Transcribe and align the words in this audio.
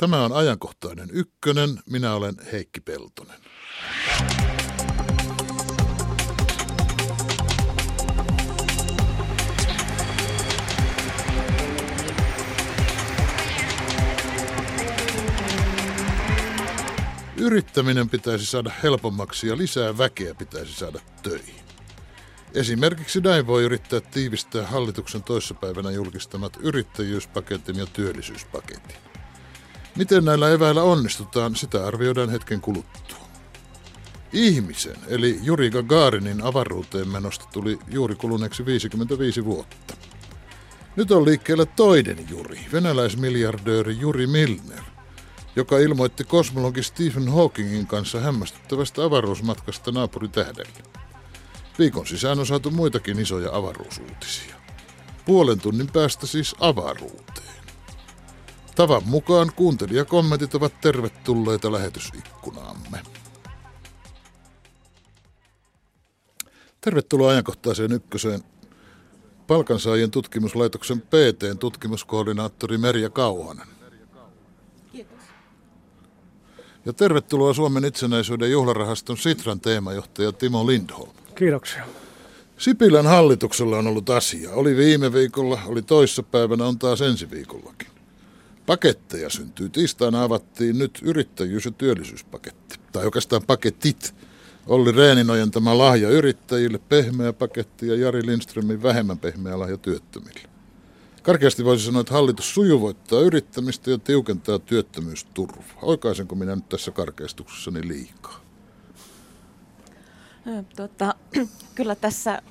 Tämä 0.00 0.24
on 0.24 0.32
ajankohtainen 0.32 1.08
ykkönen. 1.12 1.78
Minä 1.90 2.14
olen 2.14 2.34
Heikki 2.52 2.80
Peltonen. 2.80 3.36
Yrittäminen 17.36 18.10
pitäisi 18.10 18.46
saada 18.46 18.70
helpommaksi 18.82 19.48
ja 19.48 19.56
lisää 19.56 19.98
väkeä 19.98 20.34
pitäisi 20.34 20.74
saada 20.74 21.00
töihin. 21.22 21.54
Esimerkiksi 22.54 23.20
näin 23.20 23.46
voi 23.46 23.62
yrittää 23.62 24.00
tiivistää 24.00 24.66
hallituksen 24.66 25.22
toissapäivänä 25.22 25.90
julkistamat 25.90 26.56
yrittäjyyspaketin 26.60 27.76
ja 27.76 27.86
työllisyyspaketin. 27.86 29.09
Miten 29.96 30.24
näillä 30.24 30.50
eväillä 30.50 30.82
onnistutaan, 30.82 31.56
sitä 31.56 31.86
arvioidaan 31.86 32.30
hetken 32.30 32.60
kuluttua. 32.60 33.18
Ihmisen, 34.32 34.96
eli 35.06 35.38
Juri 35.42 35.70
Gagarinin 35.70 36.42
avaruuteen 36.42 37.08
menosta 37.08 37.44
tuli 37.52 37.78
juuri 37.88 38.14
kuluneeksi 38.14 38.66
55 38.66 39.44
vuotta. 39.44 39.94
Nyt 40.96 41.10
on 41.10 41.24
liikkeellä 41.24 41.66
toinen 41.66 42.26
Juri, 42.30 42.60
venäläismiljardööri 42.72 43.98
Juri 43.98 44.26
Milner, 44.26 44.82
joka 45.56 45.78
ilmoitti 45.78 46.24
kosmologi 46.24 46.82
Stephen 46.82 47.28
Hawkingin 47.32 47.86
kanssa 47.86 48.20
hämmästyttävästä 48.20 49.04
avaruusmatkasta 49.04 49.92
naapuritähdelle. 49.92 50.82
Viikon 51.78 52.06
sisään 52.06 52.38
on 52.38 52.46
saatu 52.46 52.70
muitakin 52.70 53.18
isoja 53.18 53.56
avaruusuutisia. 53.56 54.54
Puolen 55.24 55.60
tunnin 55.60 55.92
päästä 55.92 56.26
siis 56.26 56.54
avaruuteen. 56.60 57.59
Tavan 58.74 59.02
mukaan 59.04 59.52
kuuntelijakommentit 59.56 60.54
ovat 60.54 60.80
tervetulleita 60.80 61.72
lähetysikkunaamme. 61.72 63.02
Tervetuloa 66.80 67.30
ajankohtaiseen 67.30 67.92
ykköseen 67.92 68.40
palkansaajien 69.46 70.10
tutkimuslaitoksen 70.10 71.00
PT 71.00 71.58
tutkimuskoordinaattori 71.58 72.78
Merja 72.78 73.10
Kauhanen. 73.10 73.66
Kiitos. 74.92 75.18
Ja 76.84 76.92
tervetuloa 76.92 77.54
Suomen 77.54 77.84
itsenäisyyden 77.84 78.50
juhlarahaston 78.50 79.16
Sitran 79.16 79.60
teemajohtaja 79.60 80.32
Timo 80.32 80.66
Lindholm. 80.66 81.12
Kiitoksia. 81.34 81.84
Sipilän 82.58 83.06
hallituksella 83.06 83.78
on 83.78 83.86
ollut 83.86 84.10
asia. 84.10 84.52
Oli 84.52 84.76
viime 84.76 85.12
viikolla, 85.12 85.60
oli 85.66 85.82
toissapäivänä, 85.82 86.64
on 86.64 86.78
taas 86.78 87.00
ensi 87.00 87.30
viikollakin. 87.30 87.88
Paketteja 88.70 89.30
syntyy. 89.30 89.68
Tiistaina 89.68 90.22
avattiin 90.22 90.78
nyt 90.78 90.98
yrittäjyys- 91.02 91.64
ja 91.64 91.70
työllisyyspaketti. 91.70 92.80
Tai 92.92 93.04
oikeastaan 93.04 93.42
paketit. 93.46 94.14
Olli 94.66 94.92
Reenin 94.92 95.30
ojentama 95.30 95.78
lahja 95.78 96.10
yrittäjille, 96.10 96.78
pehmeä 96.78 97.32
paketti 97.32 97.88
ja 97.88 97.94
Jari 97.96 98.26
Lindströmin 98.26 98.82
vähemmän 98.82 99.18
pehmeä 99.18 99.58
lahja 99.58 99.76
työttömille. 99.76 100.40
Karkeasti 101.22 101.64
voisi 101.64 101.84
sanoa, 101.84 102.00
että 102.00 102.12
hallitus 102.12 102.54
sujuvoittaa 102.54 103.20
yrittämistä 103.20 103.90
ja 103.90 103.98
tiukentaa 103.98 104.58
työttömyysturvaa. 104.58 105.78
Oikaisenko 105.82 106.34
minä 106.34 106.56
nyt 106.56 106.68
tässä 106.68 106.90
karkeistuksessani 106.90 107.88
liikaa? 107.88 108.40
Tota, 110.76 111.14
kyllä 111.74 111.94
tässä 111.94 112.42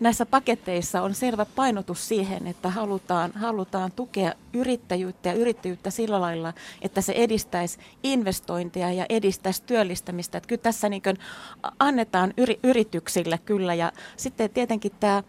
näissä 0.00 0.26
paketteissa 0.26 1.02
on 1.02 1.14
selvä 1.14 1.46
painotus 1.56 2.08
siihen, 2.08 2.46
että 2.46 2.70
halutaan, 2.70 3.32
halutaan 3.34 3.92
tukea 3.92 4.32
yrittäjyyttä 4.52 5.28
ja 5.28 5.34
yrittäjyyttä 5.34 5.90
sillä 5.90 6.20
lailla, 6.20 6.52
että 6.82 7.00
se 7.00 7.12
edistäisi 7.12 7.78
investointeja 8.02 8.92
ja 8.92 9.06
edistäisi 9.08 9.62
työllistämistä. 9.66 10.38
Että 10.38 10.48
kyllä 10.48 10.62
tässä 10.62 10.88
niin 10.88 11.02
annetaan 11.78 12.34
yri, 12.36 12.60
yrityksille 12.62 13.38
kyllä 13.38 13.74
ja 13.74 13.92
sitten 14.16 14.50
tietenkin 14.50 14.92
tämä 15.00 15.22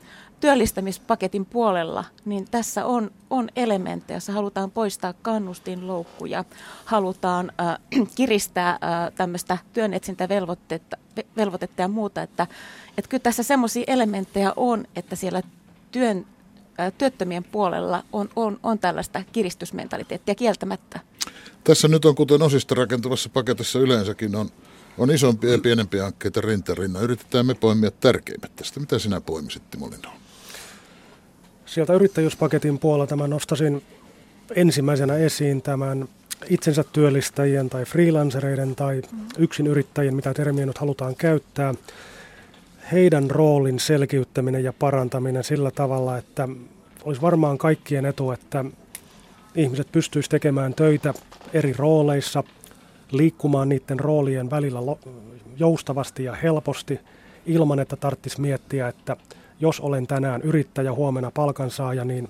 työllistämispaketin 0.43 1.45
puolella, 1.45 2.05
niin 2.25 2.47
tässä 2.51 2.85
on, 2.85 3.11
on 3.29 3.49
elementtejä, 3.55 4.15
joissa 4.15 4.33
halutaan 4.33 4.71
poistaa 4.71 5.13
kannustinloukkuja, 5.21 6.45
halutaan 6.85 7.51
äh, 7.61 7.77
kiristää 8.15 8.69
äh, 8.69 8.79
tämmöistä 9.15 9.57
työnetsintävelvoitetta 9.73 10.97
velvoitetta 11.37 11.81
ja 11.81 11.87
muuta, 11.87 12.21
että, 12.21 12.47
että 12.97 13.09
kyllä 13.09 13.21
tässä 13.21 13.43
semmoisia 13.43 13.83
elementtejä 13.87 14.53
on, 14.55 14.85
että 14.95 15.15
siellä 15.15 15.41
työn, 15.91 16.25
äh, 16.79 16.93
työttömien 16.97 17.43
puolella 17.43 18.03
on, 18.13 18.29
on, 18.35 18.59
on 18.63 18.79
tällaista 18.79 19.23
kiristysmentaliteettia 19.31 20.35
kieltämättä. 20.35 20.99
Tässä 21.63 21.87
nyt 21.87 22.05
on, 22.05 22.15
kuten 22.15 22.41
osista 22.41 22.75
rakentuvassa 22.75 23.29
paketissa 23.29 23.79
yleensäkin, 23.79 24.35
on, 24.35 24.49
on 24.97 25.11
isompia 25.11 25.51
ja 25.51 25.59
pienempiä 25.59 26.03
hankkeita 26.03 26.41
rintarinna. 26.41 26.99
Yritetään 26.99 27.45
me 27.45 27.53
poimia 27.53 27.91
tärkeimmät 27.91 28.55
tästä. 28.55 28.79
Mitä 28.79 28.99
sinä 28.99 29.21
poimisit, 29.21 29.71
Timo 29.71 29.89
Lindholm? 29.89 30.22
Sieltä 31.73 31.93
yrittäjyyspaketin 31.93 32.79
puolelta 32.79 33.15
mä 33.15 33.27
nostasin 33.27 33.83
ensimmäisenä 34.55 35.15
esiin 35.15 35.61
tämän 35.61 36.07
itsensä 36.49 36.83
työllistäjien 36.83 37.69
tai 37.69 37.85
freelancereiden 37.85 38.75
tai 38.75 39.01
yksin 39.37 39.67
yrittäjien, 39.67 40.15
mitä 40.15 40.33
termiä 40.33 40.65
nyt 40.65 40.77
halutaan 40.77 41.15
käyttää, 41.15 41.73
heidän 42.91 43.31
roolin 43.31 43.79
selkiyttäminen 43.79 44.63
ja 44.63 44.73
parantaminen 44.73 45.43
sillä 45.43 45.71
tavalla, 45.71 46.17
että 46.17 46.47
olisi 47.03 47.21
varmaan 47.21 47.57
kaikkien 47.57 48.05
etu, 48.05 48.31
että 48.31 48.65
ihmiset 49.55 49.91
pystyisivät 49.91 50.31
tekemään 50.31 50.73
töitä 50.73 51.13
eri 51.53 51.73
rooleissa, 51.73 52.43
liikkumaan 53.11 53.69
niiden 53.69 53.99
roolien 53.99 54.49
välillä 54.49 54.79
joustavasti 55.57 56.23
ja 56.23 56.33
helposti 56.33 56.99
ilman, 57.45 57.79
että 57.79 57.95
tarvitsisi 57.95 58.41
miettiä, 58.41 58.87
että 58.87 59.17
jos 59.63 59.79
olen 59.79 60.07
tänään 60.07 60.41
yrittäjä, 60.41 60.93
huomenna 60.93 61.31
palkansaaja, 61.31 62.05
niin 62.05 62.29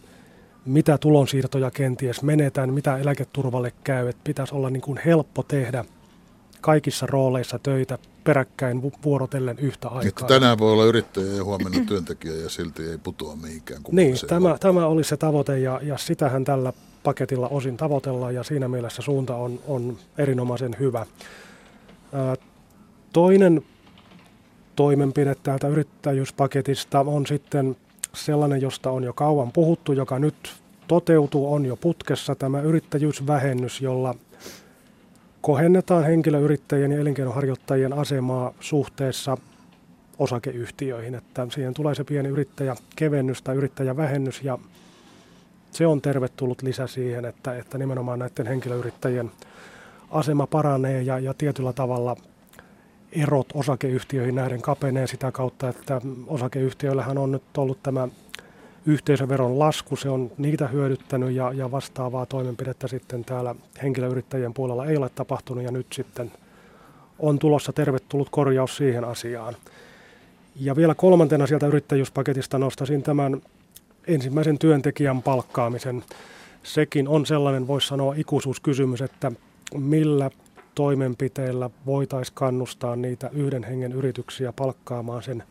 mitä 0.66 0.98
tulonsiirtoja 0.98 1.72
kenties 1.72 2.22
menetään, 2.22 2.74
mitä 2.74 2.98
eläketurvalle 2.98 3.74
käy. 3.84 4.08
Että 4.08 4.22
pitäisi 4.24 4.56
olla 4.56 4.70
niin 4.70 4.82
kuin 4.82 5.00
helppo 5.06 5.44
tehdä 5.44 5.86
kaikissa 6.62 7.06
rooleissa 7.06 7.60
töitä 7.60 7.98
peräkkäin 8.24 8.92
vuorotellen 9.04 9.60
yhtä 9.60 9.88
aikaa. 9.88 10.08
Että 10.08 10.26
tänään 10.26 10.58
voi 10.58 10.72
olla 10.72 10.86
yrittäjä 10.86 11.34
ja 11.34 11.44
huomenna 11.44 11.86
työntekijä 11.88 12.36
ja 12.36 12.50
silti 12.50 12.90
ei 12.90 12.98
putoa 12.98 13.36
mihinkään. 13.36 13.82
Niin, 13.92 14.16
tämä, 14.28 14.58
tämä 14.60 14.86
oli 14.86 15.04
se 15.04 15.18
tavoite 15.18 15.60
ja, 15.60 15.80
ja 15.84 15.98
sitähän 15.98 16.46
tällä 16.46 16.74
paketilla 17.04 17.48
osin 17.48 17.78
tavoitellaan 17.78 18.36
ja 18.36 18.44
siinä 18.44 18.68
mielessä 18.68 19.02
suunta 19.02 19.36
on, 19.36 19.60
on 19.68 19.98
erinomaisen 20.18 20.76
hyvä. 20.80 21.06
Ää, 22.14 22.36
toinen 23.14 23.64
toimenpide 24.76 25.36
täältä 25.44 25.68
yrittäjyyspaketista 25.68 27.00
on 27.00 27.26
sitten 27.28 27.76
sellainen, 28.14 28.62
josta 28.62 28.92
on 28.92 29.04
jo 29.04 29.14
kauan 29.14 29.52
puhuttu, 29.52 29.94
joka 29.94 30.20
nyt 30.20 30.36
toteutuu, 30.88 31.54
on 31.54 31.66
jo 31.66 31.76
putkessa 31.76 32.36
tämä 32.36 32.62
yrittäjyysvähennys, 32.62 33.82
jolla 33.82 34.16
kohennetaan 35.42 36.04
henkilöyrittäjien 36.04 36.92
ja 36.92 37.00
elinkeinoharjoittajien 37.00 37.94
asemaa 37.94 38.54
suhteessa 38.60 39.38
osakeyhtiöihin, 40.20 41.16
että 41.16 41.48
siihen 41.50 41.74
tulee 41.74 41.96
se 41.96 42.04
pieni 42.04 42.30
yrittäjäkevennys 42.30 43.42
tai 43.42 43.56
yrittäjävähennys 43.56 44.42
ja 44.44 44.58
se 45.72 45.88
on 45.88 46.02
tervetullut 46.02 46.62
lisä 46.62 46.88
siihen, 46.88 47.26
että, 47.26 47.58
että 47.58 47.78
nimenomaan 47.78 48.20
näiden 48.20 48.48
henkilöyrittäjien 48.48 49.32
asema 50.12 50.48
paranee 50.48 51.02
ja, 51.02 51.20
ja 51.20 51.34
tietyllä 51.34 51.74
tavalla 51.74 52.16
erot 53.16 53.48
osakeyhtiöihin 53.54 54.36
nähden 54.36 54.62
kapenee 54.62 55.08
sitä 55.08 55.32
kautta, 55.32 55.70
että 55.70 56.02
osakeyhtiöillähän 56.28 57.18
on 57.18 57.32
nyt 57.32 57.58
ollut 57.58 57.84
tämä 57.84 58.08
yhteisöveron 58.86 59.60
lasku, 59.60 59.96
se 59.96 60.10
on 60.10 60.32
niitä 60.38 60.68
hyödyttänyt 60.68 61.32
ja, 61.32 61.54
ja 61.54 61.72
vastaavaa 61.72 62.26
toimenpidettä 62.26 62.88
sitten 62.88 63.26
täällä 63.26 63.56
henkilöyrittäjien 63.84 64.54
puolella 64.54 64.86
ei 64.86 64.98
ole 64.98 65.10
tapahtunut 65.10 65.64
ja 65.64 65.72
nyt 65.72 65.94
sitten 65.94 66.32
on 67.20 67.40
tulossa 67.40 67.74
tervetullut 67.74 68.30
korjaus 68.30 68.78
siihen 68.78 69.04
asiaan. 69.04 69.56
Ja 70.56 70.76
vielä 70.76 70.96
kolmantena 70.96 71.48
sieltä 71.48 71.68
yrittäjyyspaketista 71.68 72.60
nostaisin 72.60 73.04
tämän 73.04 73.42
ensimmäisen 74.08 74.60
työntekijän 74.60 75.22
palkkaamisen. 75.22 76.04
Sekin 76.64 77.08
on 77.08 77.26
sellainen, 77.26 77.68
voisi 77.68 77.88
sanoa, 77.88 78.14
ikuisuuskysymys, 78.18 79.02
että 79.02 79.32
millä 79.76 80.32
toimenpiteillä 80.76 81.70
voitaisiin 81.86 82.36
kannustaa 82.36 82.96
niitä 82.96 83.30
yhden 83.34 83.64
hengen 83.64 83.92
yrityksiä 83.92 84.54
palkkaamaan 84.54 85.24
sen 85.24 85.44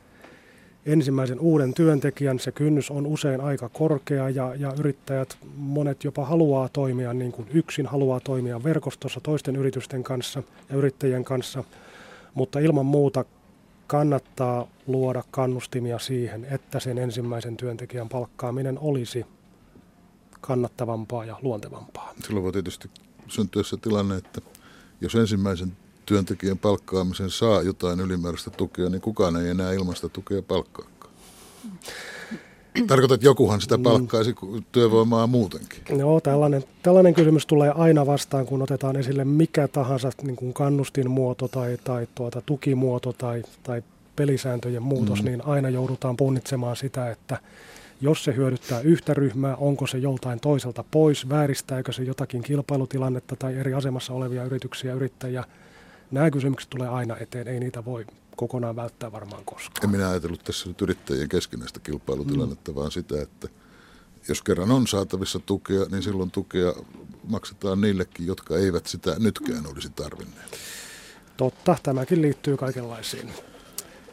ensimmäisen 0.87 1.41
uuden 1.41 1.75
työntekijän. 1.75 2.39
Se 2.39 2.53
kynnys 2.53 2.91
on 2.91 3.07
usein 3.07 3.41
aika 3.41 3.69
korkea 3.69 4.29
ja, 4.29 4.55
ja 4.55 4.73
yrittäjät 4.79 5.39
monet 5.57 6.05
jopa 6.05 6.25
haluaa 6.25 6.69
toimia 6.69 7.13
niin 7.13 7.33
kuin 7.33 7.49
yksin, 7.55 7.87
haluaa 7.87 8.21
toimia 8.21 8.65
verkostossa 8.65 9.21
toisten 9.21 9.57
yritysten 9.57 10.03
kanssa 10.03 10.43
ja 10.71 10.77
yrittäjien 10.77 11.25
kanssa, 11.25 11.65
mutta 12.35 12.59
ilman 12.59 12.87
muuta 12.87 13.25
kannattaa 13.87 14.67
luoda 14.87 15.23
kannustimia 15.31 15.99
siihen, 15.99 16.47
että 16.51 16.81
sen 16.81 16.99
ensimmäisen 16.99 17.57
työntekijän 17.57 18.09
palkkaaminen 18.09 18.79
olisi 18.79 19.27
kannattavampaa 20.41 21.25
ja 21.25 21.37
luontevampaa. 21.43 22.15
Silloin 22.25 22.45
voi 22.45 22.53
tietysti 22.53 22.91
syntyä 23.29 23.63
se 23.63 23.77
tilanne, 23.77 24.17
että 24.17 24.41
jos 25.03 25.15
ensimmäisen 25.15 25.73
työntekijän 26.07 26.59
palkkaamisen 26.59 27.31
saa 27.31 27.63
jotain 27.63 28.01
ylimääräistä 28.01 28.51
tukea, 28.51 28.89
niin 28.89 29.01
kukaan 29.01 29.37
ei 29.37 29.49
enää 29.49 29.73
ilmaista 29.73 30.09
tukea 30.09 30.43
palkkaakaan. 30.43 31.13
Tarkoitat, 32.87 33.15
että 33.15 33.27
jokuhan 33.27 33.61
sitä 33.61 33.77
mm. 33.77 33.83
palkkaisi 33.83 34.35
työvoimaa 34.73 35.27
muutenkin. 35.27 35.99
Joo, 35.99 36.21
tällainen, 36.21 36.65
tällainen 36.83 37.15
kysymys 37.15 37.47
tulee 37.47 37.71
aina 37.71 38.07
vastaan, 38.07 38.47
kun 38.47 38.63
otetaan 38.63 38.97
esille 38.97 39.25
mikä 39.25 39.69
tahansa 39.69 40.11
niin 40.23 40.37
kuin 40.37 40.55
kannustinmuoto 40.55 41.49
tai, 41.49 41.79
tai 41.85 42.09
tuota, 42.15 42.41
tukimuoto 42.41 43.13
tai, 43.13 43.43
tai 43.63 43.83
pelisääntöjen 44.17 44.83
muutos, 44.83 45.23
mm. 45.23 45.29
niin 45.29 45.47
aina 45.47 45.69
joudutaan 45.69 46.17
punnitsemaan 46.17 46.77
sitä, 46.77 47.11
että 47.11 47.39
jos 48.03 48.25
se 48.25 48.37
hyödyttää 48.37 48.81
yhtä 48.81 49.15
ryhmää, 49.15 49.57
onko 49.57 49.87
se 49.87 49.99
joltain 49.99 50.41
toiselta 50.41 50.85
pois, 50.91 51.29
vääristääkö 51.29 51.93
se 51.93 52.03
jotakin 52.03 52.43
kilpailutilannetta 52.43 53.37
tai 53.37 53.55
eri 53.55 53.75
asemassa 53.75 54.13
olevia 54.13 54.45
yrityksiä, 54.45 54.95
yrittäjiä. 54.95 55.45
Nämä 56.11 56.31
kysymykset 56.31 56.71
tulee 56.71 56.89
aina 56.89 57.17
eteen, 57.17 57.49
ei 57.49 57.61
niitä 57.61 57.85
voi 57.85 58.07
kokonaan 58.37 58.77
välttää 58.77 59.13
varmaan 59.13 59.45
koskaan. 59.45 59.85
En 59.85 59.91
minä 59.91 60.11
ajatellut 60.11 60.45
tässä 60.45 60.69
nyt 60.69 60.83
yrittäjien 60.83 61.29
keskinäistä 61.29 61.81
kilpailutilannetta, 61.81 62.71
mm. 62.71 62.75
vaan 62.75 62.91
sitä, 62.91 63.23
että 63.23 63.49
jos 64.29 64.43
kerran 64.43 64.71
on 64.71 64.87
saatavissa 64.87 65.39
tukea, 65.39 65.85
niin 65.91 66.03
silloin 66.03 66.31
tukea 66.31 66.73
maksetaan 67.29 67.81
niillekin, 67.81 68.27
jotka 68.27 68.57
eivät 68.57 68.87
sitä 68.87 69.17
nytkään 69.19 69.67
olisi 69.67 69.91
tarvinneet. 69.91 70.59
Totta, 71.37 71.77
tämäkin 71.83 72.23
liittyy 72.23 72.57
kaikenlaisiin 72.57 73.33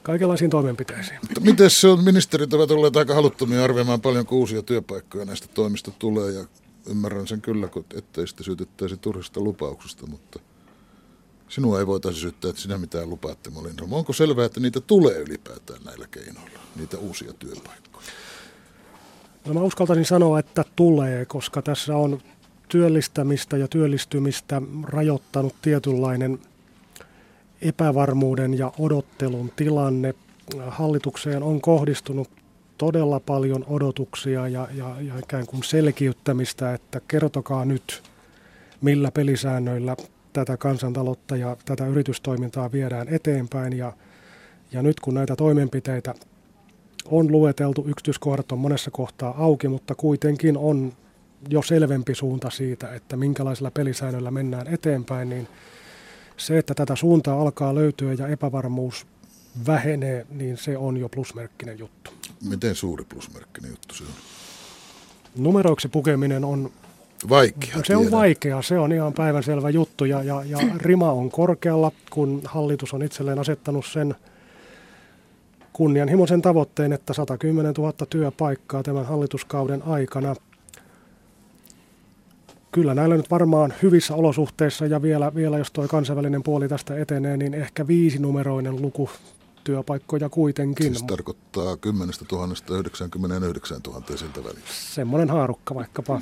kaikenlaisiin 0.03 0.49
toimenpiteisiin. 0.49 1.19
Mutta 1.21 1.41
miten 1.41 1.69
se 1.69 1.87
on? 1.87 2.03
Ministerit 2.03 2.53
ovat 2.53 2.71
olleet 2.71 2.95
aika 2.95 3.15
haluttomia 3.15 3.63
arvioimaan 3.63 4.01
paljon 4.01 4.25
uusia 4.31 4.61
työpaikkoja 4.61 5.25
näistä 5.25 5.47
toimista 5.53 5.91
tulee 5.99 6.31
ja 6.31 6.45
ymmärrän 6.89 7.27
sen 7.27 7.41
kyllä, 7.41 7.69
ettei 7.95 8.27
sitä 8.27 8.43
syytettäisi 8.43 8.97
turhista 8.97 9.39
lupauksista, 9.39 10.07
mutta 10.07 10.39
sinua 11.49 11.79
ei 11.79 11.87
voitaisi 11.87 12.19
syyttää, 12.19 12.49
että 12.49 12.61
sinä 12.61 12.77
mitään 12.77 13.09
lupaatte, 13.09 13.49
Molin. 13.49 13.75
Onko 13.91 14.13
selvää, 14.13 14.45
että 14.45 14.59
niitä 14.59 14.81
tulee 14.81 15.17
ylipäätään 15.17 15.83
näillä 15.85 16.07
keinoilla, 16.11 16.59
niitä 16.75 16.97
uusia 16.97 17.33
työpaikkoja? 17.33 18.05
No 19.45 19.53
mä 19.53 19.61
uskaltaisin 19.61 20.05
sanoa, 20.05 20.39
että 20.39 20.65
tulee, 20.75 21.25
koska 21.25 21.61
tässä 21.61 21.95
on 21.95 22.21
työllistämistä 22.67 23.57
ja 23.57 23.67
työllistymistä 23.67 24.61
rajoittanut 24.83 25.55
tietynlainen 25.61 26.39
epävarmuuden 27.61 28.57
ja 28.57 28.71
odottelun 28.79 29.51
tilanne. 29.55 30.13
Hallitukseen 30.67 31.43
on 31.43 31.61
kohdistunut 31.61 32.29
todella 32.77 33.19
paljon 33.19 33.65
odotuksia 33.67 34.47
ja, 34.47 34.67
ja, 34.73 34.95
ja 35.01 35.19
ikään 35.19 35.45
kuin 35.45 35.63
selkiyttämistä, 35.63 36.73
että 36.73 37.01
kertokaa 37.07 37.65
nyt, 37.65 38.03
millä 38.81 39.11
pelisäännöillä 39.11 39.95
tätä 40.33 40.57
kansantaloutta 40.57 41.35
ja 41.35 41.57
tätä 41.65 41.87
yritystoimintaa 41.87 42.71
viedään 42.71 43.07
eteenpäin. 43.07 43.77
Ja, 43.77 43.93
ja 44.71 44.81
nyt 44.81 44.99
kun 44.99 45.13
näitä 45.13 45.35
toimenpiteitä 45.35 46.13
on 47.05 47.31
lueteltu, 47.31 47.85
yksityiskohdat 47.87 48.51
on 48.51 48.59
monessa 48.59 48.91
kohtaa 48.91 49.35
auki, 49.37 49.67
mutta 49.67 49.95
kuitenkin 49.95 50.57
on 50.57 50.93
jo 51.49 51.61
selvempi 51.61 52.15
suunta 52.15 52.49
siitä, 52.49 52.93
että 52.93 53.17
minkälaisilla 53.17 53.71
pelisäännöillä 53.71 54.31
mennään 54.31 54.67
eteenpäin, 54.67 55.29
niin 55.29 55.47
se, 56.39 56.57
että 56.57 56.73
tätä 56.73 56.95
suuntaa 56.95 57.41
alkaa 57.41 57.75
löytyä 57.75 58.13
ja 58.13 58.27
epävarmuus 58.27 59.07
vähenee, 59.67 60.25
niin 60.29 60.57
se 60.57 60.77
on 60.77 60.97
jo 60.97 61.09
plusmerkkinen 61.09 61.79
juttu. 61.79 62.11
Miten 62.49 62.75
suuri 62.75 63.05
plusmerkkinen 63.05 63.71
juttu 63.71 63.95
se 63.95 64.03
on? 64.03 64.09
Numeroiksi 65.35 65.87
pukeminen 65.87 66.45
on 66.45 66.71
Vaikea. 67.29 67.75
Se 67.75 67.81
tiedän. 67.81 68.05
on 68.05 68.11
vaikea, 68.11 68.61
se 68.61 68.79
on 68.79 68.91
ihan 68.91 69.13
päivänselvä 69.13 69.69
juttu 69.69 70.05
ja, 70.05 70.23
ja, 70.23 70.43
ja 70.45 70.57
rima 70.77 71.11
on 71.11 71.31
korkealla, 71.31 71.91
kun 72.09 72.41
hallitus 72.45 72.93
on 72.93 73.03
itselleen 73.03 73.39
asettanut 73.39 73.85
sen 73.85 74.15
kunnianhimoisen 75.73 76.41
tavoitteen, 76.41 76.93
että 76.93 77.13
110 77.13 77.73
000 77.77 77.93
työpaikkaa 78.09 78.83
tämän 78.83 79.05
hallituskauden 79.05 79.83
aikana– 79.83 80.35
kyllä 82.71 82.93
näillä 82.93 83.17
nyt 83.17 83.31
varmaan 83.31 83.73
hyvissä 83.81 84.15
olosuhteissa 84.15 84.85
ja 84.85 85.01
vielä, 85.01 85.35
vielä 85.35 85.57
jos 85.57 85.71
tuo 85.71 85.87
kansainvälinen 85.87 86.43
puoli 86.43 86.67
tästä 86.67 86.97
etenee, 86.97 87.37
niin 87.37 87.53
ehkä 87.53 87.87
viisinumeroinen 87.87 88.81
luku 88.81 89.09
työpaikkoja 89.63 90.29
kuitenkin. 90.29 90.85
Siis 90.85 91.03
tarkoittaa 91.03 91.77
10 91.77 92.13
000 92.31 92.45
99 92.69 93.79
000 93.87 94.03
siltä 94.15 94.43
välillä. 94.43 94.67
Semmoinen 94.91 95.29
haarukka 95.29 95.75
vaikkapa. 95.75 96.21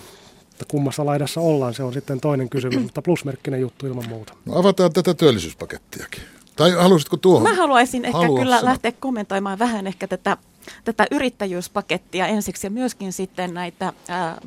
Että 0.51 0.65
kummassa 0.67 1.05
laidassa 1.05 1.41
ollaan, 1.41 1.73
se 1.73 1.83
on 1.83 1.93
sitten 1.93 2.19
toinen 2.19 2.49
kysymys, 2.49 2.83
mutta 2.83 3.01
plusmerkkinen 3.01 3.61
juttu 3.61 3.87
ilman 3.87 4.09
muuta. 4.09 4.33
No 4.45 4.59
avataan 4.59 4.93
tätä 4.93 5.13
työllisyyspakettiakin. 5.13 6.21
Tai 6.55 6.71
haluaisitko 6.71 7.17
tuohon? 7.17 7.43
Mä 7.43 7.53
haluaisin 7.55 8.05
ehkä 8.05 8.17
Haluat 8.17 8.41
kyllä 8.41 8.55
sanoa. 8.55 8.69
lähteä 8.69 8.91
kommentoimaan 8.99 9.59
vähän 9.59 9.87
ehkä 9.87 10.07
tätä, 10.07 10.37
tätä 10.83 11.07
yrittäjyyspakettia 11.11 12.27
ensiksi 12.27 12.67
ja 12.67 12.71
myöskin 12.71 13.13
sitten 13.13 13.53
näitä 13.53 13.93
ää, 14.07 14.41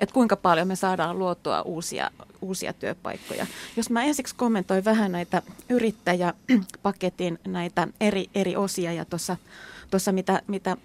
että 0.00 0.14
kuinka 0.14 0.36
paljon 0.36 0.68
me 0.68 0.76
saadaan 0.76 1.18
luotua 1.18 1.62
uusia, 1.62 2.10
uusia 2.40 2.72
työpaikkoja. 2.72 3.46
Jos 3.76 3.90
mä 3.90 4.04
ensiksi 4.04 4.34
kommentoin 4.34 4.84
vähän 4.84 5.12
näitä 5.12 5.42
yrittäjäpaketin 5.68 7.38
näitä 7.46 7.88
eri, 8.00 8.30
eri 8.34 8.56
osia 8.56 8.92
ja 8.92 9.04
tuossa 9.90 10.12
mitä, 10.12 10.42
mitä 10.46 10.76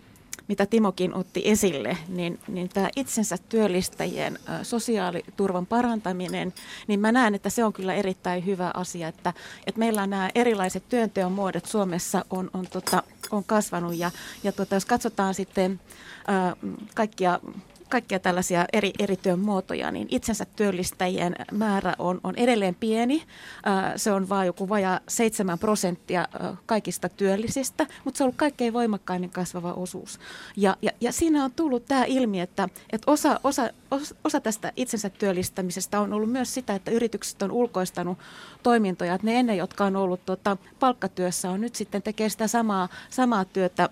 mitä 0.48 0.66
Timokin 0.66 1.14
otti 1.14 1.42
esille, 1.46 1.98
niin, 2.08 2.40
niin 2.48 2.70
tämä 2.70 2.90
itsensä 2.96 3.38
työllistäjien 3.50 4.40
sosiaaliturvan 4.64 5.66
parantaminen, 5.66 6.54
niin 6.88 7.00
mä 7.00 7.12
näen, 7.12 7.36
että 7.36 7.50
se 7.50 7.64
on 7.64 7.74
kyllä 7.74 7.94
erittäin 7.94 8.46
hyvä 8.46 8.72
asia, 8.74 9.08
että, 9.08 9.34
että 9.68 9.80
meillä 9.80 10.08
nämä 10.08 10.30
erilaiset 10.36 10.90
työnteon 10.90 11.32
muodot 11.32 11.66
Suomessa 11.66 12.26
on, 12.30 12.50
on, 12.54 12.68
tota, 12.68 13.04
on 13.32 13.44
kasvanut 13.44 13.98
ja, 13.98 14.12
ja 14.44 14.52
tota, 14.52 14.76
jos 14.76 14.86
katsotaan 14.86 15.34
sitten 15.34 15.80
ää, 16.28 16.56
kaikkia 16.96 17.40
kaikkia 17.90 18.20
tällaisia 18.20 18.66
eri, 18.74 18.94
eri 19.00 19.18
työn 19.18 19.40
muotoja, 19.40 19.92
niin 19.92 20.08
itsensä 20.12 20.46
työllistäjien 20.56 21.36
määrä 21.52 21.96
on, 22.00 22.20
on 22.24 22.36
edelleen 22.36 22.76
pieni. 22.76 23.24
Se 23.96 24.12
on 24.12 24.30
vain 24.30 24.46
joku 24.46 24.70
vajaa 24.70 25.00
7 25.08 25.60
prosenttia 25.60 26.28
kaikista 26.66 27.10
työllisistä, 27.10 27.88
mutta 28.04 28.18
se 28.18 28.24
on 28.24 28.26
ollut 28.26 28.36
kaikkein 28.36 28.74
voimakkainen 28.74 29.30
kasvava 29.30 29.74
osuus. 29.74 30.20
Ja, 30.58 30.78
ja, 30.82 30.92
ja 31.02 31.12
siinä 31.12 31.44
on 31.44 31.52
tullut 31.52 31.86
tämä 31.86 32.06
ilmi, 32.06 32.40
että, 32.40 32.70
että 32.90 33.12
osa, 33.12 33.40
osa, 33.44 33.70
osa 34.24 34.40
tästä 34.40 34.72
itsensä 34.76 35.10
työllistämisestä 35.10 36.00
on 36.00 36.14
ollut 36.14 36.32
myös 36.32 36.54
sitä, 36.54 36.76
että 36.76 36.92
yritykset 36.92 37.42
on 37.42 37.52
ulkoistanut 37.52 38.18
toimintoja, 38.64 39.14
että 39.14 39.28
ne 39.28 39.40
ennen, 39.40 39.58
jotka 39.58 39.86
on 39.86 39.96
ollut 39.96 40.26
tuota, 40.26 40.58
palkkatyössä, 40.80 41.50
on 41.50 41.62
nyt 41.62 41.76
sitten 41.76 42.02
tekee 42.02 42.30
sitä 42.30 42.48
samaa, 42.48 42.90
samaa 43.10 43.46
työtä 43.46 43.90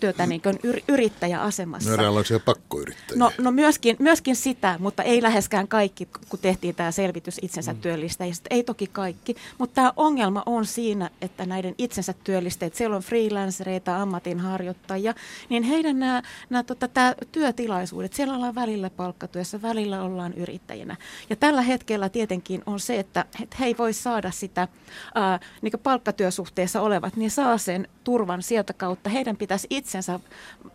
työtä 0.00 0.26
niin 0.26 0.40
kuin 0.40 0.58
yr, 0.62 0.80
yrittäjäasemassa. 0.88 1.90
No 1.90 1.94
eräänlaisia 1.94 2.40
pakkoyrittäjiä. 2.40 3.18
No, 3.18 3.32
no 3.38 3.50
myöskin, 3.50 3.96
myöskin 3.98 4.36
sitä, 4.36 4.76
mutta 4.78 5.02
ei 5.02 5.22
läheskään 5.22 5.68
kaikki, 5.68 6.08
kun 6.28 6.38
tehtiin 6.38 6.74
tämä 6.74 6.90
selvitys 6.90 7.38
itsensä 7.42 7.72
mm. 7.72 7.80
työllistäjistä. 7.80 8.46
Ei 8.50 8.62
toki 8.62 8.86
kaikki, 8.86 9.36
mutta 9.58 9.74
tämä 9.74 9.92
ongelma 9.96 10.42
on 10.46 10.66
siinä, 10.66 11.10
että 11.20 11.46
näiden 11.46 11.74
itsensä 11.78 12.14
työllistäjät, 12.24 12.74
siellä 12.74 12.96
on 12.96 13.02
freelancereita, 13.02 14.02
ammatinharjoittajia, 14.02 15.14
niin 15.48 15.62
heidän 15.62 15.98
nämä, 15.98 16.22
nämä 16.50 16.62
tota, 16.62 16.88
tämä 16.88 17.14
työtilaisuudet, 17.32 18.12
siellä 18.12 18.34
ollaan 18.34 18.54
välillä 18.54 18.90
palkkatyössä, 18.90 19.62
välillä 19.62 20.02
ollaan 20.02 20.34
yrittäjinä. 20.34 20.96
Ja 21.30 21.36
tällä 21.36 21.62
hetkellä 21.62 22.08
tietenkin 22.08 22.62
on 22.66 22.80
se, 22.80 22.98
että, 22.98 23.24
että 23.42 23.56
he 23.60 23.66
ei 23.66 23.74
voi 23.78 23.92
saada 23.92 24.30
sitä 24.30 24.68
ää, 25.14 25.40
niin 25.62 25.72
palkkatyösuhteessa 25.82 26.80
olevat, 26.80 27.16
niin 27.16 27.30
saa 27.30 27.58
sen 27.58 27.88
turvan 28.04 28.42
sieltä 28.42 28.72
kautta. 28.72 29.10
Heidän 29.10 29.36
pitäisi 29.36 29.66
itsensä 29.86 30.20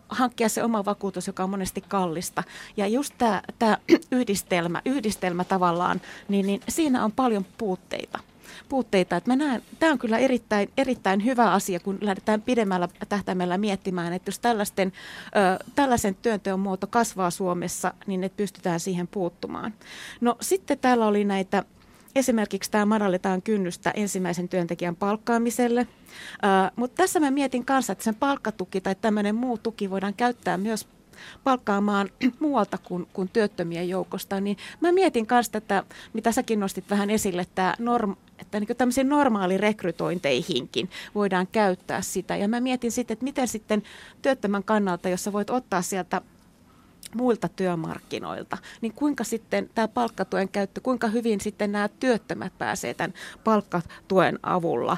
hankkia 0.08 0.48
se 0.48 0.64
oma 0.64 0.84
vakuutus, 0.84 1.26
joka 1.26 1.44
on 1.44 1.50
monesti 1.50 1.80
kallista. 1.80 2.42
Ja 2.76 2.86
just 2.86 3.14
tämä, 3.58 3.78
yhdistelmä, 4.18 4.82
yhdistelmä 4.84 5.44
tavallaan, 5.44 6.00
niin, 6.28 6.46
niin 6.46 6.60
siinä 6.68 7.04
on 7.04 7.12
paljon 7.12 7.46
puutteita 7.58 8.18
puutteita. 8.68 9.16
Että 9.16 9.30
mä 9.30 9.36
näen, 9.36 9.62
tämä 9.78 9.92
on 9.92 9.98
kyllä 9.98 10.18
erittäin, 10.18 10.70
erittäin 10.76 11.24
hyvä 11.24 11.52
asia, 11.52 11.80
kun 11.80 11.98
lähdetään 12.00 12.42
pidemmällä 12.42 12.88
tähtäimellä 13.08 13.58
miettimään, 13.58 14.12
että 14.12 14.28
jos 14.28 14.38
tällaisten, 14.38 14.92
ö, 15.26 15.64
tällaisen 15.74 16.14
työnteon 16.14 16.60
muoto 16.60 16.86
kasvaa 16.86 17.30
Suomessa, 17.30 17.94
niin 18.06 18.24
että 18.24 18.36
pystytään 18.36 18.80
siihen 18.80 19.08
puuttumaan. 19.08 19.74
No 20.20 20.36
sitten 20.40 20.78
täällä 20.78 21.06
oli 21.06 21.24
näitä 21.24 21.64
Esimerkiksi 22.14 22.70
tämä 22.70 22.86
madalletaan 22.86 23.42
kynnystä 23.42 23.90
ensimmäisen 23.90 24.48
työntekijän 24.48 24.96
palkkaamiselle. 24.96 25.86
Mutta 26.76 27.02
tässä 27.02 27.20
mä 27.20 27.30
mietin 27.30 27.64
kanssa, 27.64 27.92
että 27.92 28.04
sen 28.04 28.14
palkkatuki 28.14 28.80
tai 28.80 28.94
tämmöinen 28.94 29.34
muu 29.34 29.58
tuki 29.58 29.90
voidaan 29.90 30.14
käyttää 30.14 30.58
myös 30.58 30.86
palkkaamaan 31.44 32.08
muualta 32.40 32.78
kuin, 32.78 33.06
kuin 33.12 33.28
työttömien 33.28 33.88
joukosta, 33.88 34.40
niin 34.40 34.56
mä 34.80 34.92
mietin 34.92 35.26
myös 35.30 35.50
tätä, 35.50 35.82
mitä 36.12 36.32
säkin 36.32 36.60
nostit 36.60 36.90
vähän 36.90 37.10
esille, 37.10 37.46
tämä 37.54 37.74
norm, 37.78 38.16
että 38.38 38.60
niin 38.60 38.76
tämmöisiin 38.76 39.08
normaalirekrytointeihinkin 39.08 40.90
voidaan 41.14 41.46
käyttää 41.46 42.02
sitä. 42.02 42.36
Ja 42.36 42.48
mä 42.48 42.60
mietin 42.60 42.92
sitten, 42.92 43.12
että 43.12 43.24
miten 43.24 43.48
sitten 43.48 43.82
työttömän 44.22 44.64
kannalta, 44.64 45.08
jossa 45.08 45.32
voit 45.32 45.50
ottaa 45.50 45.82
sieltä 45.82 46.20
muilta 47.14 47.48
työmarkkinoilta, 47.48 48.58
niin 48.80 48.92
kuinka 48.92 49.24
sitten 49.24 49.70
tämä 49.74 49.88
palkkatuen 49.88 50.48
käyttö, 50.48 50.80
kuinka 50.80 51.08
hyvin 51.08 51.40
sitten 51.40 51.72
nämä 51.72 51.88
työttömät 51.88 52.52
pääsee 52.58 52.94
tämän 52.94 53.14
palkkatuen 53.44 54.38
avulla, 54.42 54.96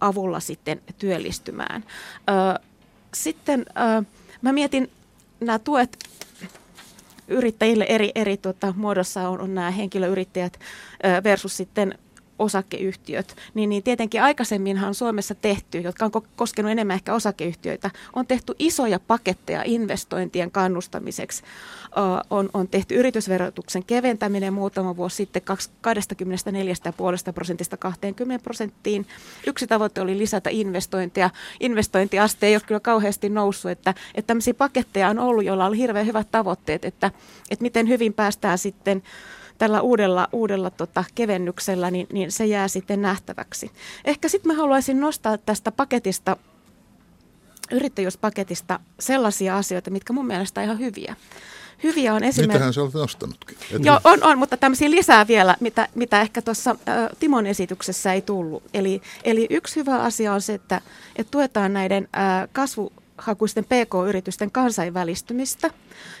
avulla 0.00 0.40
sitten 0.40 0.82
työllistymään. 0.98 1.84
Ö, 2.30 2.60
sitten 3.14 3.66
ö, 4.00 4.04
mä 4.42 4.52
mietin 4.52 4.90
nämä 5.40 5.58
tuet 5.58 5.98
yrittäjille 7.28 7.86
eri, 7.88 8.12
eri 8.14 8.36
tuota, 8.36 8.74
muodossa 8.76 9.28
on, 9.28 9.40
on 9.40 9.54
nämä 9.54 9.70
henkilöyrittäjät 9.70 10.60
versus 11.24 11.56
sitten 11.56 11.98
osakeyhtiöt, 12.38 13.36
niin, 13.54 13.70
niin 13.70 13.82
tietenkin 13.82 14.22
aikaisemminhan 14.22 14.94
Suomessa 14.94 15.34
tehty, 15.34 15.78
jotka 15.78 16.04
on 16.04 16.10
koskenut 16.36 16.72
enemmän 16.72 16.94
ehkä 16.94 17.14
osakeyhtiöitä, 17.14 17.90
on 18.12 18.26
tehty 18.26 18.54
isoja 18.58 19.00
paketteja 19.00 19.62
investointien 19.64 20.50
kannustamiseksi. 20.50 21.42
On, 22.30 22.48
on 22.54 22.68
tehty 22.68 22.94
yritysverotuksen 22.94 23.84
keventäminen 23.84 24.52
muutama 24.52 24.96
vuosi 24.96 25.16
sitten 25.16 25.42
24,5 27.26 27.32
prosentista 27.32 27.76
20 27.76 28.42
prosenttiin. 28.42 29.06
Yksi 29.46 29.66
tavoite 29.66 30.00
oli 30.00 30.18
lisätä 30.18 30.50
investointeja. 30.50 31.30
Investointiaste 31.60 32.46
ei 32.46 32.54
ole 32.54 32.62
kyllä 32.66 32.80
kauheasti 32.80 33.28
noussut, 33.28 33.70
että, 33.70 33.94
että 34.14 34.26
tämmöisiä 34.26 34.54
paketteja 34.54 35.08
on 35.08 35.18
ollut, 35.18 35.44
joilla 35.44 35.66
on 35.66 35.74
hirveän 35.74 36.06
hyvät 36.06 36.30
tavoitteet, 36.30 36.84
että, 36.84 37.10
että 37.50 37.62
miten 37.62 37.88
hyvin 37.88 38.14
päästään 38.14 38.58
sitten 38.58 39.02
tällä 39.58 39.80
uudella, 39.80 40.28
uudella 40.32 40.70
tota, 40.70 41.04
kevennyksellä, 41.14 41.90
niin, 41.90 42.06
niin 42.12 42.32
se 42.32 42.46
jää 42.46 42.68
sitten 42.68 43.02
nähtäväksi. 43.02 43.70
Ehkä 44.04 44.28
sitten 44.28 44.52
mä 44.52 44.58
haluaisin 44.58 45.00
nostaa 45.00 45.38
tästä 45.38 45.72
paketista, 45.72 46.36
yrittäjyyspaketista 47.70 48.80
sellaisia 49.00 49.56
asioita, 49.56 49.90
mitkä 49.90 50.12
mun 50.12 50.26
mielestä 50.26 50.60
on 50.60 50.64
ihan 50.64 50.78
hyviä. 50.78 51.16
Hyviä 51.82 52.14
on 52.14 52.24
esimerkiksi... 52.24 52.52
Mitähän 52.52 52.74
sä 52.74 52.82
olet 52.82 52.94
nostanutkin? 52.94 53.58
Et 53.72 53.84
Joo, 53.84 54.00
on, 54.04 54.24
on, 54.24 54.38
mutta 54.38 54.56
tämmöisiä 54.56 54.90
lisää 54.90 55.26
vielä, 55.26 55.56
mitä, 55.60 55.88
mitä 55.94 56.20
ehkä 56.20 56.42
tuossa 56.42 56.76
Timon 57.20 57.46
esityksessä 57.46 58.12
ei 58.12 58.22
tullut. 58.22 58.62
Eli, 58.74 59.02
eli 59.24 59.46
yksi 59.50 59.76
hyvä 59.76 60.02
asia 60.02 60.32
on 60.32 60.42
se, 60.42 60.54
että, 60.54 60.80
että 61.16 61.30
tuetaan 61.30 61.72
näiden 61.72 62.08
ä, 62.16 62.48
kasvu 62.52 62.92
hakuisten 63.18 63.64
PK-yritysten 63.64 64.50
kansainvälistymistä. 64.50 65.70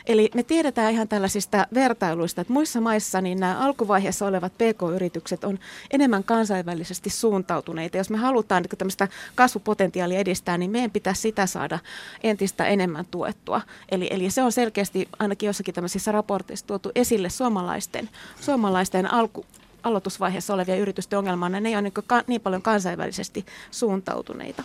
Eli 0.06 0.30
me 0.34 0.42
tiedetään 0.42 0.92
ihan 0.92 1.08
tällaisista 1.08 1.66
vertailuista, 1.74 2.40
että 2.40 2.52
muissa 2.52 2.80
maissa 2.80 3.20
niin 3.20 3.40
nämä 3.40 3.58
alkuvaiheessa 3.58 4.26
olevat 4.26 4.52
PK-yritykset 4.52 5.44
on 5.44 5.58
enemmän 5.90 6.24
kansainvälisesti 6.24 7.10
suuntautuneita. 7.10 7.96
Jos 7.96 8.10
me 8.10 8.16
halutaan 8.16 8.62
niin 8.62 8.78
tämmöistä 8.78 9.08
kasvupotentiaalia 9.34 10.18
edistää, 10.18 10.58
niin 10.58 10.70
meidän 10.70 10.90
pitää 10.90 11.14
sitä 11.14 11.46
saada 11.46 11.78
entistä 12.22 12.66
enemmän 12.66 13.04
tuettua. 13.10 13.60
Eli, 13.88 14.06
eli 14.10 14.30
se 14.30 14.42
on 14.42 14.52
selkeästi 14.52 15.08
ainakin 15.18 15.46
jossakin 15.46 15.74
tämmöisissä 15.74 16.12
raporteissa 16.12 16.66
tuotu 16.66 16.90
esille 16.94 17.30
suomalaisten, 17.30 18.08
suomalaisten 18.40 19.12
alku, 19.12 19.46
aloitusvaiheessa 19.82 20.54
olevia 20.54 20.76
yritysten 20.76 21.18
ongelmana, 21.18 21.60
ne 21.60 21.68
ei 21.68 21.74
ole 21.74 21.82
niin, 21.82 21.92
ka, 22.06 22.22
niin 22.26 22.40
paljon 22.40 22.62
kansainvälisesti 22.62 23.46
suuntautuneita. 23.70 24.64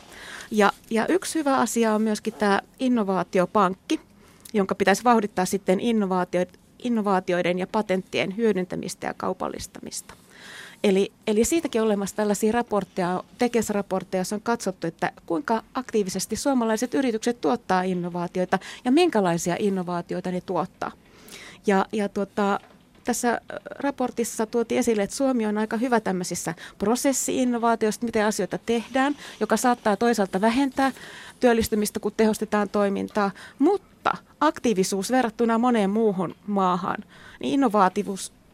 Ja, 0.51 0.71
ja 0.89 1.07
yksi 1.07 1.39
hyvä 1.39 1.57
asia 1.57 1.95
on 1.95 2.01
myöskin 2.01 2.33
tämä 2.33 2.61
innovaatiopankki, 2.79 3.99
jonka 4.53 4.75
pitäisi 4.75 5.03
vauhdittaa 5.03 5.45
sitten 5.45 5.79
innovaatioiden, 5.79 6.53
innovaatioiden 6.83 7.59
ja 7.59 7.67
patenttien 7.67 8.37
hyödyntämistä 8.37 9.07
ja 9.07 9.13
kaupallistamista. 9.13 10.13
Eli, 10.83 11.11
eli 11.27 11.45
siitäkin 11.45 11.81
on 11.81 11.85
olemassa 11.87 12.15
tällaisia 12.15 12.51
raportteja, 12.51 13.23
tekesraportteja, 13.37 14.19
joissa 14.19 14.35
on 14.35 14.41
katsottu, 14.41 14.87
että 14.87 15.11
kuinka 15.25 15.63
aktiivisesti 15.73 16.35
suomalaiset 16.35 16.93
yritykset 16.93 17.41
tuottaa 17.41 17.83
innovaatioita 17.83 18.59
ja 18.85 18.91
minkälaisia 18.91 19.55
innovaatioita 19.59 20.31
ne 20.31 20.41
tuottaa. 20.41 20.91
Ja, 21.67 21.85
ja 21.91 22.09
tuota, 22.09 22.59
tässä 23.03 23.41
raportissa 23.79 24.45
tuotiin 24.45 24.79
esille, 24.79 25.03
että 25.03 25.15
Suomi 25.15 25.45
on 25.45 25.57
aika 25.57 25.77
hyvä 25.77 25.99
tämmöisissä 25.99 26.53
prosessi-innovaatioissa, 26.77 28.05
miten 28.05 28.25
asioita 28.25 28.57
tehdään, 28.65 29.15
joka 29.39 29.57
saattaa 29.57 29.97
toisaalta 29.97 30.41
vähentää 30.41 30.91
työllistymistä, 31.39 31.99
kun 31.99 32.11
tehostetaan 32.17 32.69
toimintaa, 32.69 33.31
mutta 33.59 34.17
aktiivisuus 34.39 35.11
verrattuna 35.11 35.57
moneen 35.57 35.89
muuhun 35.89 36.35
maahan, 36.47 36.97
niin 37.39 37.59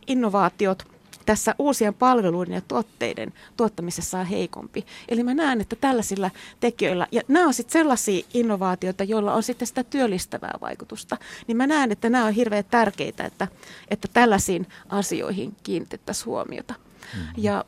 innovaatiot– 0.08 0.84
tässä 1.30 1.56
uusien 1.60 1.94
palveluiden 1.94 2.54
ja 2.54 2.62
tuotteiden 2.62 3.34
tuottamisessa 3.58 4.20
on 4.20 4.26
heikompi. 4.26 4.86
Eli 5.08 5.24
mä 5.24 5.34
näen, 5.34 5.62
että 5.62 5.76
tällaisilla 5.76 6.32
tekijöillä, 6.60 7.08
ja 7.12 7.22
nämä 7.28 7.46
on 7.46 7.54
sitten 7.54 7.74
sellaisia 7.74 8.26
innovaatioita, 8.34 9.04
joilla 9.04 9.34
on 9.34 9.44
sitten 9.44 9.68
sitä 9.68 9.84
työllistävää 9.84 10.54
vaikutusta, 10.62 11.18
niin 11.48 11.58
mä 11.58 11.68
näen, 11.68 11.92
että 11.92 12.10
nämä 12.10 12.26
on 12.26 12.34
hirveän 12.34 12.64
tärkeitä, 12.72 13.26
että, 13.26 13.48
että 13.88 14.08
tällaisiin 14.14 14.68
asioihin 14.90 15.56
kiinnitettäisiin 15.64 16.26
huomiota. 16.26 16.74
Mm-hmm. 17.14 17.34
Ja 17.38 17.66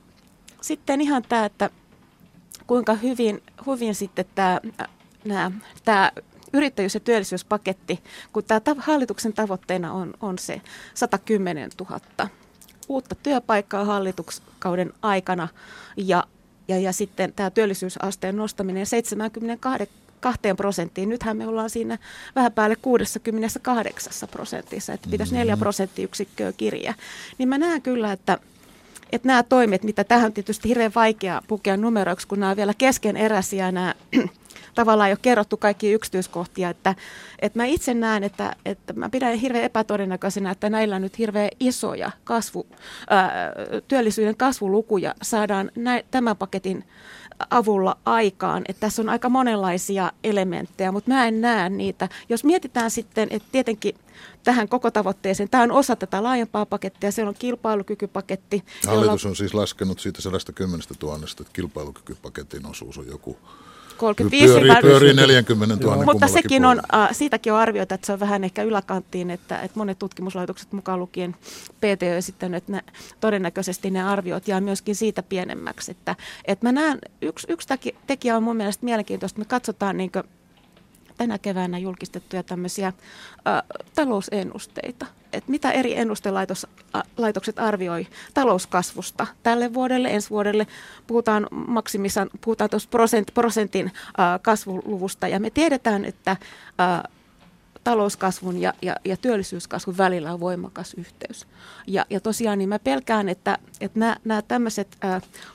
sitten 0.61 1.01
ihan 1.01 1.23
tämä, 1.29 1.45
että 1.45 1.69
kuinka 2.67 2.93
hyvin, 2.93 3.43
hyvin 3.67 3.95
sitten 3.95 4.25
tämä, 4.35 4.59
nämä, 5.25 5.51
tämä 5.85 6.11
yrittäjyys- 6.53 6.93
ja 6.93 6.99
työllisyyspaketti, 6.99 8.03
kun 8.33 8.43
tämä 8.43 8.61
hallituksen 8.77 9.33
tavoitteena 9.33 9.93
on, 9.93 10.13
on 10.21 10.39
se 10.39 10.61
110 10.93 11.69
000 11.89 12.29
uutta 12.89 13.15
työpaikkaa 13.15 13.85
hallituskauden 13.85 14.93
aikana 15.01 15.47
ja, 15.97 16.23
ja, 16.67 16.79
ja 16.79 16.93
sitten 16.93 17.33
tämä 17.33 17.49
työllisyysasteen 17.49 18.37
nostaminen 18.37 18.85
72 18.85 20.39
prosenttiin. 20.57 21.09
Nythän 21.09 21.37
me 21.37 21.47
ollaan 21.47 21.69
siinä 21.69 21.97
vähän 22.35 22.51
päälle 22.51 22.75
68 22.75 24.29
prosentissa, 24.29 24.93
että 24.93 25.09
pitäisi 25.11 25.33
4 25.33 25.55
mm-hmm. 25.55 25.59
prosenttiyksikköä 25.59 26.51
kirja. 26.51 26.93
Niin 27.37 27.49
mä 27.49 27.57
näen 27.57 27.81
kyllä, 27.81 28.11
että 28.11 28.37
että 29.11 29.27
nämä 29.27 29.43
toimet, 29.43 29.83
mitä 29.83 30.03
tähän 30.03 30.25
on 30.25 30.33
tietysti 30.33 30.69
hirveän 30.69 30.91
vaikea 30.95 31.41
pukea 31.47 31.77
numeroiksi, 31.77 32.27
kun 32.27 32.39
nämä 32.39 32.49
on 32.49 32.57
vielä 32.57 32.73
keskeneräisiä 32.77 33.71
nämä 33.71 33.95
tavallaan 34.75 35.09
ei 35.09 35.13
ole 35.13 35.19
kerrottu 35.21 35.57
kaikki 35.57 35.91
yksityiskohtia, 35.91 36.69
että, 36.69 36.95
että 37.39 37.59
mä 37.59 37.65
itse 37.65 37.93
näen, 37.93 38.23
että, 38.23 38.55
että 38.65 38.93
mä 38.93 39.09
pidän 39.09 39.33
hirveän 39.33 39.63
epätodennäköisenä, 39.63 40.51
että 40.51 40.69
näillä 40.69 40.99
nyt 40.99 41.17
hirveän 41.17 41.49
isoja 41.59 42.11
kasvu, 42.23 42.67
ää, 43.09 43.31
työllisyyden 43.87 44.37
kasvulukuja 44.37 45.15
saadaan 45.21 45.71
näin, 45.75 46.05
tämän 46.11 46.37
paketin 46.37 46.83
avulla 47.49 47.97
aikaan. 48.05 48.63
Että 48.67 48.79
tässä 48.79 49.01
on 49.01 49.09
aika 49.09 49.29
monenlaisia 49.29 50.11
elementtejä, 50.23 50.91
mutta 50.91 51.11
mä 51.11 51.27
en 51.27 51.41
näe 51.41 51.69
niitä. 51.69 52.09
Jos 52.29 52.43
mietitään 52.43 52.91
sitten, 52.91 53.27
että 53.31 53.47
tietenkin 53.51 53.95
tähän 54.43 54.69
koko 54.69 54.91
tavoitteeseen, 54.91 55.49
tämä 55.49 55.63
on 55.63 55.71
osa 55.71 55.95
tätä 55.95 56.23
laajempaa 56.23 56.65
pakettia, 56.65 57.11
se 57.11 57.23
on 57.23 57.35
kilpailukykypaketti. 57.39 58.63
Hallitus 58.87 59.25
on 59.25 59.35
siis 59.35 59.53
laskenut 59.53 59.99
siitä 59.99 60.21
110 60.21 60.87
000, 61.01 61.17
että 61.39 61.53
kilpailukykypaketin 61.53 62.65
osuus 62.65 62.97
on 62.97 63.07
joku 63.07 63.37
35 64.01 64.53
pyörii, 64.53 64.81
pyörii 64.81 65.13
40 65.13 65.85
000 65.85 66.05
Mutta 66.05 66.27
sekin 66.27 66.65
on, 66.65 66.81
äh, 66.93 67.09
siitäkin 67.11 67.53
on 67.53 67.59
arvioita, 67.59 67.95
että 67.95 68.07
se 68.07 68.13
on 68.13 68.19
vähän 68.19 68.43
ehkä 68.43 68.63
yläkanttiin, 68.63 69.31
että, 69.31 69.59
että 69.59 69.79
monet 69.79 69.99
tutkimuslaitokset 69.99 70.71
mukaan 70.71 70.99
lukien 70.99 71.35
PT 71.77 72.03
on 72.03 72.17
esittänyt, 72.17 72.57
että 72.57 72.71
ne, 72.71 72.81
todennäköisesti 73.19 73.91
ne 73.91 74.03
arviot 74.03 74.47
jää 74.47 74.61
myöskin 74.61 74.95
siitä 74.95 75.23
pienemmäksi. 75.23 75.91
Että, 75.91 76.15
että 76.45 76.65
mä 76.65 76.71
näen, 76.71 76.99
yksi, 77.21 77.47
yksi 77.49 77.67
tekijä 78.07 78.37
on 78.37 78.43
mun 78.43 78.55
mielestä 78.55 78.85
mielenkiintoista, 78.85 79.39
me 79.39 79.45
katsotaan 79.45 79.97
niin 79.97 80.11
tänä 81.17 81.37
keväänä 81.37 81.77
julkistettuja 81.77 82.43
tämmöisiä 82.43 82.87
ä, 82.87 82.93
talousennusteita, 83.95 85.05
että 85.33 85.51
mitä 85.51 85.71
eri 85.71 85.97
ennustelaitokset 85.97 87.59
arvioi 87.59 88.07
talouskasvusta 88.33 89.27
tälle 89.43 89.73
vuodelle, 89.73 90.07
ensi 90.07 90.29
vuodelle. 90.29 90.67
Puhutaan 91.07 91.47
maksimissaan, 91.67 92.29
puhutaan 92.41 92.69
tuossa 92.69 92.89
prosent, 92.89 93.31
prosentin 93.33 93.91
kasvuluvusta 94.41 95.27
ja 95.27 95.39
me 95.39 95.49
tiedetään, 95.49 96.05
että 96.05 96.37
talouskasvun 97.83 98.61
ja, 98.61 98.73
ja, 98.81 98.95
ja 99.05 99.17
työllisyyskasvun 99.17 99.97
välillä 99.97 100.33
on 100.33 100.39
voimakas 100.39 100.93
yhteys. 100.93 101.47
Ja, 101.87 102.05
ja 102.09 102.19
tosiaan 102.19 102.57
niin 102.57 102.69
mä 102.69 102.79
pelkään, 102.79 103.29
että, 103.29 103.57
että 103.81 103.99
nämä, 103.99 104.17
nämä 104.25 104.41
tämmöiset 104.41 104.97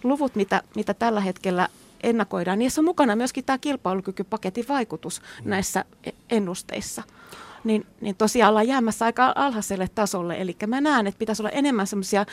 luvut, 0.02 0.35
mitä, 0.35 0.62
mitä 0.76 0.95
tällä 0.95 1.21
hetkellä 1.21 1.68
ennakoidaan. 2.02 2.59
Niissä 2.59 2.80
on 2.80 2.85
mukana 2.85 3.16
myöskin 3.16 3.45
tämä 3.45 3.59
kilpailukykypaketin 3.59 4.64
vaikutus 4.68 5.21
mm. 5.21 5.50
näissä 5.50 5.85
ennusteissa. 6.30 7.02
Niin, 7.66 7.87
niin 8.00 8.16
tosiaan 8.16 8.49
ollaan 8.49 8.68
jäämässä 8.68 9.04
aika 9.04 9.32
alhaiselle 9.35 9.88
tasolle. 9.94 10.40
Eli 10.40 10.56
mä 10.66 10.80
näen, 10.80 11.06
että 11.06 11.18
pitäisi 11.18 11.42
olla 11.42 11.50
enemmän 11.50 11.87
sellaisia 11.87 12.26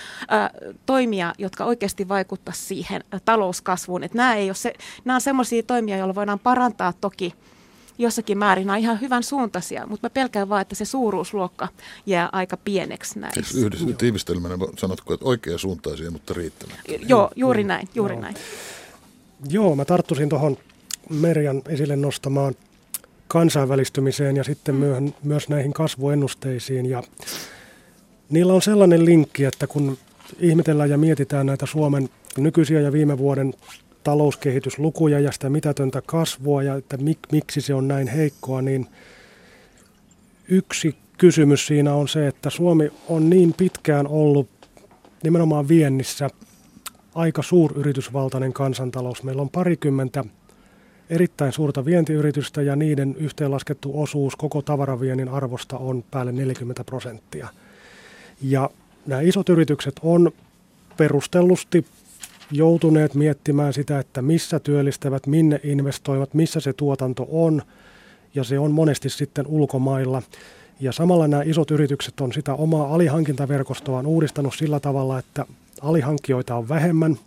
toimia, 0.86 1.34
jotka 1.38 1.66
oikeasti 1.66 2.08
vaikuttavat 2.08 2.58
siihen 2.58 3.04
ä, 3.14 3.20
talouskasvuun. 3.26 4.04
Että 4.04 4.18
nämä, 4.18 4.36
ei 4.36 4.50
ole 4.50 4.56
se, 4.56 4.74
nämä 5.06 5.16
on 5.16 5.22
sellaisia 5.22 5.64
toimia, 5.64 5.98
joilla 5.98 6.16
voidaan 6.16 6.40
parantaa 6.40 6.94
toki 7.02 7.34
jossakin 7.98 8.38
määrin 8.38 8.70
on 8.70 8.78
ihan 8.78 9.02
hyvän 9.02 9.24
suuntaisia, 9.24 9.88
mutta 9.88 10.06
mä 10.06 10.10
pelkään 10.10 10.50
vaan, 10.50 10.62
että 10.62 10.76
se 10.76 10.86
suuruusluokka 10.86 11.68
jää 12.06 12.30
aika 12.32 12.58
pieneksi 12.58 13.20
näissä. 13.20 13.42
Siis 13.42 13.64
yhdessä 13.64 13.86
tiivistelmänä 13.98 14.56
sanotko, 14.78 15.14
että 15.14 15.26
oikea 15.26 15.58
suuntaisia, 15.58 16.12
mutta 16.12 16.34
riittämättä. 16.34 16.92
Joo, 17.08 17.32
juuri 17.36 17.64
näin, 17.64 17.90
juuri 17.96 18.14
Joo. 18.14 18.22
näin. 18.22 18.36
Joo, 19.50 19.76
mä 19.76 19.86
tarttuisin 19.86 20.30
tuohon 20.30 20.58
Merjan 21.10 21.62
esille 21.68 21.96
nostamaan 21.96 22.56
kansainvälistymiseen 23.34 24.36
ja 24.36 24.44
sitten 24.44 24.76
myös 25.24 25.50
näihin 25.50 25.74
kasvuennusteisiin. 25.74 26.86
Ja 26.86 27.04
niillä 28.30 28.54
on 28.54 28.62
sellainen 28.62 29.06
linkki, 29.06 29.46
että 29.46 29.68
kun 29.68 29.98
ihmetellään 30.40 30.90
ja 30.90 30.98
mietitään 30.98 31.46
näitä 31.46 31.66
Suomen 31.66 32.10
nykyisiä 32.38 32.82
ja 32.82 32.92
viime 32.92 33.18
vuoden 33.18 33.54
talouskehityslukuja 34.04 35.20
ja 35.20 35.32
sitä 35.32 35.50
mitätöntä 35.50 36.02
kasvua 36.06 36.64
ja 36.64 36.76
että 36.76 36.98
mik, 36.98 37.20
miksi 37.32 37.62
se 37.62 37.74
on 37.74 37.88
näin 37.88 38.08
heikkoa, 38.08 38.62
niin 38.62 38.88
yksi 40.48 40.96
kysymys 41.18 41.68
siinä 41.68 41.94
on 41.94 42.08
se, 42.08 42.28
että 42.28 42.50
Suomi 42.50 42.92
on 43.10 43.30
niin 43.30 43.54
pitkään 43.54 44.08
ollut 44.08 44.50
nimenomaan 45.24 45.68
viennissä 45.68 46.30
aika 47.16 47.42
suuryritysvaltainen 47.42 48.54
kansantalous. 48.54 49.24
Meillä 49.24 49.42
on 49.42 49.50
parikymmentä 49.50 50.24
erittäin 51.10 51.52
suurta 51.52 51.86
vientiyritystä 51.86 52.62
ja 52.62 52.76
niiden 52.76 53.16
yhteenlaskettu 53.16 54.02
osuus 54.02 54.36
koko 54.36 54.62
tavaraviennin 54.62 55.30
arvosta 55.30 55.78
on 55.78 56.04
päälle 56.12 56.32
40 56.32 56.84
prosenttia. 56.84 57.48
Ja 58.42 58.70
nämä 59.06 59.22
isot 59.22 59.50
yritykset 59.50 59.96
on 60.04 60.32
perustellusti 60.98 61.86
joutuneet 62.52 63.16
miettimään 63.16 63.74
sitä, 63.74 64.00
että 64.00 64.22
missä 64.22 64.60
työllistävät, 64.60 65.28
minne 65.28 65.60
investoivat, 65.64 66.34
missä 66.34 66.60
se 66.60 66.74
tuotanto 66.74 67.28
on, 67.32 67.62
ja 68.36 68.44
se 68.44 68.60
on 68.60 68.72
monesti 68.72 69.10
sitten 69.10 69.48
ulkomailla. 69.48 70.22
Ja 70.80 70.92
samalla 70.92 71.28
nämä 71.28 71.44
isot 71.44 71.72
yritykset 71.72 72.22
on 72.22 72.34
sitä 72.34 72.54
omaa 72.54 72.94
alihankintaverkostoaan 72.96 74.06
uudistanut 74.06 74.56
sillä 74.58 74.80
tavalla, 74.80 75.20
että 75.20 75.46
alihankkijoita 75.82 76.56
on 76.56 76.70
vähemmän, 76.70 77.20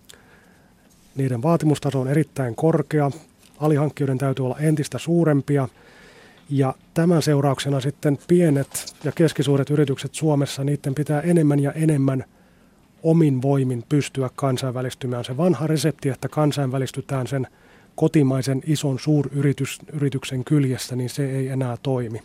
niiden 1.16 1.42
vaatimustaso 1.42 2.00
on 2.00 2.08
erittäin 2.08 2.54
korkea, 2.54 3.10
alihankkijoiden 3.60 4.18
täytyy 4.18 4.44
olla 4.44 4.58
entistä 4.58 4.98
suurempia, 4.98 5.68
ja 6.50 6.74
tämän 6.94 7.22
seurauksena 7.22 7.80
sitten 7.80 8.18
pienet 8.28 8.94
ja 9.04 9.12
keskisuuret 9.12 9.70
yritykset 9.70 10.14
Suomessa, 10.14 10.64
niiden 10.64 10.94
pitää 10.94 11.20
enemmän 11.20 11.60
ja 11.60 11.72
enemmän 11.72 12.24
omin 13.02 13.42
voimin 13.42 13.84
pystyä 13.88 14.30
kansainvälistymään. 14.36 15.24
Se 15.24 15.36
vanha 15.36 15.66
resepti, 15.66 16.08
että 16.08 16.28
kansainvälistytään 16.28 17.26
sen 17.26 17.46
kotimaisen 17.94 18.62
ison 18.66 18.98
suuryrityksen 18.98 20.44
kyljessä, 20.44 20.96
niin 20.96 21.10
se 21.10 21.30
ei 21.30 21.48
enää 21.48 21.76
toimi. 21.82 22.22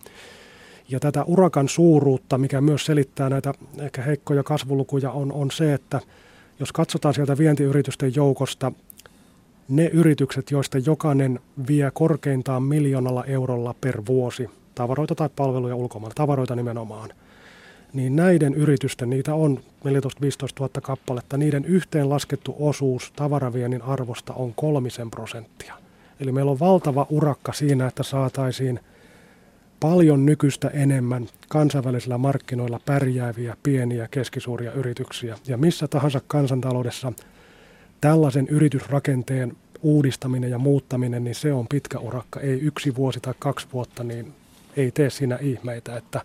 Ja 0.90 1.00
tätä 1.00 1.24
urakan 1.24 1.70
suuruutta, 1.70 2.38
mikä 2.38 2.62
myös 2.62 2.86
selittää 2.86 3.30
näitä 3.30 3.54
ehkä 3.80 4.02
heikkoja 4.02 4.44
kasvulukuja, 4.44 5.12
on, 5.12 5.32
on 5.32 5.52
se, 5.52 5.74
että 5.74 6.00
jos 6.60 6.72
katsotaan 6.72 7.14
sieltä 7.14 7.38
vientiyritysten 7.38 8.16
joukosta 8.16 8.72
ne 9.72 9.86
yritykset, 9.86 10.52
joista 10.52 10.78
jokainen 10.78 11.40
vie 11.68 11.92
korkeintaan 11.94 12.64
miljoonalla 12.64 13.26
eurolla 13.26 13.76
per 13.82 14.02
vuosi 14.06 14.50
tavaroita 14.76 15.16
tai 15.16 15.30
palveluja 15.36 15.76
ulkomailla, 15.76 16.16
tavaroita 16.16 16.56
nimenomaan, 16.56 17.10
niin 17.94 18.16
näiden 18.16 18.54
yritysten, 18.54 19.10
niitä 19.10 19.36
on 19.36 19.58
14-15 19.58 19.60
000 20.60 20.70
kappaletta, 20.82 21.38
niiden 21.38 21.66
yhteenlaskettu 21.66 22.56
osuus 22.60 23.12
tavaraviennin 23.16 23.82
arvosta 23.82 24.34
on 24.34 24.54
kolmisen 24.56 25.12
prosenttia. 25.12 25.74
Eli 26.20 26.32
meillä 26.32 26.52
on 26.52 26.60
valtava 26.60 27.08
urakka 27.10 27.54
siinä, 27.54 27.88
että 27.88 28.04
saataisiin 28.04 28.80
paljon 29.80 30.26
nykyistä 30.26 30.68
enemmän 30.68 31.28
kansainvälisillä 31.50 32.18
markkinoilla 32.18 32.80
pärjääviä 32.86 33.58
pieniä 33.64 34.08
keskisuuria 34.12 34.72
yrityksiä. 34.72 35.38
Ja 35.48 35.58
missä 35.58 35.88
tahansa 35.88 36.22
kansantaloudessa 36.28 37.14
tällaisen 38.02 38.48
yritysrakenteen 38.48 39.58
uudistaminen 39.82 40.52
ja 40.52 40.58
muuttaminen, 40.58 41.24
niin 41.24 41.36
se 41.36 41.54
on 41.54 41.68
pitkä 41.68 42.00
urakka. 42.00 42.40
Ei 42.40 42.60
yksi 42.60 42.96
vuosi 42.96 43.20
tai 43.20 43.34
kaksi 43.40 43.68
vuotta, 43.74 44.04
niin 44.04 44.34
ei 44.78 44.92
tee 44.92 45.10
siinä 45.10 45.38
ihmeitä. 45.42 45.98
Että 45.98 46.22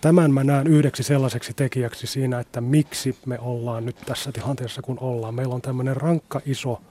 tämän 0.00 0.32
mä 0.32 0.44
näen 0.44 0.66
yhdeksi 0.66 1.02
sellaiseksi 1.02 1.54
tekijäksi 1.54 2.06
siinä, 2.06 2.40
että 2.40 2.60
miksi 2.60 3.16
me 3.26 3.38
ollaan 3.38 3.86
nyt 3.86 3.96
tässä 4.06 4.32
tilanteessa, 4.32 4.82
kun 4.82 4.98
ollaan. 5.00 5.34
Meillä 5.34 5.54
on 5.54 5.62
tämmöinen 5.62 5.96
rankka 5.96 6.40
iso 6.46 6.82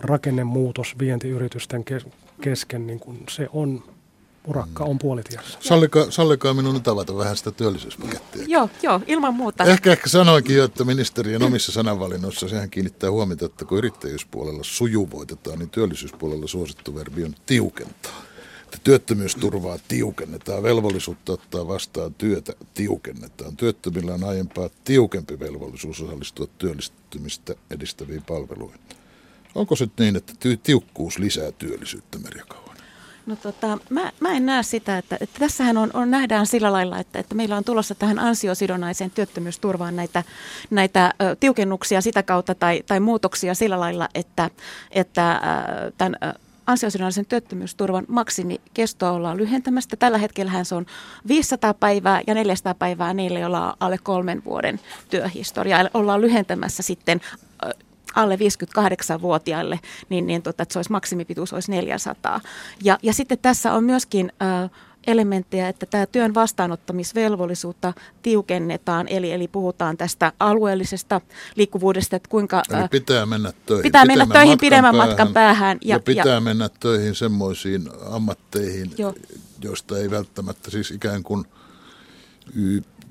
rakennemuutos 0.00 0.98
vientiyritysten 0.98 1.84
kesken, 2.40 2.86
niin 2.86 3.00
kun 3.00 3.18
se 3.30 3.48
on 3.52 3.84
urakka 4.48 4.84
on 4.84 4.98
puolitiessä. 4.98 5.58
Sallikaa, 5.60 6.10
sallikaa 6.10 6.54
minun 6.54 6.74
nyt 6.74 6.88
avata 6.88 7.16
vähän 7.16 7.36
sitä 7.36 7.50
työllisyyspakettia. 7.50 8.44
Joo, 8.46 8.70
joo, 8.82 9.00
ilman 9.06 9.34
muuta. 9.34 9.64
Ehkä, 9.64 9.92
ehkä 9.92 10.08
sanoinkin 10.08 10.56
jo, 10.56 10.64
että 10.64 10.84
ministeriön 10.84 11.42
omissa 11.42 11.72
sananvalinnoissa 11.72 12.48
sehän 12.48 12.70
kiinnittää 12.70 13.10
huomiota, 13.10 13.46
että 13.46 13.64
kun 13.64 13.78
yrittäjyyspuolella 13.78 14.62
sujuvoitetaan, 14.62 15.58
niin 15.58 15.70
työllisyyspuolella 15.70 16.46
suosittu 16.46 16.94
verbi 16.94 17.24
on 17.24 17.34
tiukentaa. 17.46 18.22
Että 18.64 18.78
työttömyysturvaa 18.84 19.78
tiukennetaan, 19.88 20.62
velvollisuutta 20.62 21.32
ottaa 21.32 21.68
vastaan 21.68 22.14
työtä 22.14 22.52
tiukennetaan. 22.74 23.56
Työttömillä 23.56 24.14
on 24.14 24.24
aiempaa 24.24 24.70
tiukempi 24.84 25.40
velvollisuus 25.40 26.00
osallistua 26.00 26.46
työllistymistä 26.58 27.54
edistäviin 27.70 28.22
palveluihin. 28.22 28.80
Onko 29.54 29.76
se 29.76 29.88
niin, 29.98 30.16
että 30.16 30.32
tiukkuus 30.62 31.18
lisää 31.18 31.52
työllisyyttä, 31.52 32.18
Merja 32.18 32.44
No 33.28 33.36
tota, 33.36 33.78
mä, 33.90 34.12
mä 34.20 34.32
en 34.32 34.46
näe 34.46 34.62
sitä, 34.62 34.98
että, 34.98 35.16
että 35.20 35.38
tässähän 35.38 35.76
on, 35.76 35.90
on, 35.94 36.10
nähdään 36.10 36.46
sillä 36.46 36.72
lailla, 36.72 36.98
että, 36.98 37.18
että 37.18 37.34
meillä 37.34 37.56
on 37.56 37.64
tulossa 37.64 37.94
tähän 37.94 38.18
ansiosidonnaiseen 38.18 39.10
työttömyysturvaan 39.10 39.96
näitä, 39.96 40.22
näitä 40.70 41.14
tiukennuksia 41.40 42.00
sitä 42.00 42.22
kautta 42.22 42.54
tai, 42.54 42.82
tai 42.86 43.00
muutoksia 43.00 43.54
sillä 43.54 43.80
lailla, 43.80 44.08
että, 44.14 44.50
että 44.90 45.40
tämän 45.98 46.16
ansiosidonnaisen 46.66 47.26
työttömyysturvan 47.26 48.04
maksimikestoa 48.08 49.10
ollaan 49.10 49.36
lyhentämästä. 49.36 49.96
Tällä 49.96 50.18
hetkellä 50.18 50.64
se 50.64 50.74
on 50.74 50.86
500 51.28 51.74
päivää 51.74 52.20
ja 52.26 52.34
400 52.34 52.74
päivää 52.74 53.14
niille, 53.14 53.40
joilla 53.40 53.66
on 53.66 53.76
alle 53.80 53.98
kolmen 53.98 54.44
vuoden 54.44 54.80
työhistoria. 55.10 55.78
Ollaan 55.94 56.20
lyhentämässä 56.20 56.82
sitten 56.82 57.20
alle 58.18 58.36
58-vuotiaille, 58.36 59.80
niin, 60.08 60.26
niin 60.26 60.42
tota, 60.42 60.62
että 60.62 60.72
se 60.72 60.78
olisi 60.78 60.92
maksimipituus 60.92 61.52
olisi 61.52 61.70
400. 61.70 62.40
Ja, 62.84 62.98
ja 63.02 63.12
sitten 63.12 63.38
tässä 63.38 63.72
on 63.72 63.84
myöskin 63.84 64.32
äh, 64.42 64.70
elementtejä, 65.06 65.68
että 65.68 65.86
tämä 65.86 66.06
työn 66.06 66.34
vastaanottamisvelvollisuutta 66.34 67.92
tiukennetaan, 68.22 69.08
eli, 69.08 69.32
eli 69.32 69.48
puhutaan 69.48 69.96
tästä 69.96 70.32
alueellisesta 70.40 71.20
liikkuvuudesta, 71.56 72.16
että 72.16 72.28
kuinka... 72.28 72.62
Eli 72.70 72.88
pitää 72.90 73.26
mennä 73.26 73.52
töihin. 73.66 73.82
Pitää 73.82 74.04
mennä 74.04 74.26
töihin 74.26 74.48
matkan 74.48 74.58
pidemmän 74.60 74.94
päähän, 74.94 75.08
matkan 75.08 75.32
päähän. 75.32 75.78
Ja, 75.84 75.94
ja 75.96 76.00
pitää 76.00 76.34
ja, 76.34 76.40
mennä 76.40 76.68
töihin 76.80 77.14
semmoisiin 77.14 77.88
ammatteihin, 78.10 78.90
jo. 78.98 79.14
joista 79.62 79.98
ei 79.98 80.10
välttämättä 80.10 80.70
siis 80.70 80.90
ikään 80.90 81.22
kuin 81.22 81.44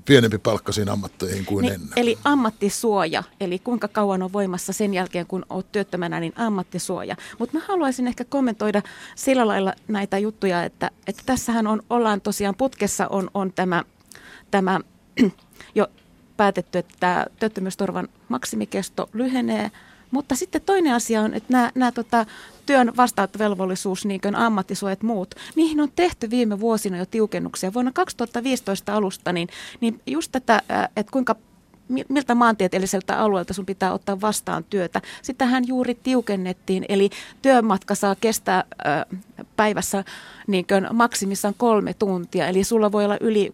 pienempi 0.08 0.38
palkkaisiin 0.38 0.88
ammatteihin 0.88 1.44
kuin 1.44 1.62
niin, 1.62 1.74
ennen. 1.74 1.90
Eli 1.96 2.18
ammattisuoja, 2.24 3.22
eli 3.40 3.58
kuinka 3.58 3.88
kauan 3.88 4.22
on 4.22 4.32
voimassa 4.32 4.72
sen 4.72 4.94
jälkeen, 4.94 5.26
kun 5.26 5.46
olet 5.50 5.72
työttömänä, 5.72 6.20
niin 6.20 6.32
ammattisuoja. 6.36 7.16
Mutta 7.38 7.58
mä 7.58 7.64
haluaisin 7.68 8.06
ehkä 8.06 8.24
kommentoida 8.24 8.82
sillä 9.14 9.46
lailla 9.46 9.72
näitä 9.88 10.18
juttuja, 10.18 10.64
että, 10.64 10.90
että 11.06 11.22
tässähän 11.26 11.66
on, 11.66 11.82
ollaan 11.90 12.20
tosiaan 12.20 12.54
putkessa 12.54 13.08
on, 13.08 13.30
on 13.34 13.52
tämä, 13.52 13.84
tämä 14.50 14.80
jo 15.74 15.86
päätetty, 16.36 16.78
että 16.78 16.94
tämä 17.00 17.26
työttömyysturvan 17.38 18.08
maksimikesto 18.28 19.10
lyhenee– 19.12 19.70
mutta 20.10 20.36
sitten 20.36 20.62
toinen 20.66 20.94
asia 20.94 21.22
on, 21.22 21.34
että 21.34 21.52
nämä, 21.52 21.72
nämä 21.74 21.92
tota, 21.92 22.26
työn 22.66 22.92
vastaanottovelvollisuus, 22.96 24.04
niin 24.04 24.20
kuin 24.20 24.34
ammattisuojat 24.34 25.02
muut, 25.02 25.34
niihin 25.56 25.80
on 25.80 25.92
tehty 25.96 26.30
viime 26.30 26.60
vuosina 26.60 26.98
jo 26.98 27.06
tiukennuksia. 27.06 27.74
Vuonna 27.74 27.92
2015 27.92 28.94
alusta, 28.94 29.32
niin, 29.32 29.48
niin 29.80 30.00
just 30.06 30.32
tätä, 30.32 30.62
että 30.96 31.12
kuinka 31.12 31.36
miltä 32.08 32.34
maantieteelliseltä 32.34 33.18
alueelta 33.18 33.54
sun 33.54 33.66
pitää 33.66 33.92
ottaa 33.92 34.20
vastaan 34.20 34.64
työtä. 34.64 35.02
Sitähän 35.22 35.66
juuri 35.66 35.94
tiukennettiin, 35.94 36.84
eli 36.88 37.10
työmatka 37.42 37.94
saa 37.94 38.16
kestää 38.20 38.64
päivässä 39.56 40.04
niin 40.46 40.66
maksimissaan 40.92 41.54
kolme 41.56 41.94
tuntia, 41.94 42.46
eli 42.46 42.64
sulla 42.64 42.92
voi 42.92 43.04
olla 43.04 43.16
yli 43.20 43.52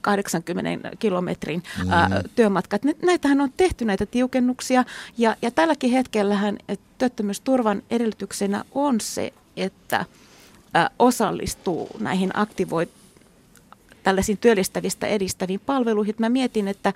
80 0.00 0.90
kilometrin 0.98 1.62
mm. 1.78 1.90
työmatkat. 2.34 2.82
Näitähän 3.02 3.40
on 3.40 3.52
tehty 3.56 3.84
näitä 3.84 4.06
tiukennuksia 4.06 4.84
ja, 5.18 5.36
ja 5.42 5.50
tälläkin 5.50 5.90
hetkellähän 5.90 6.58
työttömyysturvan 6.98 7.82
edellytyksenä 7.90 8.64
on 8.74 9.00
se, 9.00 9.32
että 9.56 10.04
osallistuu 10.98 11.88
näihin 11.98 12.30
aktivoit 12.34 12.90
tällaisiin 14.06 14.38
työllistävistä 14.38 15.06
edistäviin 15.06 15.60
palveluihin. 15.66 16.14
Mä 16.18 16.28
mietin, 16.28 16.68
että, 16.68 16.92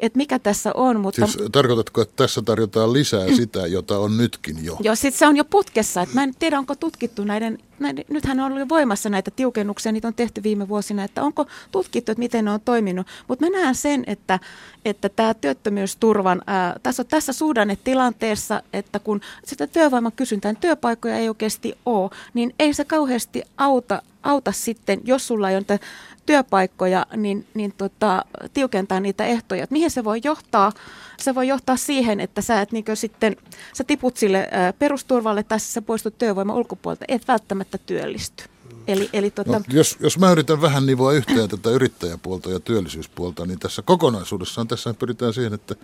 että 0.00 0.16
mikä 0.16 0.38
tässä 0.38 0.70
on. 0.74 1.00
Mutta... 1.00 1.26
Siis 1.26 1.48
tarkoitatko, 1.52 2.02
että 2.02 2.16
tässä 2.16 2.42
tarjotaan 2.42 2.92
lisää 2.92 3.26
sitä, 3.36 3.66
jota 3.66 3.98
on 3.98 4.16
nytkin 4.16 4.64
jo? 4.64 4.76
Joo, 4.80 4.94
sitten 4.94 5.18
se 5.18 5.26
on 5.26 5.36
jo 5.36 5.44
putkessa. 5.44 6.02
Että 6.02 6.14
mä 6.14 6.22
en 6.22 6.34
tiedä, 6.38 6.58
onko 6.58 6.74
tutkittu 6.74 7.24
näiden 7.24 7.58
näin, 7.78 8.04
nythän 8.10 8.40
on 8.40 8.46
ollut 8.46 8.58
jo 8.58 8.68
voimassa 8.68 9.08
näitä 9.08 9.30
tiukennuksia, 9.30 9.92
niitä 9.92 10.08
on 10.08 10.14
tehty 10.14 10.42
viime 10.42 10.68
vuosina, 10.68 11.04
että 11.04 11.22
onko 11.22 11.46
tutkittu, 11.72 12.12
että 12.12 12.18
miten 12.18 12.44
ne 12.44 12.50
on 12.50 12.60
toiminut. 12.60 13.06
Mutta 13.28 13.46
mä 13.46 13.58
näen 13.58 13.74
sen, 13.74 14.04
että, 14.06 14.38
että 14.84 15.08
tämä 15.08 15.34
työttömyysturvan, 15.34 16.42
ää, 16.46 16.76
tässä, 16.82 17.04
tässä 17.04 17.32
suhdannetilanteessa, 17.32 18.62
että 18.72 18.98
kun 18.98 19.20
sitä 19.44 19.66
työvoiman 19.66 20.12
kysyntään 20.12 20.56
työpaikkoja 20.56 21.16
ei 21.16 21.28
oikeasti 21.28 21.74
ole, 21.86 22.10
niin 22.34 22.54
ei 22.58 22.74
se 22.74 22.84
kauheasti 22.84 23.42
auta, 23.56 24.02
auta 24.22 24.52
sitten, 24.52 25.00
jos 25.04 25.26
sulla 25.26 25.50
ei 25.50 25.56
ole 25.56 25.80
työpaikkoja, 26.26 27.06
niin, 27.16 27.46
niin 27.54 27.74
tota, 27.78 28.24
tiukentaa 28.54 29.00
niitä 29.00 29.24
ehtoja. 29.24 29.64
Et 29.64 29.70
mihin 29.70 29.90
se 29.90 30.04
voi 30.04 30.20
johtaa? 30.24 30.72
Se 31.20 31.34
voi 31.34 31.48
johtaa 31.48 31.76
siihen, 31.76 32.20
että 32.20 32.42
sä, 32.42 32.60
et 32.60 32.72
niinkö 32.72 32.96
sitten, 32.96 33.36
sä 33.72 33.84
tiput 33.84 34.16
sille 34.16 34.38
ä, 34.38 34.72
perusturvalle 34.78 35.42
tai 35.42 35.60
sä 35.60 35.82
poistut 35.82 36.18
työvoiman 36.18 36.56
ulkopuolelta, 36.56 37.04
et 37.08 37.28
välttämättä 37.28 37.78
työllisty. 37.78 38.44
Eli, 38.86 39.10
eli 39.12 39.30
tuota... 39.30 39.52
no, 39.52 39.60
jos, 39.68 39.96
jos 40.00 40.18
mä 40.18 40.32
yritän 40.32 40.60
vähän 40.60 40.86
nivoa 40.86 41.12
yhteen 41.12 41.48
tätä 41.48 41.70
yrittäjäpuolta 41.70 42.50
ja 42.50 42.60
työllisyyspuolta, 42.60 43.46
niin 43.46 43.58
tässä 43.58 43.82
kokonaisuudessaan 43.82 44.68
tässä 44.68 44.94
pyritään 44.94 45.34
siihen, 45.34 45.54
että 45.54 45.74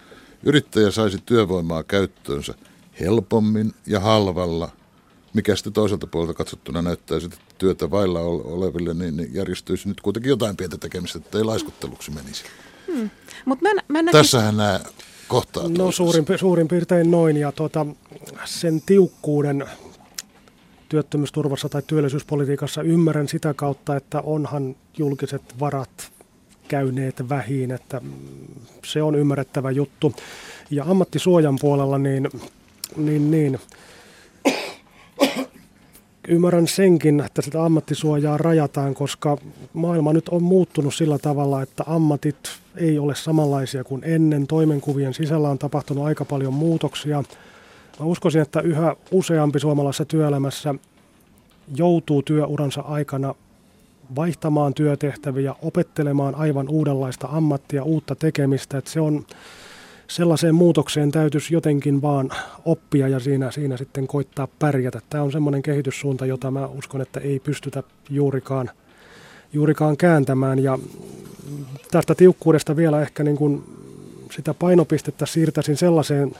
yrittäjä 0.42 0.90
saisi 0.90 1.18
työvoimaa 1.26 1.82
käyttöönsä 1.82 2.54
helpommin 3.00 3.74
ja 3.86 4.00
halvalla– 4.00 4.70
mikä 5.36 5.56
sitten 5.56 5.72
toiselta 5.72 6.06
puolelta 6.06 6.34
katsottuna 6.34 6.82
näyttää 6.82 7.18
että 7.24 7.36
työtä 7.58 7.90
vailla 7.90 8.20
oleville, 8.20 8.94
niin, 8.94 9.16
niin 9.16 9.34
järjestyisi 9.34 9.88
nyt 9.88 10.00
kuitenkin 10.00 10.30
jotain 10.30 10.56
pientä 10.56 10.78
tekemistä, 10.78 11.18
että 11.18 11.38
ei 11.38 11.44
laiskutteluksi 11.44 12.10
menisi. 12.10 12.44
Hmm. 12.86 13.10
Mut 13.44 13.62
mä, 13.62 13.68
mä 13.88 14.02
näkis... 14.02 14.18
Tässähän 14.18 14.56
nämä 14.56 14.80
kohtaa. 15.28 15.68
No 15.68 15.92
suurin, 15.92 16.24
suurin 16.36 16.68
piirtein 16.68 17.10
noin 17.10 17.36
ja 17.36 17.52
tuota, 17.52 17.86
sen 18.44 18.82
tiukkuuden 18.86 19.64
työttömyysturvassa 20.88 21.68
tai 21.68 21.82
työllisyyspolitiikassa 21.86 22.82
ymmärrän 22.82 23.28
sitä 23.28 23.54
kautta, 23.54 23.96
että 23.96 24.20
onhan 24.20 24.76
julkiset 24.98 25.42
varat 25.60 26.12
käyneet 26.68 27.28
vähin, 27.28 27.70
että 27.70 28.00
se 28.84 29.02
on 29.02 29.14
ymmärrettävä 29.14 29.70
juttu. 29.70 30.14
Ja 30.70 30.84
ammattisuojan 30.84 31.58
puolella 31.60 31.98
niin, 31.98 32.28
niin, 32.96 33.30
niin 33.30 33.58
ymmärrän 36.28 36.66
senkin, 36.66 37.20
että 37.20 37.42
sitä 37.42 37.64
ammattisuojaa 37.64 38.36
rajataan, 38.36 38.94
koska 38.94 39.38
maailma 39.72 40.12
nyt 40.12 40.28
on 40.28 40.42
muuttunut 40.42 40.94
sillä 40.94 41.18
tavalla, 41.18 41.62
että 41.62 41.84
ammatit 41.86 42.36
ei 42.76 42.98
ole 42.98 43.14
samanlaisia 43.14 43.84
kuin 43.84 44.02
ennen. 44.04 44.46
Toimenkuvien 44.46 45.14
sisällä 45.14 45.48
on 45.48 45.58
tapahtunut 45.58 46.04
aika 46.04 46.24
paljon 46.24 46.54
muutoksia. 46.54 47.24
Mä 48.00 48.06
uskoisin, 48.06 48.42
että 48.42 48.60
yhä 48.60 48.96
useampi 49.10 49.60
suomalaisessa 49.60 50.04
työelämässä 50.04 50.74
joutuu 51.76 52.22
työuransa 52.22 52.80
aikana 52.80 53.34
vaihtamaan 54.16 54.74
työtehtäviä, 54.74 55.54
opettelemaan 55.62 56.34
aivan 56.34 56.68
uudenlaista 56.68 57.28
ammattia, 57.30 57.84
uutta 57.84 58.14
tekemistä. 58.14 58.78
Että 58.78 58.90
se 58.90 59.00
on 59.00 59.26
sellaiseen 60.08 60.54
muutokseen 60.54 61.10
täytyisi 61.10 61.54
jotenkin 61.54 62.02
vaan 62.02 62.30
oppia 62.64 63.08
ja 63.08 63.20
siinä, 63.20 63.50
siinä 63.50 63.76
sitten 63.76 64.06
koittaa 64.06 64.48
pärjätä. 64.58 65.00
Tämä 65.10 65.24
on 65.24 65.32
semmoinen 65.32 65.62
kehityssuunta, 65.62 66.26
jota 66.26 66.50
mä 66.50 66.66
uskon, 66.66 67.00
että 67.00 67.20
ei 67.20 67.40
pystytä 67.40 67.82
juurikaan, 68.10 68.70
juurikaan 69.52 69.96
kääntämään. 69.96 70.58
Ja 70.58 70.78
tästä 71.90 72.14
tiukkuudesta 72.14 72.76
vielä 72.76 73.02
ehkä 73.02 73.24
niin 73.24 73.36
kuin 73.36 73.64
sitä 74.30 74.54
painopistettä 74.54 75.26
siirtäisin 75.26 75.76
sellaiseen, 75.76 76.32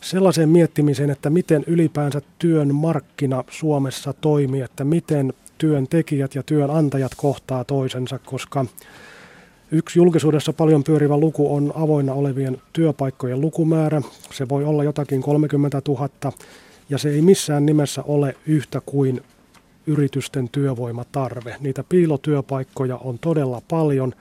sellaiseen 0.00 0.48
miettimiseen, 0.48 1.10
että 1.10 1.30
miten 1.30 1.64
ylipäänsä 1.66 2.22
työn 2.38 2.74
markkina 2.74 3.44
Suomessa 3.50 4.12
toimii, 4.12 4.60
että 4.60 4.84
miten 4.84 5.32
työntekijät 5.58 6.34
ja 6.34 6.42
työnantajat 6.42 7.12
kohtaa 7.16 7.64
toisensa, 7.64 8.18
koska 8.18 8.64
Yksi 9.74 9.98
julkisuudessa 9.98 10.52
paljon 10.52 10.84
pyörivä 10.84 11.16
luku 11.16 11.54
on 11.54 11.72
avoinna 11.76 12.12
olevien 12.12 12.58
työpaikkojen 12.72 13.40
lukumäärä. 13.40 14.02
Se 14.32 14.48
voi 14.48 14.64
olla 14.64 14.84
jotakin 14.84 15.22
30 15.22 15.82
000 15.88 16.08
ja 16.90 16.98
se 16.98 17.10
ei 17.10 17.22
missään 17.22 17.66
nimessä 17.66 18.02
ole 18.02 18.36
yhtä 18.46 18.80
kuin 18.86 19.22
yritysten 19.86 20.48
työvoimatarve. 20.48 21.56
Niitä 21.60 21.84
piilotyöpaikkoja 21.88 22.96
on 22.96 23.18
todella 23.18 23.62
paljon 23.70 24.12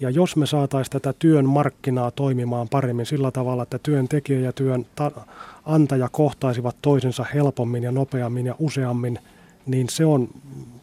ja 0.00 0.10
jos 0.10 0.36
me 0.36 0.46
saataisiin 0.46 0.92
tätä 0.92 1.14
työn 1.18 1.48
markkinaa 1.48 2.10
toimimaan 2.10 2.68
paremmin 2.68 3.06
sillä 3.06 3.30
tavalla, 3.30 3.62
että 3.62 3.78
työntekijä 3.82 4.40
ja 4.40 4.52
työnantaja 4.52 6.08
kohtaisivat 6.12 6.76
toisensa 6.82 7.24
helpommin 7.34 7.82
ja 7.82 7.92
nopeammin 7.92 8.46
ja 8.46 8.54
useammin– 8.58 9.18
niin 9.66 9.88
se 9.88 10.04
on 10.04 10.28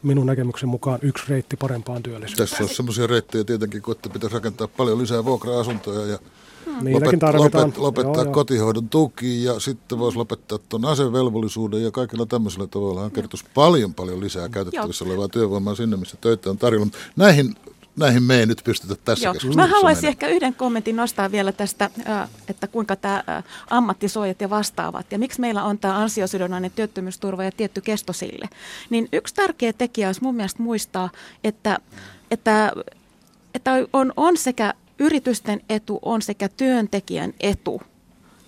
minun 0.03 0.25
näkemyksen 0.25 0.69
mukaan 0.69 0.99
yksi 1.01 1.23
reitti 1.29 1.57
parempaan 1.57 2.03
työllisyyteen. 2.03 2.49
Tässä 2.49 2.63
on 2.63 2.69
sellaisia 2.69 3.07
reittejä 3.07 3.43
tietenkin, 3.43 3.81
kun 3.81 3.95
että 3.95 4.09
pitäisi 4.09 4.33
rakentaa 4.33 4.67
paljon 4.67 4.97
lisää 4.97 5.25
vuokra-asuntoja 5.25 6.05
ja 6.05 6.19
hmm. 6.65 6.93
lopet, 6.93 7.23
lopet, 7.33 7.77
lopettaa 7.77 8.23
joo, 8.23 8.33
kotihoidon 8.33 8.89
tuki 8.89 9.43
ja 9.43 9.59
sitten 9.59 9.99
voisi 9.99 10.17
lopettaa 10.17 10.57
tuon 10.69 10.85
asevelvollisuuden 10.85 11.83
ja 11.83 11.91
kaikilla 11.91 12.25
tämmöisillä 12.25 12.67
tavalla 12.67 13.09
kertoisi 13.09 13.45
paljon 13.53 13.93
paljon 13.93 14.19
lisää 14.19 14.49
käytettävissä 14.49 15.05
olevaa 15.05 15.27
työvoimaa 15.27 15.75
sinne, 15.75 15.97
missä 15.97 16.17
töitä 16.21 16.49
on 16.49 16.57
tarjolla. 16.57 16.87
Näihin 17.15 17.55
näihin 17.99 18.23
me 18.23 18.39
ei 18.39 18.45
nyt 18.45 18.61
pystytä 18.63 18.95
tässä 19.05 19.25
Joo. 19.25 19.53
Mä 19.55 19.67
haluaisin 19.67 20.01
mennä. 20.01 20.09
ehkä 20.09 20.27
yhden 20.27 20.53
kommentin 20.53 20.95
nostaa 20.95 21.31
vielä 21.31 21.51
tästä, 21.51 21.89
että 22.47 22.67
kuinka 22.67 22.95
tämä 22.95 23.23
ammattisuojat 23.69 24.41
ja 24.41 24.49
vastaavat 24.49 25.11
ja 25.11 25.19
miksi 25.19 25.41
meillä 25.41 25.63
on 25.63 25.79
tämä 25.79 25.97
ansiosidonnainen 25.97 26.71
työttömyysturva 26.71 27.43
ja 27.43 27.51
tietty 27.51 27.81
kesto 27.81 28.13
sille. 28.13 28.49
Niin 28.89 29.09
yksi 29.13 29.33
tärkeä 29.33 29.73
tekijä 29.73 30.07
olisi 30.07 30.23
mun 30.23 30.35
mielestä 30.35 30.63
muistaa, 30.63 31.09
että, 31.43 31.77
että, 32.31 32.71
että 33.53 33.71
on, 33.93 34.13
on 34.17 34.37
sekä 34.37 34.73
yritysten 34.99 35.61
etu, 35.69 35.99
on 36.01 36.21
sekä 36.21 36.49
työntekijän 36.49 37.33
etu, 37.39 37.81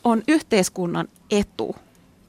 on 0.04 0.24
yhteiskunnan 0.28 1.08
etu, 1.32 1.76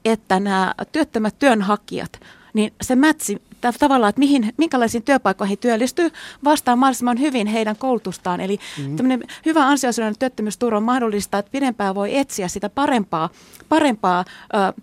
että 0.05 0.39
nämä 0.39 0.73
työttömät 0.91 1.39
työnhakijat 1.39 2.19
niin 2.53 2.73
se 2.81 2.95
mätsi 2.95 3.41
tavallaan, 3.79 4.09
että 4.09 4.19
mihin, 4.19 4.53
minkälaisiin 4.57 5.03
työpaikkoihin 5.03 5.57
työllistyy, 5.57 6.11
vastaa 6.43 6.75
mahdollisimman 6.75 7.19
hyvin 7.19 7.47
heidän 7.47 7.75
koulutustaan. 7.75 8.41
Eli 8.41 8.59
mm-hmm. 8.77 8.95
tämmöinen 8.95 9.27
hyvä 9.45 9.67
ansiosidonnainen 9.67 10.19
työttömyysturva 10.19 10.79
mahdollistaa, 10.79 11.39
että 11.39 11.51
pidempään 11.51 11.95
voi 11.95 12.17
etsiä 12.17 12.47
sitä 12.47 12.69
parempaa, 12.69 13.29
parempaa 13.69 14.25
ö, 14.53 14.81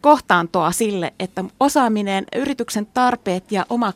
kohtaantoa 0.00 0.72
sille, 0.72 1.14
että 1.18 1.44
osaaminen, 1.60 2.24
yrityksen 2.36 2.86
tarpeet 2.94 3.52
ja 3.52 3.66
oma 3.68 3.92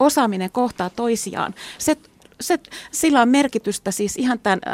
osaaminen 0.00 0.50
kohtaa 0.50 0.90
toisiaan. 0.90 1.54
Se 1.78 1.96
se, 2.42 2.58
sillä 2.90 3.22
on 3.22 3.28
merkitystä 3.28 3.90
siis 3.90 4.16
ihan 4.16 4.38
tämän 4.38 4.60
ä, 4.66 4.70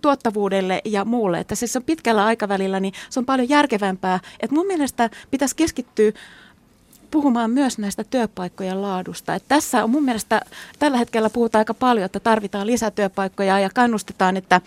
tuottavuudelle 0.00 0.80
ja 0.84 1.04
muulle, 1.04 1.40
että 1.40 1.54
siis 1.54 1.76
on 1.76 1.84
pitkällä 1.84 2.24
aikavälillä, 2.24 2.80
niin 2.80 2.94
se 3.10 3.20
on 3.20 3.26
paljon 3.26 3.48
järkevämpää. 3.48 4.20
Et 4.40 4.50
mun 4.50 4.66
mielestä 4.66 5.10
pitäisi 5.30 5.56
keskittyä 5.56 6.12
puhumaan 7.10 7.50
myös 7.50 7.78
näistä 7.78 8.04
työpaikkojen 8.04 8.82
laadusta. 8.82 9.34
Et 9.34 9.44
tässä 9.48 9.84
on 9.84 9.90
mun 9.90 10.04
mielestä 10.04 10.40
tällä 10.78 10.98
hetkellä 10.98 11.30
puhutaan 11.30 11.60
aika 11.60 11.74
paljon, 11.74 12.06
että 12.06 12.20
tarvitaan 12.20 12.66
lisätyöpaikkoja 12.66 13.60
ja 13.60 13.70
kannustetaan, 13.74 14.36
että, 14.36 14.60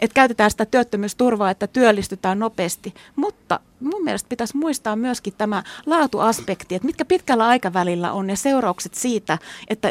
että 0.00 0.14
käytetään 0.14 0.50
sitä 0.50 0.66
työttömyysturvaa, 0.66 1.50
että 1.50 1.66
työllistytään 1.66 2.38
nopeasti. 2.38 2.94
Mutta 3.16 3.60
mun 3.80 4.04
mielestä 4.04 4.28
pitäisi 4.28 4.56
muistaa 4.56 4.96
myöskin 4.96 5.34
tämä 5.38 5.62
laatuaspekti, 5.86 6.74
että 6.74 6.86
mitkä 6.86 7.04
pitkällä 7.04 7.46
aikavälillä 7.46 8.12
on 8.12 8.26
ne 8.26 8.36
seuraukset 8.36 8.94
siitä, 8.94 9.38
että, 9.68 9.88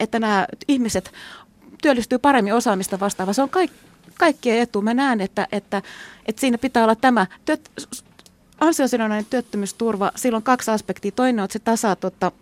että 0.00 0.18
nämä 0.18 0.46
ihmiset 0.68 1.12
työllistyy 1.82 2.18
paremmin 2.18 2.54
osaamista 2.54 3.00
vastaava. 3.00 3.32
Se 3.32 3.42
on 3.42 3.50
kaik, 3.50 3.70
kaikkien 4.18 4.58
etu. 4.58 4.82
Mä 4.82 4.94
näen, 4.94 5.20
että, 5.20 5.48
että, 5.52 5.82
että 6.26 6.40
siinä 6.40 6.58
pitää 6.58 6.82
olla 6.82 6.94
tämä 6.94 7.26
työt, 7.44 7.70
ansiosidonnainen 8.60 9.26
työttömyysturva, 9.30 10.12
sillä 10.14 10.36
on 10.36 10.42
kaksi 10.42 10.70
aspektia. 10.70 11.12
Toinen 11.12 11.40
on, 11.40 11.44
että 11.44 11.52
se 11.52 11.58
tasaa 11.58 11.96
tota, 11.96 12.32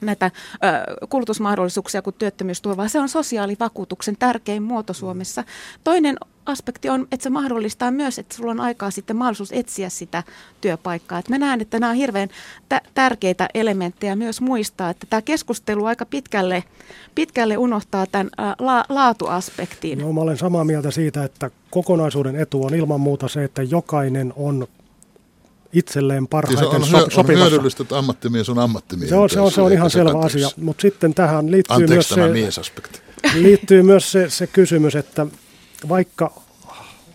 näitä 0.00 0.26
ö, 0.26 1.06
kulutusmahdollisuuksia 1.08 2.02
kuin 2.02 2.16
työttömyysturvaa. 2.18 2.88
Se 2.88 3.00
on 3.00 3.08
sosiaalivakuutuksen 3.08 4.16
tärkein 4.18 4.62
muoto 4.62 4.92
Suomessa. 4.92 5.44
Toinen 5.84 6.16
aspekti 6.46 6.88
on, 6.88 7.08
että 7.12 7.22
se 7.24 7.30
mahdollistaa 7.30 7.90
myös, 7.90 8.18
että 8.18 8.34
sulla 8.34 8.50
on 8.50 8.60
aikaa 8.60 8.90
sitten 8.90 9.16
mahdollisuus 9.16 9.52
etsiä 9.52 9.88
sitä 9.88 10.22
työpaikkaa. 10.60 11.18
Et 11.18 11.28
mä 11.28 11.38
näen, 11.38 11.60
että 11.60 11.78
nämä 11.80 11.90
on 11.90 11.96
hirveän 11.96 12.28
t- 12.68 12.94
tärkeitä 12.94 13.48
elementtejä 13.54 14.16
myös 14.16 14.40
muistaa, 14.40 14.90
että 14.90 15.06
tämä 15.10 15.22
keskustelu 15.22 15.84
aika 15.84 16.06
pitkälle, 16.06 16.64
pitkälle 17.14 17.56
unohtaa 17.56 18.06
tämän 18.06 18.30
la- 18.58 18.84
laatuaspektin. 18.88 19.98
No, 19.98 20.12
mä 20.12 20.20
olen 20.20 20.38
samaa 20.38 20.64
mieltä 20.64 20.90
siitä, 20.90 21.24
että 21.24 21.50
kokonaisuuden 21.70 22.36
etu 22.36 22.64
on 22.64 22.74
ilman 22.74 23.00
muuta 23.00 23.28
se, 23.28 23.44
että 23.44 23.62
jokainen 23.62 24.32
on 24.36 24.66
itselleen 25.78 26.28
parhaiten 26.28 26.68
on, 26.68 26.86
so, 26.86 27.10
sopivassa. 27.10 27.44
On 27.44 27.50
hyödyllistä, 27.50 27.82
että 27.82 27.98
ammattimies 27.98 28.48
on 28.48 28.58
ammattimies. 28.58 29.10
Se 29.10 29.16
on, 29.16 29.30
se 29.30 29.40
on, 29.40 29.52
se 29.52 29.60
on 29.60 29.72
ihan 29.72 29.90
selvä 29.90 30.18
asia, 30.18 30.48
mutta 30.56 30.82
sitten 30.82 31.14
tähän 31.14 31.50
liittyy 31.50 31.74
Anteeksi 31.74 31.94
myös, 31.94 32.08
se, 32.08 32.32
miesaspekti. 32.32 33.00
liittyy 33.34 33.82
myös 33.82 34.12
se, 34.12 34.30
se 34.30 34.46
kysymys, 34.46 34.96
että 34.96 35.26
vaikka 35.88 36.32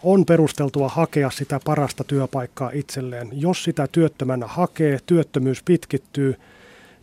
on 0.04 0.26
perusteltua 0.26 0.90
hakea 0.90 1.30
sitä 1.30 1.60
parasta 1.66 2.04
työpaikkaa 2.04 2.72
itselleen, 2.74 3.30
jos 3.32 3.64
sitä 3.64 3.88
työttömänä 3.92 4.48
hakee, 4.48 5.00
työttömyys 5.06 5.64
pitkittyy, 5.64 6.36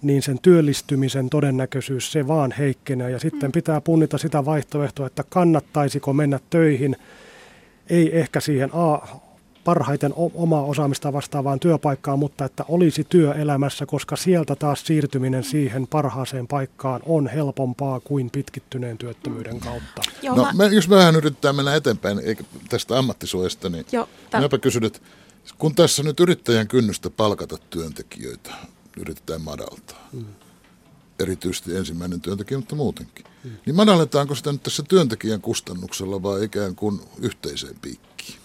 niin 0.03 0.23
sen 0.23 0.39
työllistymisen 0.43 1.31
todennäköisyys 1.31 2.13
se 2.13 2.27
vaan 2.27 2.53
heikkenee. 2.59 3.11
Ja 3.11 3.19
sitten 3.19 3.53
pitää 3.53 3.81
punnita 3.81 4.19
sitä 4.19 4.45
vaihtoehtoa, 4.45 5.07
että 5.07 5.25
kannattaisiko 5.29 6.13
mennä 6.13 6.41
töihin, 6.51 6.97
ei 7.91 8.19
ehkä 8.19 8.41
siihen 8.41 8.71
A, 8.73 8.99
parhaiten 9.65 10.15
omaa 10.17 10.63
osaamista 10.63 11.13
vastaavaan 11.13 11.61
työpaikkaan, 11.61 12.19
mutta 12.19 12.45
että 12.45 12.65
olisi 12.69 13.05
työelämässä, 13.05 13.87
koska 13.87 14.17
sieltä 14.17 14.57
taas 14.57 14.87
siirtyminen 14.87 15.45
siihen 15.45 15.87
parhaaseen 15.87 16.49
paikkaan 16.49 17.01
on 17.07 17.27
helpompaa 17.27 18.01
kuin 18.01 18.31
pitkittyneen 18.31 18.99
työttömyyden 18.99 19.61
kautta. 19.61 20.03
Joo, 20.23 20.37
no, 20.37 20.49
mä... 20.55 20.67
jos 20.67 20.91
vähän 20.91 21.17
yritetään 21.17 21.57
mennä 21.57 21.75
eteenpäin 21.75 22.19
eikä 22.19 22.45
tästä 22.69 22.99
ammattisuojasta, 22.99 23.69
niin 23.69 23.87
Joo, 23.93 24.09
tämän... 24.31 24.45
mäpä 24.45 24.59
kysyn, 24.59 24.85
että 24.85 25.01
kun 25.59 25.75
tässä 25.75 26.03
nyt 26.03 26.21
yrittäjän 26.21 26.69
kynnystä 26.69 27.11
palkata 27.11 27.59
työntekijöitä 27.71 28.51
yritetään 29.01 29.43
madaltaa, 29.43 30.09
mm. 30.13 30.25
erityisesti 31.19 31.77
ensimmäinen 31.77 32.21
työntekijä, 32.21 32.59
mutta 32.59 32.77
muutenkin, 32.77 33.25
mm. 33.45 33.51
niin 33.67 33.77
madalletaanko 33.77 34.35
sitä 34.35 34.53
nyt 34.53 34.63
tässä 34.63 34.83
työntekijän 34.89 35.41
kustannuksella 35.41 36.23
vai 36.23 36.45
ikään 36.45 36.75
kuin 36.75 37.01
yhteiseen 37.19 37.77
piikkiin? 37.83 38.38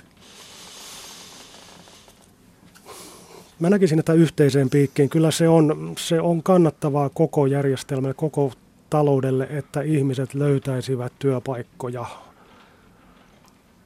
Mä 3.64 3.70
näkisin, 3.70 4.00
että 4.00 4.14
yhteiseen 4.14 4.70
piikkiin 4.70 5.10
kyllä 5.10 5.32
se 5.32 5.50
on, 5.50 5.94
se 5.98 6.22
on 6.22 6.44
kannattavaa 6.44 7.10
koko 7.10 7.46
järjestelmälle, 7.46 8.14
koko 8.14 8.52
taloudelle, 8.90 9.48
että 9.50 9.82
ihmiset 9.82 10.34
löytäisivät 10.34 11.14
työpaikkoja. 11.20 12.06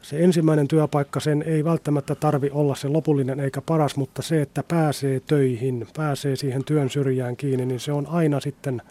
Se 0.02 0.24
ensimmäinen 0.24 0.68
työpaikka, 0.68 1.20
sen 1.20 1.44
ei 1.48 1.64
välttämättä 1.64 2.16
tarvi 2.16 2.50
olla 2.54 2.76
se 2.76 2.88
lopullinen 2.88 3.40
eikä 3.40 3.62
paras, 3.62 3.96
mutta 3.96 4.22
se, 4.22 4.42
että 4.42 4.64
pääsee 4.64 5.20
töihin, 5.20 5.88
pääsee 5.98 6.36
siihen 6.36 6.64
työn 6.64 6.90
syrjään 6.90 7.38
kiinni, 7.38 7.66
niin 7.66 7.80
se 7.80 7.92
on 7.92 8.08
aina 8.08 8.40
sitten 8.40 8.82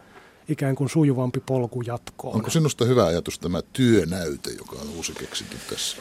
ikään 0.49 0.75
kuin 0.75 0.90
sujuvampi 0.90 1.42
polku 1.46 1.83
jatkoon. 1.83 2.35
Onko 2.35 2.51
sinusta 2.51 2.85
hyvä 2.85 3.07
ajatus 3.07 3.38
tämä 3.38 3.61
työnäyte, 3.72 4.51
joka 4.51 4.77
on 4.77 4.88
uusi 4.96 5.12
keksitty 5.12 5.57
tässä? 5.70 5.96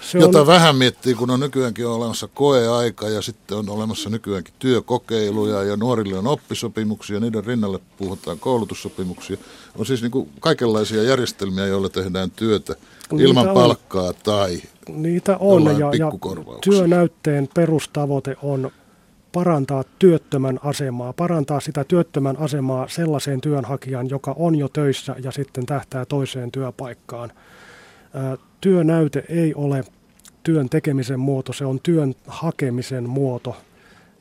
Se 0.00 0.18
Jota 0.18 0.40
on... 0.40 0.46
vähän 0.46 0.76
miettii, 0.76 1.14
kun 1.14 1.30
on 1.30 1.40
nykyäänkin 1.40 1.86
olemassa 1.86 2.28
koeaika 2.34 3.08
ja 3.08 3.22
sitten 3.22 3.58
on 3.58 3.68
olemassa 3.68 4.10
nykyäänkin 4.10 4.54
työkokeiluja 4.58 5.62
ja 5.62 5.76
nuorille 5.76 6.18
on 6.18 6.26
oppisopimuksia, 6.26 7.20
niiden 7.20 7.44
rinnalle 7.44 7.78
puhutaan 7.98 8.38
koulutussopimuksia. 8.38 9.36
On 9.78 9.86
siis 9.86 10.02
niin 10.02 10.10
kuin 10.10 10.30
kaikenlaisia 10.40 11.02
järjestelmiä, 11.02 11.66
joilla 11.66 11.88
tehdään 11.88 12.30
työtä 12.30 12.74
Niitä 13.10 13.24
ilman 13.24 13.48
on. 13.48 13.54
palkkaa 13.54 14.12
tai 14.12 14.62
Niitä 14.88 15.36
on 15.36 15.64
ja, 15.64 15.90
ja 15.98 16.12
työnäytteen 16.64 17.48
perustavoite 17.54 18.36
on 18.42 18.70
parantaa 19.32 19.84
työttömän 19.98 20.60
asemaa, 20.62 21.12
parantaa 21.12 21.60
sitä 21.60 21.84
työttömän 21.84 22.36
asemaa 22.38 22.88
sellaiseen 22.88 23.40
työnhakijan, 23.40 24.10
joka 24.10 24.34
on 24.38 24.54
jo 24.54 24.68
töissä 24.68 25.16
ja 25.22 25.32
sitten 25.32 25.66
tähtää 25.66 26.04
toiseen 26.04 26.52
työpaikkaan. 26.52 27.32
Työnäyte 28.60 29.24
ei 29.28 29.54
ole 29.54 29.84
työn 30.42 30.68
tekemisen 30.68 31.20
muoto, 31.20 31.52
se 31.52 31.64
on 31.64 31.80
työn 31.82 32.14
hakemisen 32.26 33.08
muoto. 33.08 33.56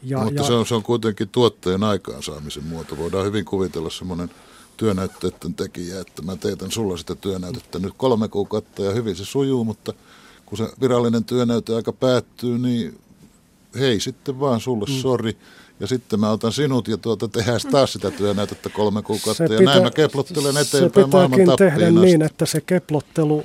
Ja, 0.04 0.20
Mutta 0.24 0.42
ja, 0.42 0.44
se, 0.44 0.54
on, 0.54 0.66
se 0.66 0.76
on 0.76 0.84
kuitenkin 0.84 1.30
tuotteen 1.30 1.84
aikaansaamisen 1.84 2.64
muoto. 2.64 2.98
Voidaan 2.98 3.26
hyvin 3.26 3.46
kuvitella 3.46 3.90
semmoinen 3.90 4.32
työnäytteiden 4.78 5.54
tekijä, 5.54 6.02
että 6.02 6.22
mä 6.22 6.36
teetän 6.36 6.72
sulla 6.72 6.98
sitä 6.98 7.16
työnäytettä 7.16 7.80
nyt 7.80 7.94
kolme 7.98 8.28
kuukautta 8.28 8.84
ja 8.84 8.92
hyvin 8.92 9.16
se 9.16 9.26
sujuu, 9.26 9.64
mutta 9.64 9.94
kun 10.46 10.58
se 10.58 10.70
virallinen 10.82 11.24
aika 11.76 11.94
päättyy, 11.94 12.58
niin 12.58 13.00
hei 13.80 14.00
sitten 14.00 14.40
vaan 14.40 14.60
sulle, 14.60 14.86
mm. 14.90 15.02
sori. 15.02 15.38
Ja 15.80 15.88
sitten 15.88 16.20
mä 16.20 16.32
otan 16.32 16.52
sinut 16.52 16.88
ja 16.88 16.98
tuota, 16.98 17.28
tehdään 17.28 17.60
taas 17.72 17.94
sitä 17.94 18.12
työnäytettä 18.12 18.70
kolme 18.70 19.02
kuukautta. 19.02 19.48
Se 19.48 19.54
ja 19.54 19.60
pitä, 19.60 19.72
näin 19.72 19.84
mä 19.84 19.92
keplottelen 19.92 20.58
eteenpäin 20.58 21.10
maailman 21.10 21.40
Se 21.40 21.44
pitääkin 21.44 21.58
tehdä 21.58 21.88
asti. 21.88 22.00
niin, 22.00 22.22
että 22.22 22.46
se 22.46 22.62
keplottelu 22.62 23.44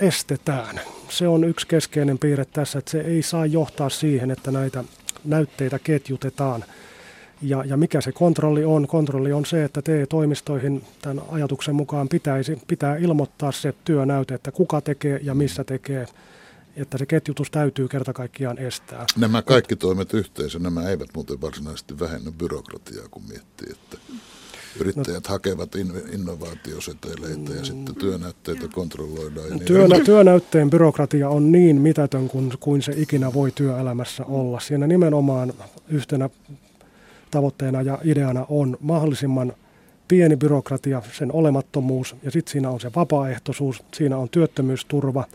estetään. 0.00 0.80
Se 1.08 1.28
on 1.28 1.44
yksi 1.44 1.66
keskeinen 1.66 2.18
piirre 2.18 2.44
tässä, 2.44 2.78
että 2.78 2.90
se 2.90 3.00
ei 3.00 3.22
saa 3.22 3.46
johtaa 3.46 3.88
siihen, 3.88 4.30
että 4.30 4.50
näitä 4.50 4.84
näytteitä 5.24 5.78
ketjutetaan. 5.78 6.64
Ja, 7.42 7.64
ja 7.64 7.76
mikä 7.76 8.00
se 8.00 8.12
kontrolli 8.12 8.64
on? 8.64 8.86
Kontrolli 8.86 9.32
on 9.32 9.46
se, 9.46 9.64
että 9.64 9.82
TE-toimistoihin 9.82 10.84
tämän 11.02 11.24
ajatuksen 11.30 11.74
mukaan 11.74 12.08
pitäisi, 12.08 12.58
pitää 12.66 12.96
ilmoittaa 12.96 13.52
se 13.52 13.74
työnäyte, 13.84 14.34
että 14.34 14.52
kuka 14.52 14.80
tekee 14.80 15.20
ja 15.22 15.34
missä 15.34 15.64
tekee 15.64 16.06
että 16.76 16.98
se 16.98 17.06
ketjutus 17.06 17.50
täytyy 17.50 17.88
kerta 17.88 18.12
kaikkiaan 18.12 18.58
estää. 18.58 19.06
Nämä 19.16 19.42
kaikki 19.42 19.76
toimet 19.76 20.14
yhteensä, 20.14 20.58
nämä 20.58 20.88
eivät 20.88 21.08
muuten 21.14 21.40
varsinaisesti 21.40 21.98
vähennä 22.00 22.32
byrokratiaa, 22.32 23.08
kun 23.10 23.22
miettii, 23.28 23.72
että 23.72 23.98
yrittäjät 24.80 25.24
no, 25.28 25.32
hakevat 25.32 25.74
innovaatioseteleitä 26.12 27.52
ja 27.52 27.64
sitten 27.64 27.94
työnäytteitä 27.94 28.68
kontrolloidaan. 28.68 29.48
Ja 29.50 29.58
työnä, 29.58 29.94
niin 29.94 30.04
työnäytteen 30.04 30.70
byrokratia 30.70 31.28
on 31.28 31.52
niin 31.52 31.80
mitätön 31.80 32.28
kuin, 32.28 32.52
kuin 32.60 32.82
se 32.82 32.92
ikinä 32.96 33.32
voi 33.32 33.52
työelämässä 33.54 34.24
olla. 34.24 34.60
Siinä 34.60 34.86
nimenomaan 34.86 35.52
yhtenä 35.88 36.30
tavoitteena 37.30 37.82
ja 37.82 37.98
ideana 38.04 38.46
on 38.48 38.76
mahdollisimman 38.80 39.52
pieni 40.08 40.36
byrokratia, 40.36 41.02
sen 41.18 41.32
olemattomuus 41.32 42.16
ja 42.22 42.30
sitten 42.30 42.52
siinä 42.52 42.70
on 42.70 42.80
se 42.80 42.90
vapaaehtoisuus, 42.96 43.82
siinä 43.94 44.16
on 44.16 44.28
työttömyysturva– 44.28 45.24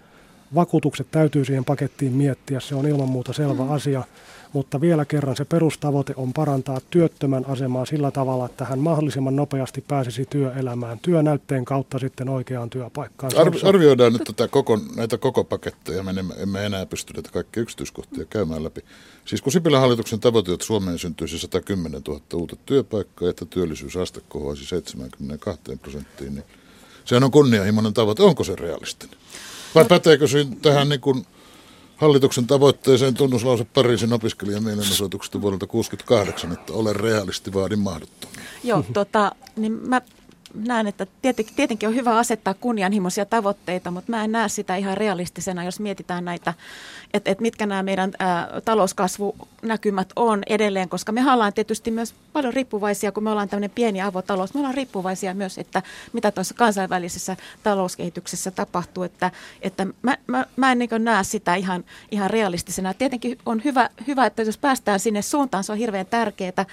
Vakuutukset 0.55 1.07
täytyy 1.11 1.45
siihen 1.45 1.65
pakettiin 1.65 2.13
miettiä, 2.13 2.59
se 2.59 2.75
on 2.75 2.87
ilman 2.87 3.09
muuta 3.09 3.33
selvä 3.33 3.63
mm. 3.63 3.71
asia, 3.71 4.03
mutta 4.55 4.81
vielä 4.81 5.05
kerran 5.05 5.35
se 5.35 5.45
perustavoite 5.45 6.13
on 6.15 6.33
parantaa 6.33 6.79
työttömän 6.89 7.45
asemaa 7.47 7.85
sillä 7.85 8.11
tavalla, 8.11 8.45
että 8.45 8.65
hän 8.65 8.79
mahdollisimman 8.79 9.35
nopeasti 9.35 9.83
pääsisi 9.87 10.25
työelämään 10.29 10.99
työnäytteen 10.99 11.65
kautta 11.65 11.99
sitten 11.99 12.29
oikeaan 12.29 12.69
työpaikkaan. 12.69 13.31
Ar- 13.37 13.67
arvioidaan 13.67 14.13
nyt 14.13 14.23
tätä 14.23 14.47
koko, 14.47 14.79
näitä 14.95 15.17
koko 15.17 15.43
paketteja, 15.43 16.03
me 16.03 16.13
emme, 16.17 16.33
emme 16.37 16.65
enää 16.65 16.85
pysty 16.85 17.13
näitä 17.13 17.29
kaikkia 17.31 17.63
yksityiskohtia 17.63 18.25
käymään 18.25 18.63
läpi. 18.63 18.81
Siis 19.25 19.41
kun 19.41 19.51
Sipilän 19.51 19.81
hallituksen 19.81 20.19
tavoite, 20.19 20.53
että 20.53 20.65
Suomeen 20.65 20.99
syntyisi 20.99 21.39
110 21.39 22.01
000 22.07 22.21
uutta 22.33 22.55
työpaikkaa, 22.65 23.29
että 23.29 23.45
työllisyysaste 23.45 24.21
kohoaisi 24.29 24.65
72 24.65 25.61
prosenttiin, 25.81 26.35
niin 26.35 26.45
sehän 27.05 27.23
on 27.23 27.31
kunnianhimoinen 27.31 27.93
tavoite. 27.93 28.23
Onko 28.23 28.43
se 28.43 28.55
realistinen? 28.55 29.17
Vai 29.75 29.85
päteekö 29.85 30.25
tähän 30.61 30.89
niin 30.89 31.01
kuin 31.01 31.25
hallituksen 31.97 32.47
tavoitteeseen 32.47 33.13
tunnuslause 33.13 33.65
Pariisin 33.73 34.13
opiskelijan 34.13 34.63
mielenosoituksesta 34.63 35.41
vuodelta 35.41 35.67
1968, 35.67 36.51
että 36.51 36.73
ole 36.73 36.93
realisti, 36.93 37.53
vaadin 37.53 37.79
mahdottomia? 37.79 38.41
Joo, 38.63 38.83
tota, 38.93 39.31
niin 39.55 39.71
mä 39.71 40.01
näen, 40.55 40.87
että 40.87 41.07
tietenkin, 41.21 41.55
tietenkin 41.55 41.89
on 41.89 41.95
hyvä 41.95 42.17
asettaa 42.17 42.53
kunnianhimoisia 42.53 43.25
tavoitteita, 43.25 43.91
mutta 43.91 44.11
mä 44.11 44.23
en 44.23 44.31
näe 44.31 44.49
sitä 44.49 44.75
ihan 44.75 44.97
realistisena, 44.97 45.63
jos 45.63 45.79
mietitään 45.79 46.25
näitä, 46.25 46.53
että, 47.13 47.31
että 47.31 47.41
mitkä 47.41 47.65
nämä 47.65 47.83
meidän 47.83 48.11
ää, 48.19 48.61
talouskasvunäkymät 48.65 50.09
on 50.15 50.43
edelleen, 50.47 50.89
koska 50.89 51.11
me 51.11 51.31
ollaan 51.33 51.53
tietysti 51.53 51.91
myös 51.91 52.15
paljon 52.33 52.53
riippuvaisia, 52.53 53.11
kun 53.11 53.23
me 53.23 53.29
ollaan 53.29 53.49
tämmöinen 53.49 53.69
pieni 53.75 54.01
avotalous, 54.01 54.53
me 54.53 54.59
ollaan 54.59 54.75
riippuvaisia 54.75 55.33
myös, 55.33 55.57
että 55.57 55.81
mitä 56.13 56.31
tuossa 56.31 56.53
kansainvälisessä 56.53 57.37
talouskehityksessä 57.63 58.51
tapahtuu, 58.51 59.03
että, 59.03 59.31
että 59.61 59.87
mä, 60.01 60.17
mä, 60.27 60.45
mä 60.55 60.71
en 60.71 60.79
niin 60.79 60.89
näe 60.99 61.23
sitä 61.23 61.55
ihan, 61.55 61.85
ihan 62.11 62.29
realistisena. 62.29 62.93
Tietenkin 62.93 63.37
on 63.45 63.61
hyvä, 63.63 63.89
hyvä, 64.07 64.25
että 64.25 64.41
jos 64.41 64.57
päästään 64.57 64.99
sinne 64.99 65.21
suuntaan, 65.21 65.63
se 65.63 65.71
on 65.71 65.77
hirveän 65.77 66.05
tärkeää, 66.05 66.65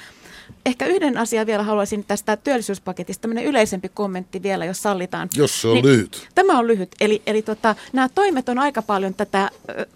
Ehkä 0.66 0.86
yhden 0.86 1.18
asian 1.18 1.46
vielä 1.46 1.62
haluaisin 1.62 2.04
tästä 2.04 2.36
työllisyyspaketista, 2.36 3.22
tämmöinen 3.22 3.44
yleisempi 3.72 3.88
kommentti 3.88 4.42
vielä, 4.42 4.64
jos 4.64 4.82
sallitaan. 4.82 5.28
Jos 5.36 5.62
se 5.62 5.68
on 5.68 5.74
niin, 5.74 5.86
lyhyt. 5.86 6.28
Tämä 6.34 6.58
on 6.58 6.66
lyhyt. 6.66 6.90
Eli, 7.00 7.22
eli 7.26 7.42
tota, 7.42 7.74
nämä 7.92 8.08
toimet 8.08 8.48
on 8.48 8.58
aika 8.58 8.82
paljon 8.82 9.14
tätä, 9.14 9.50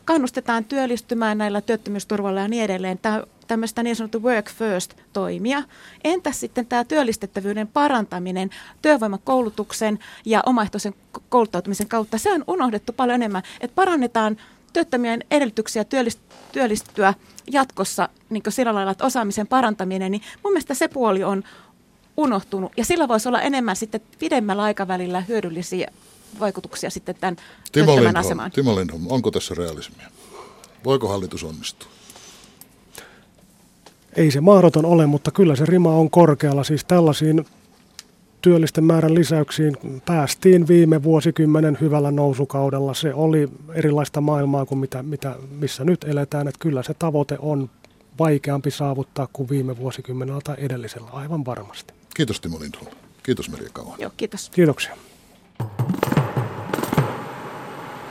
kannustetaan 0.04 0.64
työllistymään 0.64 1.38
näillä 1.38 1.60
työttömyysturvalla 1.60 2.40
ja 2.40 2.48
niin 2.48 2.64
edelleen. 2.64 2.98
Tämä 2.98 3.22
tämmöistä 3.46 3.82
niin 3.82 3.96
sanottu 3.96 4.22
work 4.22 4.50
first 4.50 4.94
toimia. 5.12 5.62
Entäs 6.04 6.40
sitten 6.40 6.66
tämä 6.66 6.84
työllistettävyyden 6.84 7.68
parantaminen 7.68 8.50
työvoimakoulutuksen 8.82 9.98
ja 10.24 10.42
omaehtoisen 10.46 10.94
kouluttautumisen 11.28 11.88
kautta? 11.88 12.18
Se 12.18 12.32
on 12.32 12.44
unohdettu 12.46 12.92
paljon 12.92 13.14
enemmän, 13.14 13.42
että 13.60 13.74
parannetaan 13.74 14.36
työttömien 14.72 15.24
edellytyksiä 15.30 15.84
työllistyä 16.52 17.14
jatkossa 17.52 18.08
niin 18.30 18.42
sillä 18.48 18.74
lailla, 18.74 18.92
että 18.92 19.04
osaamisen 19.04 19.46
parantaminen, 19.46 20.12
niin 20.12 20.22
mun 20.42 20.52
mielestä 20.52 20.74
se 20.74 20.88
puoli 20.88 21.24
on 21.24 21.42
unohtunut. 22.16 22.72
Ja 22.76 22.84
sillä 22.84 23.08
voisi 23.08 23.28
olla 23.28 23.42
enemmän 23.42 23.76
sitten 23.76 24.00
pidemmällä 24.18 24.62
aikavälillä 24.62 25.20
hyödyllisiä 25.20 25.90
vaikutuksia 26.40 26.90
sitten 26.90 27.14
tämän 27.20 27.36
Timo 27.72 27.96
Lindholm, 27.96 28.16
asemaan. 28.16 28.50
Timo 28.50 28.76
Lindholm, 28.76 29.06
onko 29.08 29.30
tässä 29.30 29.54
realismia? 29.54 30.08
Voiko 30.84 31.08
hallitus 31.08 31.44
onnistua? 31.44 31.88
Ei 34.16 34.30
se 34.30 34.40
mahdoton 34.40 34.84
ole, 34.84 35.06
mutta 35.06 35.30
kyllä 35.30 35.56
se 35.56 35.66
rima 35.66 35.94
on 35.94 36.10
korkealla. 36.10 36.64
Siis 36.64 36.84
tällaisiin 36.84 37.44
työllisten 38.40 38.84
määrän 38.84 39.14
lisäyksiin 39.14 39.76
päästiin 40.06 40.68
viime 40.68 41.02
vuosikymmenen 41.02 41.78
hyvällä 41.80 42.10
nousukaudella. 42.10 42.94
Se 42.94 43.14
oli 43.14 43.48
erilaista 43.74 44.20
maailmaa 44.20 44.66
kuin 44.66 44.78
mitä, 44.78 45.02
mitä, 45.02 45.36
missä 45.50 45.84
nyt 45.84 46.04
eletään, 46.04 46.48
että 46.48 46.58
kyllä 46.58 46.82
se 46.82 46.94
tavoite 46.94 47.36
on 47.38 47.70
vaikeampi 48.18 48.70
saavuttaa 48.70 49.28
kuin 49.32 49.48
viime 49.48 49.76
vuosikymmenellä 49.78 50.40
tai 50.44 50.56
edellisellä, 50.58 51.10
aivan 51.12 51.44
varmasti. 51.44 51.95
Kiitos 52.16 52.40
Timo 52.40 52.60
Lindholm. 52.60 52.86
Kiitos 53.22 53.48
Merja 53.48 53.70
Kauhan. 53.72 54.00
Joo, 54.00 54.12
kiitos. 54.16 54.50
Kiitoksia. 54.50 54.96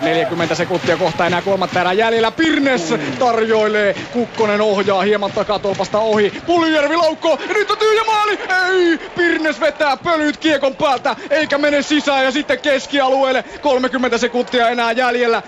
40 0.01 0.55
sekuntia 0.55 0.97
kohta 0.97 1.25
enää 1.25 1.41
kolmatta 1.41 1.81
erää 1.81 1.93
jäljellä. 1.93 2.31
Pirnes 2.31 2.93
tarjoilee. 3.19 3.95
Kukkonen 4.13 4.61
ohjaa 4.61 5.01
hieman 5.01 5.31
takatolpasta 5.31 5.99
ohi. 5.99 6.33
Puljärvi 6.45 6.95
laukko. 6.97 7.39
Ja 7.47 7.53
nyt 7.53 7.71
on 7.71 7.77
tyhjä 7.77 8.03
maali. 8.03 8.39
Ei! 8.69 8.97
Pirnes 9.15 9.59
vetää 9.59 9.97
pölyt 9.97 10.37
kiekon 10.37 10.75
päältä. 10.75 11.15
Eikä 11.29 11.57
mene 11.57 11.81
sisään 11.81 12.23
ja 12.23 12.31
sitten 12.31 12.59
keskialueelle. 12.59 13.43
30 13.61 14.17
sekuntia 14.17 14.69
enää 14.69 14.91
jäljellä. 14.91 15.43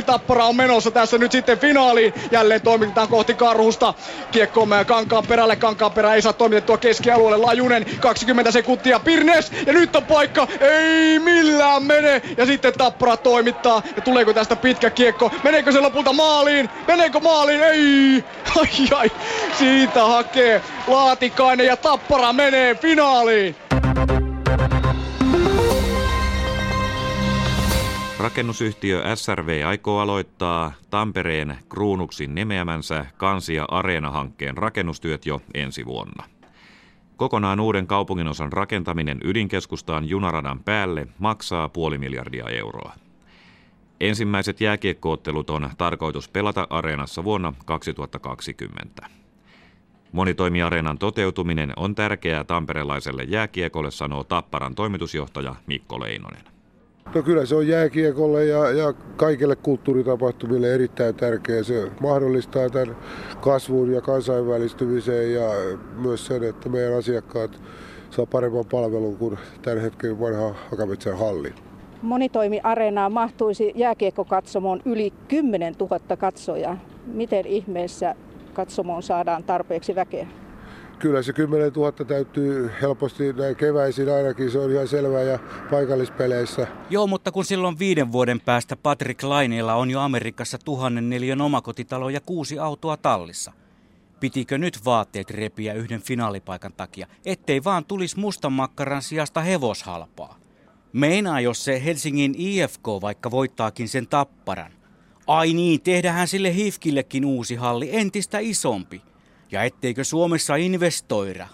0-2 0.00 0.02
tappara 0.06 0.44
on 0.44 0.56
menossa 0.56 0.90
tässä 0.90 1.18
nyt 1.18 1.32
sitten 1.32 1.58
finaaliin. 1.58 2.14
Jälleen 2.30 2.60
toimitetaan 2.60 3.08
kohti 3.08 3.34
karhusta. 3.34 3.94
Kiekko 4.30 4.68
kankaan 4.86 5.26
perälle. 5.26 5.56
Kankaan 5.56 5.92
perä 5.92 6.14
ei 6.14 6.22
saa 6.22 6.32
toimitettua 6.32 6.78
keskialueelle. 6.78 7.46
Lajunen 7.46 7.86
20 8.00 8.50
sekuntia. 8.50 9.00
Pirnes. 9.00 9.52
Ja 9.66 9.72
nyt 9.72 9.96
on 9.96 10.04
paikka. 10.04 10.48
Ei 10.60 11.18
millään 11.18 11.82
mene. 11.82 12.22
Ja 12.36 12.46
sitten 12.46 12.72
tappara 12.72 13.16
toimittaa 13.16 13.53
voittaa. 13.54 13.82
Ja 13.96 14.02
tuleeko 14.02 14.32
tästä 14.32 14.56
pitkä 14.56 14.90
kiekko? 14.90 15.30
Meneekö 15.44 15.72
se 15.72 15.80
lopulta 15.80 16.12
maaliin? 16.12 16.68
Meneekö 16.88 17.20
maaliin? 17.20 17.62
Ei! 17.62 18.24
Ai 18.60 18.98
ai! 18.98 19.10
Siitä 19.58 20.04
hakee 20.04 20.62
Laatikainen 20.86 21.66
ja 21.66 21.76
Tappara 21.76 22.32
menee 22.32 22.74
finaaliin. 22.74 23.56
Rakennusyhtiö 28.18 29.02
SRV 29.14 29.62
aikoo 29.66 30.00
aloittaa 30.00 30.72
Tampereen 30.90 31.58
kruunuksin 31.68 32.34
nimeämänsä 32.34 33.06
Kansia 33.16 33.64
Areena-hankkeen 33.70 34.56
rakennustyöt 34.56 35.26
jo 35.26 35.40
ensi 35.54 35.86
vuonna. 35.86 36.24
Kokonaan 37.16 37.60
uuden 37.60 37.86
kaupunginosan 37.86 38.52
rakentaminen 38.52 39.20
ydinkeskustaan 39.24 40.08
junaradan 40.08 40.60
päälle 40.60 41.06
maksaa 41.18 41.68
puoli 41.68 41.98
miljardia 41.98 42.44
euroa. 42.48 43.03
Ensimmäiset 44.04 44.60
jääkiekkoottelut 44.60 45.50
on 45.50 45.70
tarkoitus 45.78 46.28
pelata 46.28 46.66
areenassa 46.70 47.24
vuonna 47.24 47.52
2020. 47.64 49.06
Monitoimiareenan 50.12 50.98
toteutuminen 50.98 51.72
on 51.76 51.94
tärkeää 51.94 52.44
tamperelaiselle 52.44 53.22
jääkiekolle, 53.22 53.90
sanoo 53.90 54.24
Tapparan 54.24 54.74
toimitusjohtaja 54.74 55.54
Mikko 55.66 56.00
Leinonen. 56.00 56.44
No 57.14 57.22
kyllä 57.22 57.46
se 57.46 57.54
on 57.54 57.68
jääkiekolle 57.68 58.44
ja, 58.44 58.70
ja 58.70 58.92
kaikille 59.16 59.56
kulttuuritapahtumille 59.56 60.74
erittäin 60.74 61.14
tärkeä. 61.14 61.62
Se 61.62 61.90
mahdollistaa 62.00 62.70
tämän 62.70 62.96
kasvun 63.40 63.92
ja 63.92 64.00
kansainvälistymiseen 64.00 65.34
ja 65.34 65.48
myös 65.96 66.26
sen, 66.26 66.42
että 66.42 66.68
meidän 66.68 66.98
asiakkaat 66.98 67.62
saa 68.10 68.26
paremman 68.26 68.64
palvelun 68.70 69.16
kuin 69.16 69.38
tämän 69.62 69.80
hetken 69.80 70.20
vanha 70.20 70.54
Hakametsän 70.70 71.18
halli 71.18 71.54
monitoimiareenaan 72.04 73.12
mahtuisi 73.12 73.72
jääkiekkokatsomoon 73.74 74.82
yli 74.84 75.12
10 75.28 75.74
000 75.80 76.16
katsojaa. 76.16 76.76
Miten 77.06 77.46
ihmeessä 77.46 78.14
katsomoon 78.52 79.02
saadaan 79.02 79.44
tarpeeksi 79.44 79.94
väkeä? 79.94 80.26
Kyllä 80.98 81.22
se 81.22 81.32
10 81.32 81.72
000 81.72 81.92
täytyy 81.92 82.70
helposti 82.82 83.32
näin 83.32 83.56
keväisin 83.56 84.14
ainakin, 84.14 84.50
se 84.50 84.58
on 84.58 84.72
ihan 84.72 84.88
selvää 84.88 85.22
ja 85.22 85.38
paikallispeleissä. 85.70 86.66
Joo, 86.90 87.06
mutta 87.06 87.32
kun 87.32 87.44
silloin 87.44 87.78
viiden 87.78 88.12
vuoden 88.12 88.40
päästä 88.40 88.76
Patrick 88.76 89.22
Laineella 89.22 89.74
on 89.74 89.90
jo 89.90 90.00
Amerikassa 90.00 90.58
tuhannen 90.64 91.10
neljän 91.10 91.40
omakotitalo 91.40 92.08
ja 92.08 92.20
kuusi 92.20 92.58
autoa 92.58 92.96
tallissa. 92.96 93.52
Pitikö 94.20 94.58
nyt 94.58 94.84
vaatteet 94.84 95.30
repiä 95.30 95.74
yhden 95.74 96.00
finaalipaikan 96.00 96.72
takia, 96.76 97.06
ettei 97.26 97.64
vaan 97.64 97.84
tulisi 97.84 98.20
mustan 98.20 98.52
makkaran 98.52 99.02
sijasta 99.02 99.40
hevoshalpaa? 99.40 100.43
Meinaa, 100.94 101.40
jos 101.40 101.64
se 101.64 101.84
Helsingin 101.84 102.34
IFK 102.38 102.86
vaikka 103.00 103.30
voittaakin 103.30 103.88
sen 103.88 104.06
tapparan. 104.06 104.72
Ai 105.26 105.52
niin, 105.52 105.80
tehdään 105.80 106.28
sille 106.28 106.54
Hifkillekin 106.54 107.24
uusi 107.24 107.54
halli, 107.54 107.96
entistä 107.96 108.38
isompi. 108.38 109.02
Ja 109.52 109.62
etteikö 109.62 110.04
Suomessa 110.04 110.56
investoira? 110.56 111.48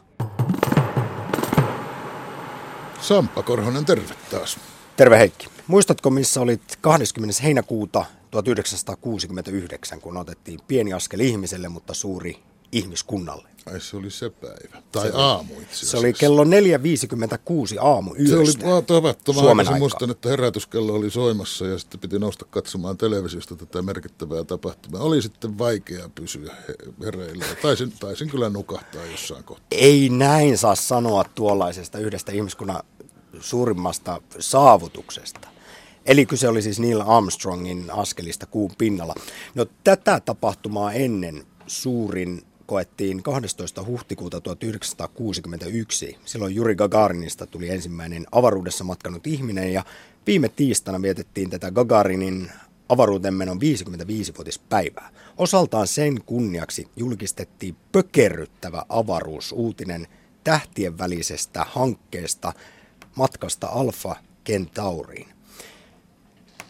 Sampa 3.01 3.43
Korhonen, 3.43 3.85
terve 3.85 4.15
taas. 4.31 4.59
Terve 4.97 5.19
Heikki. 5.19 5.49
Muistatko, 5.67 6.11
missä 6.11 6.41
olit 6.41 6.63
20. 6.81 7.43
heinäkuuta 7.43 8.05
1969, 8.31 10.01
kun 10.01 10.17
otettiin 10.17 10.61
pieni 10.69 10.93
askel 10.93 11.21
ihmiselle, 11.21 11.69
mutta 11.69 11.95
suuri 11.95 12.43
ihmiskunnalle? 12.73 13.51
Ai 13.73 13.81
se 13.81 13.97
oli 13.97 14.11
se 14.11 14.31
päivä. 14.31 14.83
Tai 14.93 15.07
se 15.07 15.13
aamu 15.15 15.53
itse 15.55 15.65
asiassa. 15.65 15.87
Se 15.87 15.97
oli 15.97 16.13
kello 16.13 16.45
4.56 16.45 16.51
aamu 17.81 18.15
yöstä. 18.15 18.61
Se 18.61 18.67
oli 18.67 18.83
tavattoman 18.83 19.45
Suomen 19.45 19.79
Muistan, 19.79 20.11
että 20.11 20.29
herätyskello 20.29 20.93
oli 20.93 21.11
soimassa 21.11 21.67
ja 21.67 21.79
sitten 21.79 22.01
piti 22.01 22.19
nousta 22.19 22.45
katsomaan 22.45 22.97
televisiosta 22.97 23.57
tätä 23.57 23.83
merkittävää 23.83 24.45
tapahtumaa. 24.45 25.03
Oli 25.03 25.23
sitten 25.23 25.59
vaikea 25.59 26.09
pysyä 26.15 26.55
hereillä. 27.05 27.45
Taisin, 27.63 27.93
taisin 28.01 28.31
kyllä 28.31 28.49
nukahtaa 28.49 29.05
jossain 29.05 29.45
kohtaa. 29.45 29.67
Ei 29.71 30.09
näin 30.09 30.59
saa 30.59 30.75
sanoa 30.75 31.25
tuollaisesta 31.35 31.99
yhdestä 31.99 32.33
ihmiskunnan 32.33 32.83
suurimmasta 33.41 34.23
saavutuksesta. 34.39 35.49
Eli 36.07 36.27
kyse 36.27 36.49
oli 36.49 36.63
siis 36.63 36.81
Neil 36.81 37.01
Armstrongin 37.07 37.91
askelista 37.91 38.47
kuun 38.47 38.71
pinnalla. 38.79 39.15
No 39.55 39.67
tätä 39.85 40.21
tapahtumaa 40.21 40.93
ennen 40.93 41.47
suurin 41.67 42.43
koettiin 42.71 43.23
12. 43.23 43.85
huhtikuuta 43.85 44.41
1961. 44.41 46.17
Silloin 46.25 46.55
Juri 46.55 46.75
Gagarinista 46.75 47.47
tuli 47.47 47.69
ensimmäinen 47.69 48.27
avaruudessa 48.33 48.85
matkanut 48.85 49.27
ihminen 49.27 49.73
ja 49.73 49.85
viime 50.27 50.49
tiistaina 50.49 51.03
vietettiin 51.03 51.51
tätä 51.51 51.71
Gagarinin 51.71 52.51
avaruutenmenon 52.89 53.59
55-vuotispäivää. 53.61 55.11
Osaltaan 55.37 55.87
sen 55.87 56.23
kunniaksi 56.27 56.89
julkistettiin 56.97 57.77
pökerryttävä 57.93 58.85
avaruusuutinen 58.89 60.07
tähtien 60.45 60.99
välisestä 60.99 61.67
hankkeesta 61.69 62.53
matkasta 63.17 63.67
Alfa 63.67 64.17
Kentauriin. 64.45 65.29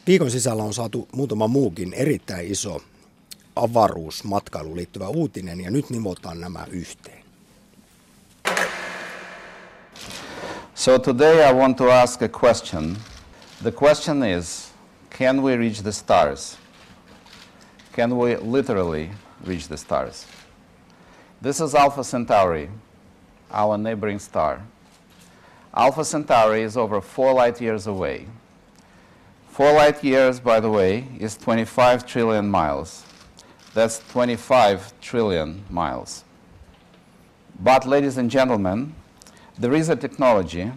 Viikon 0.07 0.31
sisällä 0.31 0.63
on 0.63 0.75
saatu 0.75 1.09
muutama 1.13 1.47
muukin 1.49 1.93
erittäin 1.93 2.53
iso 2.53 2.83
avaruusmatkailuun 3.57 4.77
liittyvä 4.77 5.09
uutinen 5.09 5.61
ja 5.61 5.71
nyt 5.71 5.91
nivotaan 5.91 6.41
nämä 6.41 6.67
yhteen. 6.71 7.25
So 10.75 10.99
today 10.99 11.51
I 11.51 11.53
want 11.53 11.77
to 11.77 11.91
ask 11.91 12.23
a 12.23 12.29
question. 12.29 12.97
The 13.63 13.73
question 13.73 14.23
is, 14.25 14.71
can 15.19 15.43
we 15.43 15.57
reach 15.57 15.83
the 15.83 15.93
stars? 15.93 16.59
Can 17.93 18.17
we 18.17 18.39
literally 18.43 19.11
reach 19.47 19.69
the 19.69 19.77
stars? 19.77 20.27
This 21.43 21.61
is 21.61 21.75
Alpha 21.75 22.03
Centauri, 22.03 22.71
our 23.51 23.79
neighboring 23.79 24.21
star. 24.21 24.63
Alpha 25.75 26.05
Centauri 26.05 26.63
is 26.63 26.77
over 26.77 27.01
four 27.01 27.35
light 27.35 27.61
years 27.61 27.87
away. 27.87 28.27
Four 29.51 29.73
light 29.73 30.03
years, 30.03 30.41
by 30.41 30.61
the 30.61 30.71
way, 30.71 31.05
is 31.19 31.37
25 31.37 32.07
trillion 32.07 32.49
miles. 32.49 33.05
That's 33.73 34.01
25 34.11 35.01
trillion 35.01 35.65
miles. 35.71 36.25
But, 37.59 37.87
ladies 37.87 38.17
and 38.17 38.31
gentlemen, 38.31 38.95
there 39.57 39.75
is 39.75 39.89
a 39.89 39.97
technology 39.97 40.73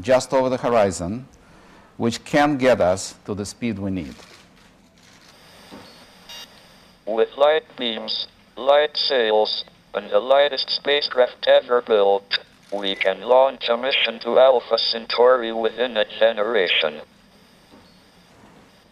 just 0.00 0.32
over 0.32 0.48
the 0.48 0.56
horizon 0.56 1.26
which 1.98 2.24
can 2.24 2.56
get 2.56 2.80
us 2.80 3.14
to 3.26 3.34
the 3.34 3.44
speed 3.44 3.78
we 3.78 3.90
need. 3.90 4.14
With 7.06 7.28
light 7.36 7.64
beams, 7.76 8.26
light 8.56 8.96
sails, 8.96 9.64
and 9.92 10.08
the 10.10 10.20
lightest 10.20 10.70
spacecraft 10.70 11.46
ever 11.46 11.82
built, 11.82 12.38
we 12.72 12.94
can 12.94 13.20
launch 13.20 13.68
a 13.68 13.76
mission 13.76 14.18
to 14.20 14.38
Alpha 14.38 14.78
Centauri 14.78 15.52
within 15.52 15.96
a 15.96 16.04
generation. 16.18 17.02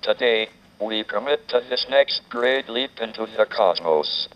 Today, 0.02 0.48
we 0.80 1.04
commit 1.04 1.46
to 1.46 1.60
this 1.60 1.86
next 1.90 2.22
great 2.28 2.68
leap 2.68 2.90
into 3.00 3.26
the 3.26 3.46
cosmos. 3.46 4.28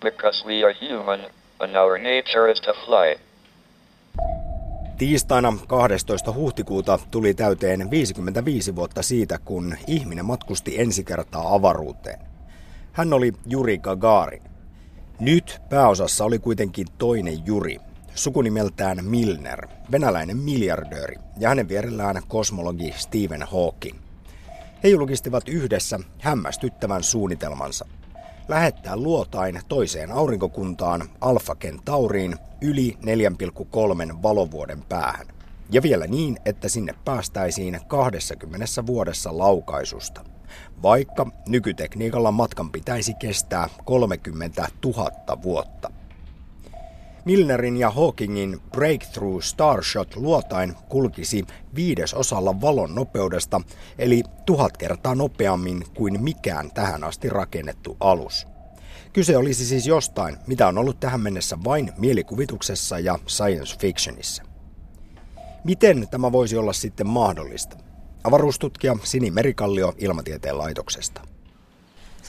Because 0.00 0.44
we 0.46 0.64
are 0.64 0.72
human, 0.72 1.20
and 1.60 1.76
our 1.76 1.98
nature 1.98 2.52
is 2.52 2.60
to 2.60 2.72
fly. 2.86 3.16
Tiistaina 4.98 5.52
12. 5.66 6.32
huhtikuuta 6.32 6.98
tuli 7.10 7.34
täyteen 7.34 7.90
55 7.90 8.76
vuotta 8.76 9.02
siitä, 9.02 9.38
kun 9.44 9.76
ihminen 9.86 10.24
matkusti 10.24 10.80
ensi 10.80 11.04
kertaa 11.04 11.54
avaruuteen. 11.54 12.20
Hän 12.92 13.12
oli 13.12 13.32
Juri 13.46 13.78
Gagarin. 13.78 14.42
Nyt 15.20 15.60
pääosassa 15.68 16.24
oli 16.24 16.38
kuitenkin 16.38 16.86
toinen 16.98 17.46
Juri, 17.46 17.78
sukunimeltään 18.14 19.04
Milner, 19.04 19.68
venäläinen 19.92 20.36
miljardööri, 20.36 21.16
ja 21.38 21.48
hänen 21.48 21.68
vierellään 21.68 22.22
kosmologi 22.28 22.94
Stephen 22.96 23.42
Hawking. 23.42 24.01
He 24.84 24.88
julkistivat 24.88 25.48
yhdessä 25.48 26.00
hämmästyttävän 26.20 27.02
suunnitelmansa. 27.02 27.86
lähettää 28.48 28.96
luotain 28.96 29.60
toiseen 29.68 30.12
aurinkokuntaan 30.12 31.08
Alfa 31.20 31.54
Centauriin 31.54 32.36
yli 32.60 32.98
4,3 33.00 34.22
valovuoden 34.22 34.82
päähän. 34.82 35.26
Ja 35.70 35.82
vielä 35.82 36.06
niin, 36.06 36.36
että 36.44 36.68
sinne 36.68 36.94
päästäisiin 37.04 37.80
20 37.88 38.86
vuodessa 38.86 39.38
laukaisusta. 39.38 40.24
Vaikka 40.82 41.26
nykytekniikalla 41.48 42.32
matkan 42.32 42.70
pitäisi 42.70 43.14
kestää 43.14 43.68
30 43.84 44.68
000 44.84 45.42
vuotta. 45.42 45.90
Milnerin 47.24 47.76
ja 47.76 47.90
Hawkingin 47.90 48.60
Breakthrough 48.70 49.42
Starshot 49.42 50.16
luotain 50.16 50.74
kulkisi 50.88 51.44
viidesosalla 51.74 52.60
valon 52.60 52.94
nopeudesta, 52.94 53.60
eli 53.98 54.22
tuhat 54.46 54.76
kertaa 54.76 55.14
nopeammin 55.14 55.84
kuin 55.94 56.22
mikään 56.22 56.70
tähän 56.70 57.04
asti 57.04 57.28
rakennettu 57.28 57.96
alus. 58.00 58.46
Kyse 59.12 59.36
olisi 59.36 59.64
siis 59.64 59.86
jostain, 59.86 60.36
mitä 60.46 60.68
on 60.68 60.78
ollut 60.78 61.00
tähän 61.00 61.20
mennessä 61.20 61.58
vain 61.64 61.92
mielikuvituksessa 61.98 62.98
ja 62.98 63.18
science 63.28 63.78
fictionissa. 63.78 64.42
Miten 65.64 66.08
tämä 66.10 66.32
voisi 66.32 66.56
olla 66.56 66.72
sitten 66.72 67.06
mahdollista? 67.06 67.76
Avaruustutkija 68.24 68.96
Sini 69.02 69.30
Merikallio 69.30 69.92
Ilmatieteen 69.98 70.58
laitoksesta. 70.58 71.20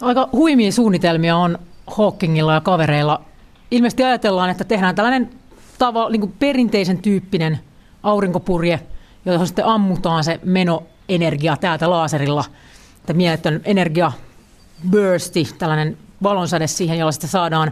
Aika 0.01 0.29
huimia 0.31 0.71
suunnitelmia 0.71 1.37
on 1.37 1.59
Hawkingilla 1.87 2.53
ja 2.53 2.61
kavereilla. 2.61 3.21
Ilmeisesti 3.73 4.03
ajatellaan, 4.03 4.49
että 4.49 4.63
tehdään 4.63 4.95
tällainen 4.95 5.29
tava, 5.77 6.09
niin 6.09 6.19
kuin 6.19 6.33
perinteisen 6.39 6.97
tyyppinen 6.97 7.59
aurinkopurje, 8.03 8.79
johon 9.25 9.47
sitten 9.47 9.65
ammutaan 9.65 10.23
se 10.23 10.39
menoenergia 10.43 11.57
täältä 11.57 11.89
laaserilla. 11.89 12.45
Tämä 13.05 13.17
mieletön 13.17 13.61
energia 13.65 14.11
bursti, 14.91 15.47
tällainen 15.57 15.97
valonsäde 16.23 16.67
siihen, 16.67 16.99
jolla 16.99 17.11
sitten 17.11 17.29
saadaan 17.29 17.71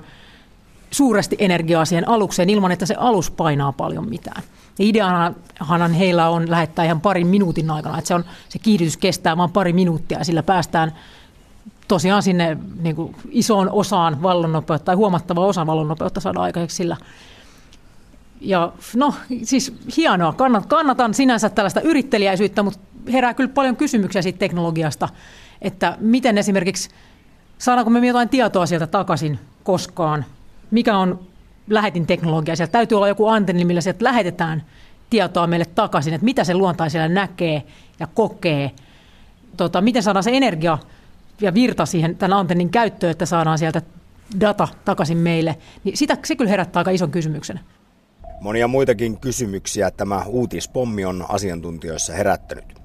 suuresti 0.91 1.35
energiaa 1.39 1.85
siihen 1.85 2.09
alukseen 2.09 2.49
ilman, 2.49 2.71
että 2.71 2.85
se 2.85 2.95
alus 2.97 3.31
painaa 3.31 3.71
paljon 3.71 4.09
mitään. 4.09 4.43
Ja 4.79 4.85
ideanahan 4.85 5.93
heillä 5.93 6.29
on 6.29 6.51
lähettää 6.51 6.85
ihan 6.85 7.01
parin 7.01 7.27
minuutin 7.27 7.71
aikana, 7.71 7.97
että 7.97 8.07
se, 8.07 8.15
on, 8.15 8.25
se 8.49 8.59
kiihdytys 8.59 8.97
kestää 8.97 9.37
vain 9.37 9.51
pari 9.51 9.73
minuuttia 9.73 10.17
ja 10.17 10.25
sillä 10.25 10.43
päästään 10.43 10.91
tosiaan 11.91 12.23
sinne 12.23 12.57
niin 12.81 12.95
kuin 12.95 13.15
isoon 13.29 13.69
osaan 13.69 14.23
vallonnopeutta 14.23 14.85
tai 14.85 14.95
huomattava 14.95 15.45
osa 15.45 15.67
vallonnopeutta 15.67 16.19
saada 16.19 16.41
aikaiseksi 16.41 16.75
sillä. 16.75 16.97
Ja 18.41 18.71
no 18.95 19.13
siis 19.43 19.73
hienoa, 19.97 20.35
kannatan 20.67 21.13
sinänsä 21.13 21.49
tällaista 21.49 21.81
yrittelijäisyyttä, 21.81 22.63
mutta 22.63 22.79
herää 23.11 23.33
kyllä 23.33 23.49
paljon 23.53 23.75
kysymyksiä 23.75 24.21
siitä 24.21 24.39
teknologiasta, 24.39 25.09
että 25.61 25.97
miten 25.99 26.37
esimerkiksi, 26.37 26.89
saadaanko 27.57 27.89
me 27.89 28.07
jotain 28.07 28.29
tietoa 28.29 28.65
sieltä 28.65 28.87
takaisin 28.87 29.39
koskaan, 29.63 30.25
mikä 30.71 30.97
on 30.97 31.19
lähetin 31.69 32.07
teknologia. 32.07 32.55
Sieltä 32.55 32.71
täytyy 32.71 32.95
olla 32.95 33.07
joku 33.07 33.27
antenni, 33.27 33.65
millä 33.65 33.81
sieltä 33.81 34.05
lähetetään 34.05 34.63
tietoa 35.09 35.47
meille 35.47 35.65
takaisin, 35.65 36.13
että 36.13 36.25
mitä 36.25 36.43
se 36.43 36.53
luontaisella 36.53 37.07
näkee 37.07 37.63
ja 37.99 38.07
kokee. 38.07 38.71
Tota, 39.57 39.81
miten 39.81 40.03
saadaan 40.03 40.23
se 40.23 40.31
energia 40.33 40.77
ja 41.41 41.53
virta 41.53 41.85
siihen 41.85 42.15
tämän 42.15 42.37
antennin 42.37 42.69
käyttöön, 42.69 43.11
että 43.11 43.25
saadaan 43.25 43.57
sieltä 43.57 43.81
data 44.39 44.67
takaisin 44.85 45.17
meille. 45.17 45.57
Niin 45.83 45.97
sitä, 45.97 46.17
se 46.25 46.35
kyllä 46.35 46.49
herättää 46.49 46.79
aika 46.79 46.91
ison 46.91 47.11
kysymyksen. 47.11 47.59
Monia 48.41 48.67
muitakin 48.67 49.19
kysymyksiä 49.19 49.91
tämä 49.91 50.23
uutispommi 50.25 51.05
on 51.05 51.25
asiantuntijoissa 51.29 52.13
herättänyt. 52.13 52.81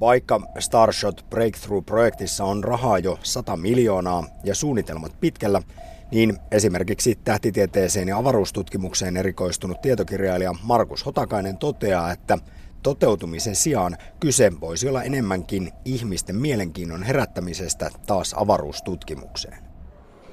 Vaikka 0.00 0.40
Starshot 0.58 1.26
Breakthrough-projektissa 1.30 2.44
on 2.44 2.64
rahaa 2.64 2.98
jo 2.98 3.18
100 3.22 3.56
miljoonaa 3.56 4.24
ja 4.44 4.54
suunnitelmat 4.54 5.20
pitkällä, 5.20 5.62
niin 6.10 6.38
esimerkiksi 6.50 7.18
tähtitieteeseen 7.24 8.08
ja 8.08 8.18
avaruustutkimukseen 8.18 9.16
erikoistunut 9.16 9.82
tietokirjailija 9.82 10.54
Markus 10.62 11.06
Hotakainen 11.06 11.56
toteaa, 11.56 12.12
että 12.12 12.38
toteutumisen 12.84 13.56
sijaan 13.56 13.96
kyse 14.20 14.52
voisi 14.60 14.88
olla 14.88 15.02
enemmänkin 15.02 15.72
ihmisten 15.84 16.36
mielenkiinnon 16.36 17.02
herättämisestä 17.02 17.90
taas 18.06 18.34
avaruustutkimukseen. 18.38 19.58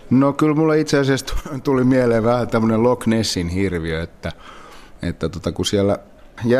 No 0.09 0.33
kyllä 0.33 0.55
mulle 0.55 0.79
itse 0.79 0.99
asiassa 0.99 1.35
tuli 1.63 1.83
mieleen 1.83 2.23
vähän 2.23 2.47
tämmöinen 2.47 2.83
Loch 2.83 3.07
Nessin 3.07 3.47
hirviö, 3.47 4.03
että, 4.03 4.31
että 5.01 5.29
tota, 5.29 5.51
kun 5.51 5.65
siellä 5.65 5.97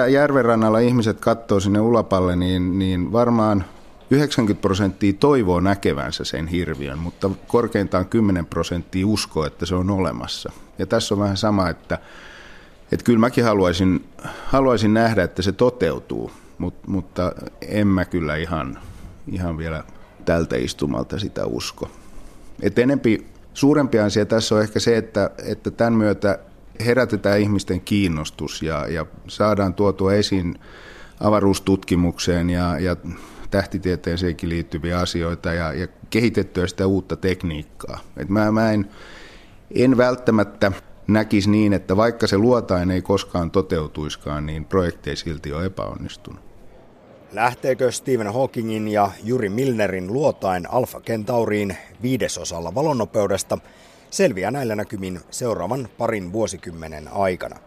järvenrannalla 0.09 0.79
ihmiset 0.79 1.19
katsoo 1.19 1.59
sinne 1.59 1.79
ulapalle, 1.79 2.35
niin, 2.35 2.79
niin 2.79 3.11
varmaan 3.11 3.65
90 4.11 4.61
prosenttia 4.61 5.13
toivoo 5.13 5.59
näkevänsä 5.59 6.23
sen 6.23 6.47
hirviön, 6.47 6.99
mutta 6.99 7.29
korkeintaan 7.47 8.05
10 8.05 8.45
prosenttia 8.45 9.07
uskoo, 9.07 9.45
että 9.45 9.65
se 9.65 9.75
on 9.75 9.89
olemassa. 9.89 10.51
Ja 10.79 10.85
tässä 10.85 11.15
on 11.15 11.19
vähän 11.19 11.37
sama, 11.37 11.69
että, 11.69 11.97
että 12.91 13.03
kyllä 13.03 13.19
mäkin 13.19 13.43
haluaisin, 13.43 14.05
haluaisin 14.45 14.93
nähdä, 14.93 15.23
että 15.23 15.41
se 15.41 15.51
toteutuu, 15.51 16.31
mutta, 16.57 16.91
mutta 16.91 17.31
en 17.61 17.87
mä 17.87 18.05
kyllä 18.05 18.35
ihan, 18.35 18.79
ihan 19.31 19.57
vielä 19.57 19.83
tältä 20.25 20.55
istumalta 20.55 21.19
sitä 21.19 21.45
usko. 21.45 21.89
Et 22.61 22.79
enempi, 22.79 23.25
suurempi 23.53 23.99
asia 23.99 24.25
tässä 24.25 24.55
on 24.55 24.61
ehkä 24.61 24.79
se, 24.79 24.97
että, 24.97 25.29
että 25.45 25.71
tämän 25.71 25.93
myötä 25.93 26.39
herätetään 26.85 27.39
ihmisten 27.39 27.81
kiinnostus 27.81 28.61
ja, 28.61 28.87
ja 28.87 29.05
saadaan 29.27 29.73
tuotua 29.73 30.13
esiin 30.13 30.59
avaruustutkimukseen 31.19 32.49
ja, 32.49 32.79
ja 32.79 32.95
tähtitieteeseenkin 33.51 34.49
liittyviä 34.49 34.99
asioita 34.99 35.53
ja, 35.53 35.73
ja 35.73 35.87
kehitettyä 36.09 36.67
sitä 36.67 36.87
uutta 36.87 37.15
tekniikkaa. 37.15 37.99
Et 38.17 38.29
mä, 38.29 38.51
mä 38.51 38.71
en, 38.71 38.89
en 39.75 39.97
välttämättä 39.97 40.71
näkisi 41.07 41.49
niin, 41.49 41.73
että 41.73 41.97
vaikka 41.97 42.27
se 42.27 42.37
luotain 42.37 42.91
ei 42.91 43.01
koskaan 43.01 43.51
toteutuiskaan, 43.51 44.45
niin 44.45 44.65
projekti 44.65 45.09
ei 45.09 45.15
silti 45.15 45.53
ole 45.53 45.65
epäonnistunut. 45.65 46.51
Lähteekö 47.31 47.91
Stephen 47.91 48.33
Hawkingin 48.33 48.87
ja 48.87 49.11
Juri 49.23 49.49
Milnerin 49.49 50.13
luotain 50.13 50.71
Alpha 50.71 51.01
Centauriin 51.01 51.77
viidesosalla 52.01 52.75
valonnopeudesta 52.75 53.57
selviää 54.09 54.51
näillä 54.51 54.75
näkymin 54.75 55.19
seuraavan 55.29 55.87
parin 55.97 56.33
vuosikymmenen 56.33 57.07
aikana. 57.13 57.59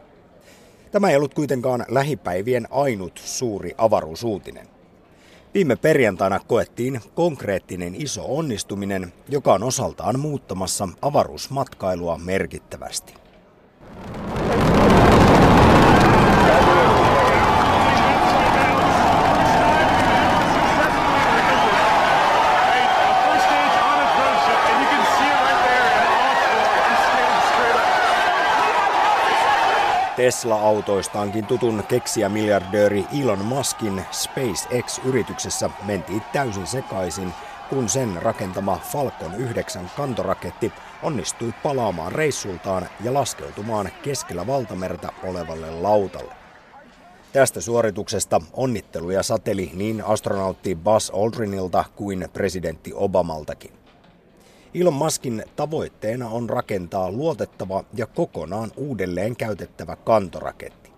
Tämä 0.93 1.11
ei 1.11 1.17
ollut 1.17 1.35
kuitenkaan 1.35 1.85
lähipäivien 1.89 2.69
ainut 2.71 3.21
suuri 3.25 3.75
avaruusuutinen. 3.79 4.69
Viime 5.55 5.77
perjantaina 5.77 6.41
koettiin 6.41 7.01
konkreettinen 7.15 7.95
iso 7.95 8.25
onnistuminen, 8.29 9.13
joka 9.29 9.55
on 9.55 9.63
osaltaan 9.63 10.21
muuttamassa 10.21 10.89
avaruusmatkailua 11.03 12.19
merkittävästi. 12.19 13.24
Tesla-autoistaankin 30.17 31.47
tutun 31.47 31.85
keksijämiljardööri 31.89 33.07
Elon 33.21 33.45
Muskin 33.45 34.05
SpaceX-yrityksessä 34.11 35.71
mentiin 35.83 36.23
täysin 36.33 36.67
sekaisin, 36.67 37.35
kun 37.71 37.89
sen 37.89 38.23
rakentama 38.23 38.81
Falcon 38.93 39.35
9 39.35 39.91
kantoraketti 39.97 40.73
onnistui 41.03 41.55
palaamaan 41.63 42.13
reissultaan 42.13 42.89
ja 43.05 43.15
laskeutumaan 43.15 43.91
keskellä 44.03 44.47
valtamerta 44.47 45.13
olevalle 45.25 45.71
lautalle. 45.71 46.35
Tästä 47.33 47.61
suorituksesta 47.61 48.41
onnitteluja 48.53 49.23
sateli 49.23 49.71
niin 49.75 50.05
astronautti 50.05 50.75
Buzz 50.75 51.11
Aldrinilta 51.11 51.85
kuin 51.97 52.29
presidentti 52.33 52.93
Obamaltakin. 52.95 53.73
Elon 54.75 54.95
Muskin 54.95 55.45
tavoitteena 55.57 56.29
on 56.29 56.51
rakentaa 56.51 57.11
luotettava 57.11 57.85
ja 57.95 58.07
kokonaan 58.07 58.73
uudelleen 58.77 59.37
käytettävä 59.37 59.97
kantoraketti. 59.97 60.93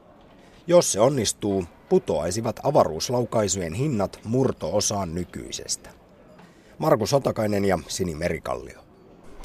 Jos 0.66 0.92
se 0.92 1.00
onnistuu, 1.00 1.64
putoaisivat 1.88 2.60
avaruuslaukaisujen 2.62 3.74
hinnat 3.74 4.20
murto-osaan 4.24 5.14
nykyisestä. 5.14 6.05
Markus 6.78 7.10
Sotakainen 7.10 7.64
ja 7.64 7.78
Sini 7.88 8.14
Merikallio. 8.14 8.80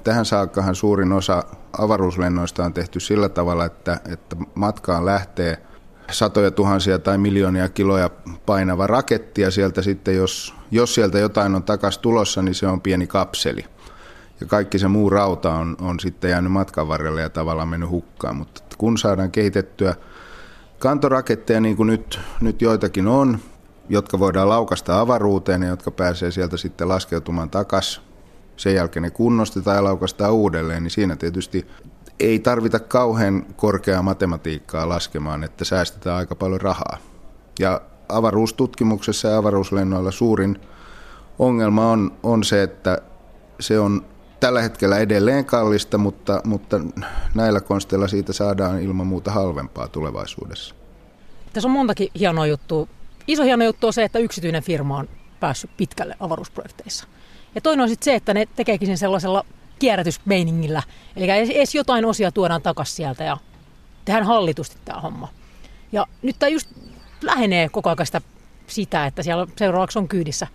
Tähän 0.03 0.25
saakkahan 0.25 0.75
suurin 0.75 1.11
osa 1.11 1.43
avaruuslennoista 1.77 2.65
on 2.65 2.73
tehty 2.73 2.99
sillä 2.99 3.29
tavalla, 3.29 3.65
että, 3.65 4.01
että 4.09 4.35
matkaan 4.55 5.05
lähtee 5.05 5.57
satoja 6.11 6.51
tuhansia 6.51 6.99
tai 6.99 7.17
miljoonia 7.17 7.69
kiloja 7.69 8.09
painava 8.45 8.87
raketti 8.87 9.41
ja 9.41 9.51
sieltä 9.51 9.81
sitten, 9.81 10.15
jos, 10.15 10.55
jos 10.71 10.95
sieltä 10.95 11.19
jotain 11.19 11.55
on 11.55 11.63
takas 11.63 11.97
tulossa, 11.97 12.41
niin 12.41 12.55
se 12.55 12.67
on 12.67 12.81
pieni 12.81 13.07
kapseli– 13.07 13.65
ja 14.41 14.47
kaikki 14.47 14.79
se 14.79 14.87
muu 14.87 15.09
rauta 15.09 15.53
on, 15.53 15.75
on 15.81 15.99
sitten 15.99 16.31
jäänyt 16.31 16.51
matkan 16.51 16.87
varrelle 16.87 17.21
ja 17.21 17.29
tavallaan 17.29 17.67
mennyt 17.67 17.89
hukkaan. 17.89 18.35
Mutta 18.35 18.61
kun 18.77 18.97
saadaan 18.97 19.31
kehitettyä 19.31 19.95
kantoraketteja, 20.79 21.59
niin 21.61 21.77
kuin 21.77 21.87
nyt, 21.87 22.19
nyt 22.41 22.61
joitakin 22.61 23.07
on, 23.07 23.39
jotka 23.91 24.19
voidaan 24.19 24.49
laukasta 24.49 24.99
avaruuteen 24.99 25.61
ja 25.61 25.69
jotka 25.69 25.91
pääsee 25.91 26.31
sieltä 26.31 26.57
sitten 26.57 26.89
laskeutumaan 26.89 27.49
takaisin 27.49 28.03
sen 28.57 28.75
jälkeen 28.75 29.03
ne 29.03 29.09
kunnostetaan 29.09 29.77
ja 29.77 29.83
laukaistaan 29.83 30.33
uudelleen, 30.33 30.83
niin 30.83 30.91
siinä 30.91 31.15
tietysti 31.15 31.67
ei 32.19 32.39
tarvita 32.39 32.79
kauhean 32.79 33.45
korkeaa 33.55 34.01
matematiikkaa 34.01 34.89
laskemaan, 34.89 35.43
että 35.43 35.65
säästetään 35.65 36.17
aika 36.17 36.35
paljon 36.35 36.61
rahaa. 36.61 36.97
Ja 37.59 37.81
avaruustutkimuksessa 38.09 39.27
ja 39.27 39.37
avaruuslennoilla 39.37 40.11
suurin 40.11 40.59
ongelma 41.39 41.91
on, 41.91 42.11
on 42.23 42.43
se, 42.43 42.63
että 42.63 43.01
se 43.59 43.79
on 43.79 44.05
tällä 44.39 44.61
hetkellä 44.61 44.97
edelleen 44.97 45.45
kallista, 45.45 45.97
mutta, 45.97 46.41
mutta 46.45 46.79
näillä 47.35 47.61
konsteilla 47.61 48.07
siitä 48.07 48.33
saadaan 48.33 48.81
ilman 48.81 49.07
muuta 49.07 49.31
halvempaa 49.31 49.87
tulevaisuudessa. 49.87 50.75
Tässä 51.53 51.67
on 51.67 51.71
montakin 51.71 52.09
hienoa 52.19 52.47
juttua. 52.47 52.87
Iso 53.31 53.43
hieno 53.43 53.65
juttu 53.65 53.87
on 53.87 53.93
se, 53.93 54.03
että 54.03 54.19
yksityinen 54.19 54.63
firma 54.63 54.97
on 54.97 55.09
päässyt 55.39 55.71
pitkälle 55.77 56.15
avaruusprojekteissa. 56.19 57.07
Ja 57.55 57.61
toinen 57.61 57.83
on 57.83 57.89
sitten 57.89 58.05
se, 58.05 58.15
että 58.15 58.33
ne 58.33 58.47
tekeekin 58.55 58.87
sen 58.87 58.97
sellaisella 58.97 59.45
kierrätysmeiningillä. 59.79 60.83
Eli 61.15 61.29
edes 61.29 61.75
jotain 61.75 62.05
osia 62.05 62.31
tuodaan 62.31 62.61
takaisin 62.61 62.95
sieltä 62.95 63.23
ja 63.23 63.37
tehdään 64.05 64.25
hallitusti 64.25 64.77
tämä 64.85 65.01
homma. 65.01 65.27
Ja 65.91 66.05
nyt 66.21 66.35
tämä 66.39 66.49
just 66.49 66.69
lähenee 67.21 67.69
koko 67.69 67.89
ajan 67.89 68.05
sitä, 68.05 68.21
sitä, 68.67 69.05
että 69.05 69.23
siellä 69.23 69.47
seuraavaksi 69.55 69.99
on 69.99 70.07
kyydissä 70.07 70.47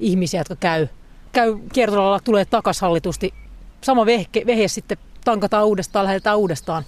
ihmisiä, 0.00 0.40
jotka 0.40 0.56
käy, 0.56 0.88
käy 1.32 1.58
kiertolalla, 1.72 2.20
tulee 2.20 2.44
takaisin 2.44 2.80
hallitusti. 2.80 3.34
Sama 3.80 4.06
vehke, 4.06 4.42
vehje 4.46 4.68
sitten 4.68 4.98
tankataan 5.24 5.66
uudestaan, 5.66 6.04
lähdetään 6.04 6.38
uudestaan 6.38 6.84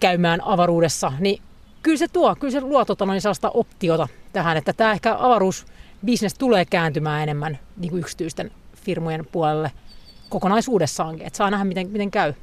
käymään 0.00 0.44
avaruudessa. 0.44 1.12
Niin 1.18 1.42
kyllä 1.82 1.98
se 1.98 2.08
tuo, 2.08 2.36
kyllä 2.36 2.52
se 2.52 2.60
luo 2.60 2.84
tota, 2.84 3.06
noin 3.06 3.20
sellaista 3.20 3.50
optiota 3.50 4.08
tähän, 4.34 4.56
että 4.56 4.72
tämä 4.72 4.92
ehkä 4.92 5.16
avaruusbisnes 5.18 6.34
tulee 6.38 6.64
kääntymään 6.64 7.22
enemmän 7.22 7.58
niin 7.76 7.90
kuin 7.90 8.00
yksityisten 8.00 8.50
firmojen 8.76 9.26
puolelle 9.32 9.72
kokonaisuudessaankin. 10.28 11.26
Että 11.26 11.36
saa 11.36 11.50
nähdä, 11.50 11.64
miten, 11.64 11.88
miten 11.88 12.10
käy. 12.10 12.34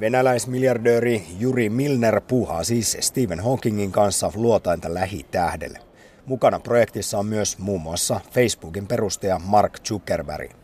Venäläismiljardööri 0.00 1.26
Juri 1.38 1.68
Milner 1.68 2.20
puhaa 2.20 2.64
siis 2.64 2.96
Stephen 3.00 3.40
Hawkingin 3.40 3.92
kanssa 3.92 4.32
luotainta 4.34 4.94
lähitähdelle. 4.94 5.78
Mukana 6.26 6.60
projektissa 6.60 7.18
on 7.18 7.26
myös 7.26 7.58
muun 7.58 7.80
muassa 7.80 8.20
Facebookin 8.32 8.86
perustaja 8.86 9.38
Mark 9.38 9.80
Zuckerberg. 9.84 10.59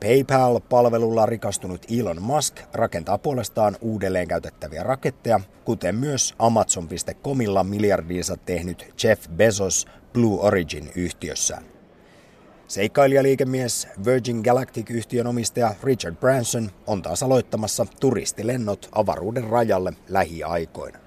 PayPal-palvelulla 0.00 1.26
rikastunut 1.26 1.86
Elon 1.98 2.22
Musk 2.22 2.56
rakentaa 2.72 3.18
puolestaan 3.18 3.76
uudelleen 3.80 4.28
käytettäviä 4.28 4.82
raketteja, 4.82 5.40
kuten 5.64 5.94
myös 5.94 6.34
Amazon.comilla 6.38 7.64
miljardinsa 7.64 8.36
tehnyt 8.36 8.94
Jeff 9.04 9.28
Bezos 9.28 9.86
Blue 10.12 10.40
Origin-yhtiössään. 10.40 11.64
Seikkailijaliikemies 12.68 13.88
Virgin 14.04 14.40
Galactic-yhtiön 14.40 15.26
omistaja 15.26 15.74
Richard 15.82 16.16
Branson 16.16 16.70
on 16.86 17.02
taas 17.02 17.22
aloittamassa 17.22 17.86
turistilennot 18.00 18.88
avaruuden 18.92 19.44
rajalle 19.44 19.92
lähiaikoina. 20.08 20.98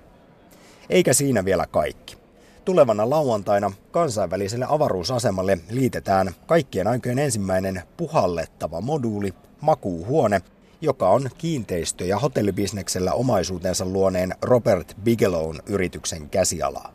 Eikä 0.90 1.14
siinä 1.14 1.46
vielä 1.46 1.68
kaikki. 1.72 2.23
Tulevana 2.66 3.10
lauantaina 3.10 3.72
kansainväliselle 3.92 4.66
avaruusasemalle 4.70 5.58
liitetään 5.70 6.32
kaikkien 6.46 6.88
aikojen 6.88 7.20
ensimmäinen 7.20 7.84
puhallettava 7.98 8.82
moduuli, 8.82 9.34
makuuhuone, 9.62 10.42
joka 10.82 11.10
on 11.10 11.30
kiinteistö- 11.38 12.06
ja 12.06 12.20
hotellibisneksellä 12.20 13.14
omaisuutensa 13.14 13.86
luoneen 13.86 14.36
Robert 14.42 14.96
Bigelown 15.04 15.60
yrityksen 15.66 16.30
käsialaa. 16.30 16.94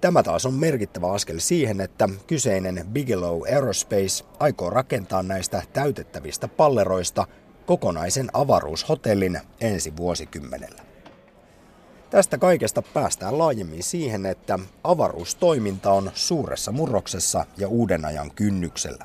Tämä 0.00 0.22
taas 0.22 0.46
on 0.46 0.54
merkittävä 0.54 1.12
askel 1.12 1.38
siihen, 1.38 1.80
että 1.80 2.08
kyseinen 2.26 2.86
Bigelow 2.92 3.42
Aerospace 3.42 4.24
aikoo 4.40 4.70
rakentaa 4.70 5.22
näistä 5.22 5.62
täytettävistä 5.72 6.48
palleroista 6.48 7.26
kokonaisen 7.66 8.30
avaruushotellin 8.32 9.40
ensi 9.60 9.96
vuosikymmenellä. 9.96 10.87
Tästä 12.10 12.38
kaikesta 12.38 12.82
päästään 12.82 13.38
laajemmin 13.38 13.82
siihen, 13.82 14.26
että 14.26 14.58
avaruustoiminta 14.84 15.92
on 15.92 16.10
suuressa 16.14 16.72
murroksessa 16.72 17.46
ja 17.56 17.68
uuden 17.68 18.04
ajan 18.04 18.30
kynnyksellä. 18.30 19.04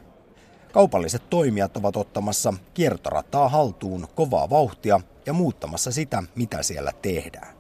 Kaupalliset 0.74 1.30
toimijat 1.30 1.78
ovat 1.78 1.98
ottamassa 1.98 2.54
kiertorataa 2.74 3.50
haltuun 3.50 4.08
kovaa 4.16 4.50
vauhtia 4.50 5.00
ja 5.26 5.34
muuttamassa 5.34 5.92
sitä, 5.92 6.24
mitä 6.36 6.64
siellä 6.64 6.92
tehdään. 7.02 7.56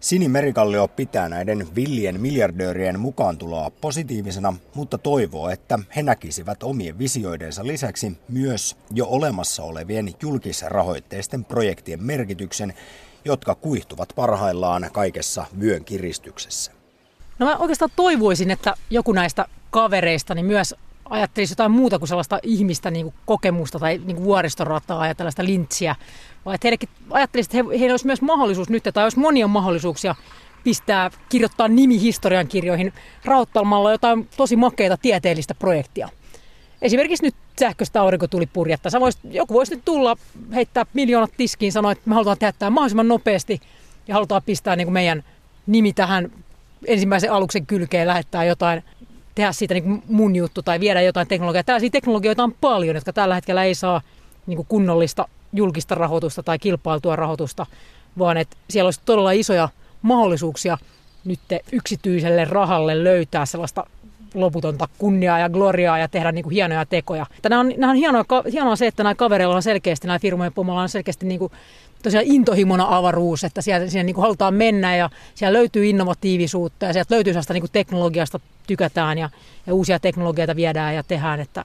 Sini 0.00 0.28
Merikallio 0.28 0.88
pitää 0.88 1.28
näiden 1.28 1.68
villien 1.74 2.20
miljardöörien 2.20 3.00
mukaantuloa 3.00 3.70
positiivisena, 3.70 4.54
mutta 4.74 4.98
toivoo, 4.98 5.48
että 5.48 5.78
he 5.96 6.02
näkisivät 6.02 6.62
omien 6.62 6.98
visioidensa 6.98 7.66
lisäksi 7.66 8.18
myös 8.28 8.76
jo 8.90 9.06
olemassa 9.06 9.62
olevien 9.62 10.14
julkisrahoitteisten 10.22 11.44
projektien 11.44 12.02
merkityksen, 12.02 12.74
jotka 13.24 13.54
kuihtuvat 13.54 14.12
parhaillaan 14.16 14.90
kaikessa 14.92 15.46
vyön 15.60 15.84
kiristyksessä. 15.84 16.72
No 17.38 17.46
mä 17.46 17.56
oikeastaan 17.56 17.90
toivoisin, 17.96 18.50
että 18.50 18.74
joku 18.90 19.12
näistä 19.12 19.46
kavereista 19.70 20.34
niin 20.34 20.46
myös 20.46 20.74
ajattelisi 21.04 21.52
jotain 21.52 21.70
muuta 21.70 21.98
kuin 21.98 22.08
sellaista 22.08 22.38
ihmistä 22.42 22.90
niin 22.90 23.06
kuin 23.06 23.14
kokemusta 23.26 23.78
tai 23.78 24.00
niin 24.04 24.16
kuin 24.16 24.24
vuoristorataa 24.24 25.06
ja 25.06 25.14
tällaista 25.14 25.44
lintsiä, 25.44 25.96
vaan 26.44 26.54
että 26.54 26.64
heillekin 26.64 26.88
ajattelisi, 27.10 27.58
että 27.58 27.70
he, 27.70 27.78
heillä 27.78 27.92
olisi 27.92 28.06
myös 28.06 28.22
mahdollisuus 28.22 28.68
nyt, 28.68 28.84
tai 28.94 29.04
olisi 29.04 29.18
monia 29.18 29.48
mahdollisuuksia 29.48 30.14
pistää, 30.64 31.10
kirjoittaa 31.28 31.68
nimi 31.68 32.00
historian 32.00 32.48
kirjoihin 32.48 32.92
rahoittamalla 33.24 33.92
jotain 33.92 34.28
tosi 34.36 34.56
makeita 34.56 34.96
tieteellistä 34.96 35.54
projektia. 35.54 36.08
Esimerkiksi 36.82 37.24
nyt 37.24 37.34
sähköistä 37.58 38.00
aurinkotulipurjetta. 38.00 38.90
Sä 38.90 39.00
vois, 39.00 39.18
joku 39.24 39.54
voisi 39.54 39.74
nyt 39.74 39.84
tulla, 39.84 40.16
heittää 40.54 40.86
miljoonat 40.94 41.30
tiskiin, 41.36 41.72
sanoa, 41.72 41.92
että 41.92 42.08
me 42.08 42.14
halutaan 42.14 42.38
tehdä 42.38 42.52
tämä 42.58 42.70
mahdollisimman 42.70 43.08
nopeasti 43.08 43.60
ja 44.08 44.14
halutaan 44.14 44.42
pistää 44.46 44.76
niin 44.76 44.86
kuin 44.86 44.92
meidän 44.92 45.24
nimi 45.66 45.92
tähän 45.92 46.32
ensimmäisen 46.86 47.32
aluksen 47.32 47.66
kylkeen, 47.66 48.08
lähettää 48.08 48.44
jotain 48.44 48.82
tehdä 49.34 49.52
siitä 49.52 49.74
niin 49.74 50.02
mun 50.08 50.36
juttu 50.36 50.62
tai 50.62 50.80
viedä 50.80 51.02
jotain 51.02 51.28
teknologiaa. 51.28 51.64
Tällaisia 51.64 51.90
teknologioita 51.90 52.44
on 52.44 52.54
paljon, 52.60 52.94
jotka 52.94 53.12
tällä 53.12 53.34
hetkellä 53.34 53.64
ei 53.64 53.74
saa 53.74 54.00
niin 54.46 54.56
kuin 54.56 54.66
kunnollista 54.66 55.28
julkista 55.52 55.94
rahoitusta 55.94 56.42
tai 56.42 56.58
kilpailtua 56.58 57.16
rahoitusta, 57.16 57.66
vaan 58.18 58.36
että 58.36 58.56
siellä 58.70 58.86
olisi 58.86 59.00
todella 59.04 59.32
isoja 59.32 59.68
mahdollisuuksia 60.02 60.78
nyt 61.24 61.40
yksityiselle 61.72 62.44
rahalle 62.44 63.04
löytää 63.04 63.46
sellaista 63.46 63.86
loputonta 64.34 64.88
kunniaa 64.98 65.38
ja 65.38 65.48
gloriaa 65.48 65.98
ja 65.98 66.08
tehdä 66.08 66.32
niin 66.32 66.42
kuin 66.42 66.52
hienoja 66.52 66.86
tekoja. 66.86 67.26
Nämä 67.48 67.60
on, 67.60 67.72
nämä 67.76 67.90
on 67.90 67.96
hienoa, 67.96 68.24
hienoa 68.52 68.76
se, 68.76 68.86
että 68.86 69.02
nämä 69.02 69.14
kavereilla 69.14 69.56
on 69.56 69.62
selkeästi, 69.62 70.06
nämä 70.06 70.18
firmojen 70.18 70.52
pomolla 70.52 70.82
on 70.82 70.88
selkeästi 70.88 71.26
niin 71.26 71.38
kuin 71.38 71.52
tosiaan 72.02 72.26
intohimona 72.26 72.96
avaruus, 72.96 73.44
että 73.44 73.62
siellä, 73.62 73.88
siellä 73.88 74.04
niin 74.04 74.14
kuin 74.14 74.22
halutaan 74.22 74.54
mennä 74.54 74.96
ja 74.96 75.10
siellä 75.34 75.58
löytyy 75.58 75.86
innovatiivisuutta 75.86 76.86
ja 76.86 76.92
sieltä 76.92 77.14
löytyy 77.14 77.32
sellaista 77.32 77.52
niin 77.52 77.62
kuin 77.62 77.72
teknologiasta 77.72 78.40
tykätään 78.66 79.18
ja, 79.18 79.30
ja 79.66 79.74
uusia 79.74 79.98
teknologioita 79.98 80.56
viedään 80.56 80.94
ja 80.94 81.02
tehdään, 81.02 81.40
että 81.40 81.64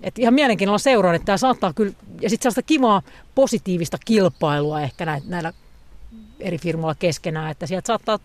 et 0.00 0.18
ihan 0.18 0.34
mielenkiinnolla 0.34 0.78
seuraan, 0.78 1.14
että 1.14 1.26
tämä 1.26 1.36
saattaa 1.36 1.72
kyllä, 1.72 1.92
ja 2.20 2.30
sitten 2.30 2.42
sellaista 2.42 2.62
kivaa 2.62 3.02
positiivista 3.34 3.98
kilpailua 4.04 4.80
ehkä 4.80 5.06
näillä, 5.06 5.28
näillä 5.28 5.52
eri 6.40 6.58
firmoilla 6.58 6.94
keskenään, 6.94 7.50
että 7.50 7.66
sieltä 7.66 7.86
saattaa 7.86 8.18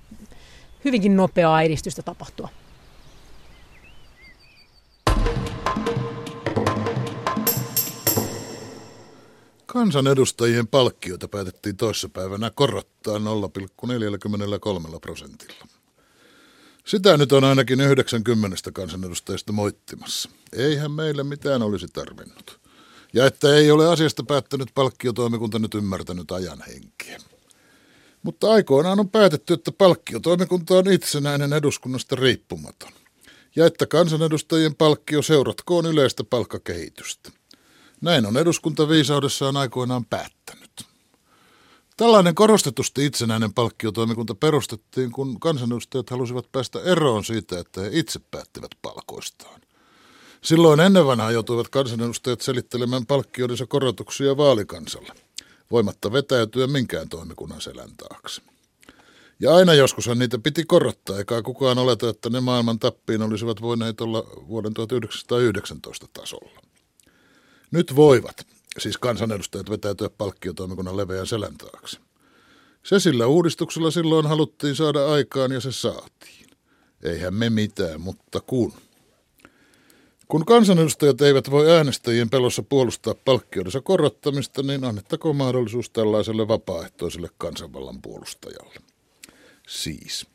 hyvinkin 0.86 1.16
nopeaa 1.16 1.62
edistystä 1.62 2.02
tapahtua. 2.02 2.50
Kansanedustajien 9.74 10.68
palkkioita 10.68 11.28
päätettiin 11.28 11.78
toissapäivänä 11.78 12.52
korottaa 12.56 13.18
0,43 13.18 15.00
prosentilla. 15.02 15.68
Sitä 16.86 17.18
nyt 17.18 17.32
on 17.32 17.44
ainakin 17.44 17.82
90 17.82 18.72
kansanedustajista 18.72 19.52
moittimassa. 19.52 20.30
Eihän 20.54 20.92
meille 20.92 21.24
mitään 21.24 21.62
olisi 21.62 21.88
tarvinnut. 21.88 22.60
Ja 23.14 23.26
että 23.26 23.56
ei 23.56 23.72
ole 23.72 23.88
asiasta 23.88 24.24
päättänyt 24.24 24.70
palkkiotoimikunta 24.76 25.60
nyt 25.60 25.76
ymmärtänyt 25.76 26.32
ajan 26.32 26.64
henkeä. 26.68 27.18
Mutta 28.24 28.52
aikoinaan 28.52 29.00
on 29.00 29.10
päätetty, 29.10 29.54
että 29.54 29.72
palkkiotoimikunta 29.72 30.74
on 30.74 30.92
itsenäinen 30.92 31.54
eduskunnasta 31.54 32.16
riippumaton. 32.16 32.92
Ja 33.56 33.66
että 33.66 33.86
kansanedustajien 33.86 34.76
palkkio 34.76 35.22
seuratkoon 35.22 35.86
yleistä 35.86 36.24
palkkakehitystä. 36.24 37.39
Näin 38.02 38.26
on 38.26 38.38
eduskunta 38.38 38.90
viisaudessaan 38.90 39.58
aikoinaan 39.58 40.06
päättänyt. 40.06 40.72
Tällainen 41.98 42.36
korostetusti 42.36 43.06
itsenäinen 43.06 43.54
palkkiotoimikunta 43.54 44.36
perustettiin, 44.36 45.12
kun 45.12 45.40
kansanedustajat 45.40 46.10
halusivat 46.10 46.52
päästä 46.52 46.80
eroon 46.82 47.24
siitä, 47.26 47.60
että 47.60 47.82
he 47.82 47.90
itse 47.92 48.20
päättivät 48.32 48.72
palkoistaan. 48.82 49.62
Silloin 50.42 50.80
ennen 50.80 51.06
vanhaa 51.06 51.32
joutuivat 51.32 51.70
kansanedustajat 51.70 52.42
selittelemään 52.42 53.06
palkkioidensa 53.06 53.66
korotuksia 53.66 54.38
vaalikansalle, 54.38 55.14
voimatta 55.72 56.12
vetäytyä 56.12 56.68
minkään 56.68 57.10
toimikunnan 57.10 57.62
selän 57.62 57.92
taakse. 57.98 58.42
Ja 59.40 59.56
aina 59.56 59.74
joskushan 59.74 60.20
niitä 60.20 60.40
piti 60.40 60.66
korottaa, 60.66 61.18
eikä 61.18 61.42
kukaan 61.42 61.78
oleta, 61.78 62.10
että 62.10 62.30
ne 62.30 62.40
maailman 62.40 62.80
tappiin 62.80 63.22
olisivat 63.22 63.62
voineet 63.62 64.02
olla 64.02 64.24
vuoden 64.48 64.74
1919 64.74 66.08
tasolla. 66.14 66.69
Nyt 67.72 67.96
voivat, 67.96 68.48
siis 68.78 68.98
kansanedustajat 68.98 69.70
vetäytyä 69.70 70.10
palkkiotoimikunnan 70.10 70.98
leveän 70.98 71.28
selän 71.28 71.58
taakse. 71.58 72.00
Se 72.84 73.00
sillä 73.00 73.28
uudistuksella 73.28 73.92
silloin 73.92 74.28
haluttiin 74.28 74.76
saada 74.76 75.08
aikaan 75.08 75.52
ja 75.52 75.60
se 75.60 75.72
saatiin. 75.72 76.50
Eihän 77.04 77.34
me 77.34 77.50
mitään, 77.50 78.02
mutta 78.02 78.40
kun. 78.40 78.74
Kun 80.28 80.46
kansanedustajat 80.46 81.22
eivät 81.22 81.52
voi 81.52 81.72
äänestäjien 81.72 82.30
pelossa 82.30 82.64
puolustaa 82.64 83.16
palkkioidensa 83.26 83.82
korottamista, 83.82 84.64
niin 84.64 84.84
annettakoon 84.84 85.36
mahdollisuus 85.36 85.90
tällaiselle 85.90 86.48
vapaaehtoiselle 86.48 87.30
kansanvallan 87.38 88.02
puolustajalle. 88.02 88.76
Siis. 89.68 90.28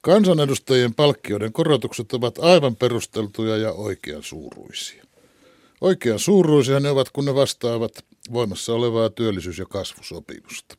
Kansanedustajien 0.00 0.94
palkkioiden 0.94 1.52
korotukset 1.52 2.12
ovat 2.12 2.38
aivan 2.38 2.76
perusteltuja 2.76 3.56
ja 3.56 3.72
oikean 3.72 4.22
suuruisia. 4.22 5.04
Oikean 5.80 6.18
suuruisia 6.18 6.80
ne 6.80 6.90
ovat, 6.90 7.10
kun 7.10 7.24
ne 7.24 7.34
vastaavat 7.34 8.04
voimassa 8.32 8.72
olevaa 8.72 9.10
työllisyys- 9.10 9.58
ja 9.58 9.66
kasvusopimusta. 9.66 10.76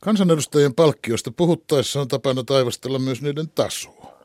Kansanedustajien 0.00 0.74
palkkioista 0.74 1.30
puhuttaessa 1.30 2.00
on 2.00 2.08
tapana 2.08 2.44
taivastella 2.44 2.98
myös 2.98 3.22
niiden 3.22 3.48
tasoa. 3.48 4.18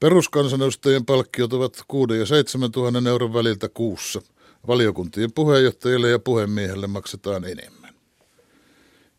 Peruskansanedustajien 0.00 1.04
palkkiot 1.04 1.52
ovat 1.52 1.82
6 1.88 2.14
ja 2.14 2.26
7 2.26 2.70
000 2.76 3.10
euron 3.10 3.34
väliltä 3.34 3.68
kuussa. 3.68 4.22
Valiokuntien 4.66 5.32
puheenjohtajille 5.32 6.10
ja 6.10 6.18
puhemiehelle 6.18 6.86
maksetaan 6.86 7.44
enemmän. 7.44 7.94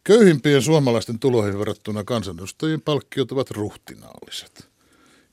Köyhimpien 0.03 0.61
suomalaisten 0.61 1.19
tuloihin 1.19 1.59
verrattuna 1.59 2.03
kansanedustajien 2.03 2.82
palkkiot 2.82 3.32
ovat 3.32 3.51
ruhtinaalliset. 3.51 4.68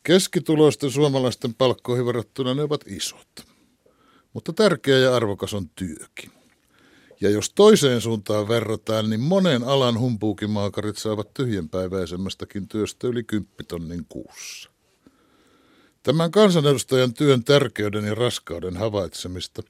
Keskituloisten 0.07 0.91
suomalaisten 0.91 1.55
palkkoihin 1.55 2.07
verrattuna 2.07 2.55
ne 2.55 2.63
ovat 2.63 2.81
isot. 2.87 3.47
Mutta 4.33 4.53
tärkeä 4.53 4.99
ja 4.99 5.17
arvokas 5.17 5.55
on 5.55 5.69
työkin. 5.69 6.33
Ja 7.21 7.31
jos 7.31 7.51
toiseen 7.51 8.01
suuntaan 8.01 8.49
verrataan, 8.49 9.11
niin 9.11 9.21
monen 9.21 9.65
alan 9.65 9.99
humpuukimaakarit 9.99 10.99
saavat 10.99 11.35
tyhjänpäiväisemmästäkin 11.35 12.69
työstä 12.69 13.07
yli 13.07 13.25
kymppitonnin 13.25 14.07
kuussa. 14.09 14.71
Tämän 16.03 16.31
kansanedustajan 16.31 17.15
työn 17.15 17.45
tärkeyden 17.45 18.05
ja 18.05 18.15
raskauden 18.15 18.77
havaitsemista 18.77 19.63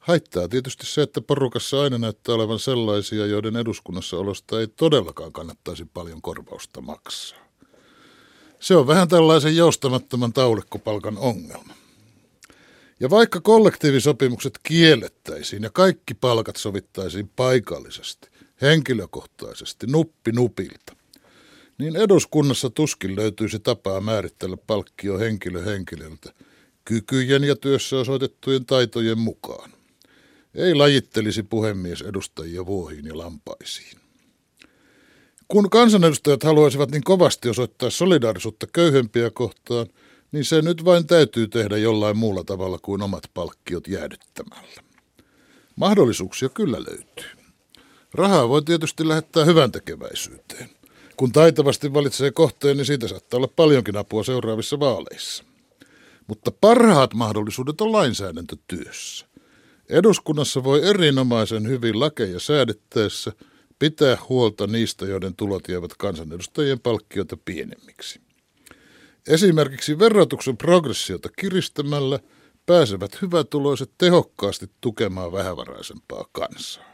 haittaa 0.00 0.48
tietysti 0.48 0.86
se, 0.86 1.02
että 1.02 1.20
porukassa 1.20 1.82
aina 1.82 1.98
näyttää 1.98 2.34
olevan 2.34 2.58
sellaisia, 2.58 3.26
joiden 3.26 3.56
eduskunnassa 3.56 4.16
olosta 4.16 4.60
ei 4.60 4.68
todellakaan 4.68 5.32
kannattaisi 5.32 5.84
paljon 5.84 6.22
korvausta 6.22 6.80
maksaa. 6.80 7.49
Se 8.60 8.76
on 8.76 8.86
vähän 8.86 9.08
tällaisen 9.08 9.56
joustamattoman 9.56 10.32
taulikkopalkan 10.32 11.18
ongelma. 11.18 11.74
Ja 13.00 13.10
vaikka 13.10 13.40
kollektiivisopimukset 13.40 14.58
kiellettäisiin 14.62 15.62
ja 15.62 15.70
kaikki 15.70 16.14
palkat 16.14 16.56
sovittaisiin 16.56 17.30
paikallisesti, 17.36 18.28
henkilökohtaisesti, 18.62 19.86
nuppi 19.86 20.32
nupilta, 20.32 20.96
niin 21.78 21.96
eduskunnassa 21.96 22.70
tuskin 22.70 23.16
löytyisi 23.16 23.58
tapaa 23.58 24.00
määritellä 24.00 24.56
palkkio 24.56 25.18
henkilö 25.18 25.62
henkilöltä 25.62 26.32
kykyjen 26.84 27.44
ja 27.44 27.56
työssä 27.56 27.96
osoitettujen 27.96 28.66
taitojen 28.66 29.18
mukaan. 29.18 29.72
Ei 30.54 30.74
lajittelisi 30.74 31.42
puhemies 31.42 32.02
edustajia 32.02 32.66
vuohiin 32.66 33.06
ja 33.06 33.18
lampaisiin. 33.18 33.99
Kun 35.50 35.70
kansanedustajat 35.70 36.42
haluaisivat 36.42 36.90
niin 36.90 37.04
kovasti 37.04 37.48
osoittaa 37.48 37.90
solidaarisuutta 37.90 38.66
köyhempiä 38.72 39.30
kohtaan, 39.30 39.86
niin 40.32 40.44
se 40.44 40.62
nyt 40.62 40.84
vain 40.84 41.06
täytyy 41.06 41.48
tehdä 41.48 41.76
jollain 41.76 42.16
muulla 42.16 42.44
tavalla 42.44 42.78
kuin 42.82 43.02
omat 43.02 43.22
palkkiot 43.34 43.88
jäädyttämällä. 43.88 44.82
Mahdollisuuksia 45.76 46.48
kyllä 46.48 46.76
löytyy. 46.78 47.30
Rahaa 48.14 48.48
voi 48.48 48.62
tietysti 48.62 49.08
lähettää 49.08 49.44
hyvän 49.44 49.72
tekeväisyyteen. 49.72 50.70
Kun 51.16 51.32
taitavasti 51.32 51.94
valitsee 51.94 52.30
kohteen, 52.30 52.76
niin 52.76 52.86
siitä 52.86 53.08
saattaa 53.08 53.38
olla 53.38 53.48
paljonkin 53.56 53.96
apua 53.96 54.24
seuraavissa 54.24 54.80
vaaleissa. 54.80 55.44
Mutta 56.26 56.52
parhaat 56.60 57.14
mahdollisuudet 57.14 57.80
on 57.80 57.92
lainsäädäntötyössä. 57.92 59.26
Eduskunnassa 59.88 60.64
voi 60.64 60.88
erinomaisen 60.88 61.68
hyvin 61.68 62.00
lakeja 62.00 62.40
säädettäessä 62.40 63.32
pitää 63.80 64.18
huolta 64.28 64.66
niistä, 64.66 65.06
joiden 65.06 65.36
tulot 65.36 65.68
jäävät 65.68 65.94
kansanedustajien 65.98 66.80
palkkioita 66.80 67.36
pienemmiksi. 67.44 68.20
Esimerkiksi 69.28 69.98
verotuksen 69.98 70.56
progressiota 70.56 71.28
kiristämällä 71.38 72.18
pääsevät 72.66 73.22
hyvätuloiset 73.22 73.90
tehokkaasti 73.98 74.70
tukemaan 74.80 75.32
vähävaraisempaa 75.32 76.24
kansaa. 76.32 76.90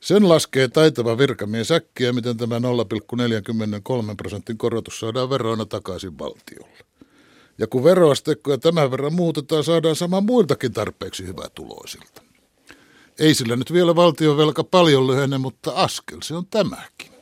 Sen 0.00 0.28
laskee 0.28 0.68
taitava 0.68 1.18
virkamies 1.18 1.70
äkkiä, 1.70 2.12
miten 2.12 2.36
tämä 2.36 2.58
0,43 2.58 2.64
prosentin 4.16 4.58
korotus 4.58 5.00
saadaan 5.00 5.30
veroina 5.30 5.64
takaisin 5.64 6.18
valtiolle. 6.18 6.78
Ja 7.58 7.66
kun 7.66 7.84
veroasteikkoja 7.84 8.58
tämän 8.58 8.90
verran 8.90 9.14
muutetaan, 9.14 9.64
saadaan 9.64 9.96
sama 9.96 10.20
muiltakin 10.20 10.72
tarpeeksi 10.72 11.26
hyvää 11.26 11.48
tuloisilta. 11.54 12.27
Ei 13.18 13.34
sillä 13.34 13.56
nyt 13.56 13.72
vielä 13.72 13.96
valtionvelka 13.96 14.64
paljon 14.64 15.06
lyhene, 15.06 15.38
mutta 15.38 15.72
askel 15.74 16.18
se 16.22 16.34
on 16.34 16.46
tämäkin. 16.46 17.12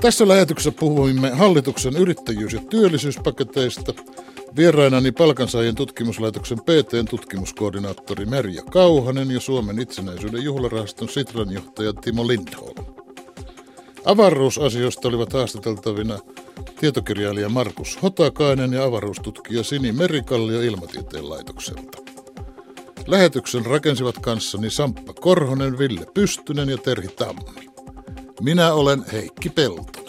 Tässä 0.00 0.28
lähetyksessä 0.28 0.72
puhuimme 0.80 1.30
hallituksen 1.30 1.96
yrittäjyys- 1.96 2.52
ja 2.52 2.60
työllisyyspaketeista. 2.70 3.92
Vierainani 4.56 5.12
palkansaajien 5.12 5.74
tutkimuslaitoksen 5.74 6.58
pt 6.58 7.10
tutkimuskoordinaattori 7.10 8.26
Merja 8.26 8.62
Kauhanen 8.62 9.30
ja 9.30 9.40
Suomen 9.40 9.78
itsenäisyyden 9.78 10.44
juhlarahaston 10.44 11.08
Sitran 11.08 11.52
johtaja 11.52 11.92
Timo 11.92 12.28
Lindholm. 12.28 12.86
Avaruusasioista 14.04 15.08
olivat 15.08 15.32
haastateltavina 15.32 16.18
tietokirjailija 16.80 17.48
Markus 17.48 17.98
Hotakainen 18.02 18.72
ja 18.72 18.84
avaruustutkija 18.84 19.64
Sini 19.64 19.92
Merikallio 19.92 20.60
Ilmatieteen 20.60 21.30
laitokselta. 21.30 22.01
Lähetyksen 23.06 23.66
rakensivat 23.66 24.18
kanssani 24.18 24.70
Samppa 24.70 25.12
Korhonen, 25.12 25.78
Ville 25.78 26.06
Pystynen 26.14 26.68
ja 26.68 26.78
Terhi 26.78 27.08
Tammi. 27.08 27.70
Minä 28.40 28.72
olen 28.72 29.04
Heikki 29.12 29.50
Pelto. 29.50 30.01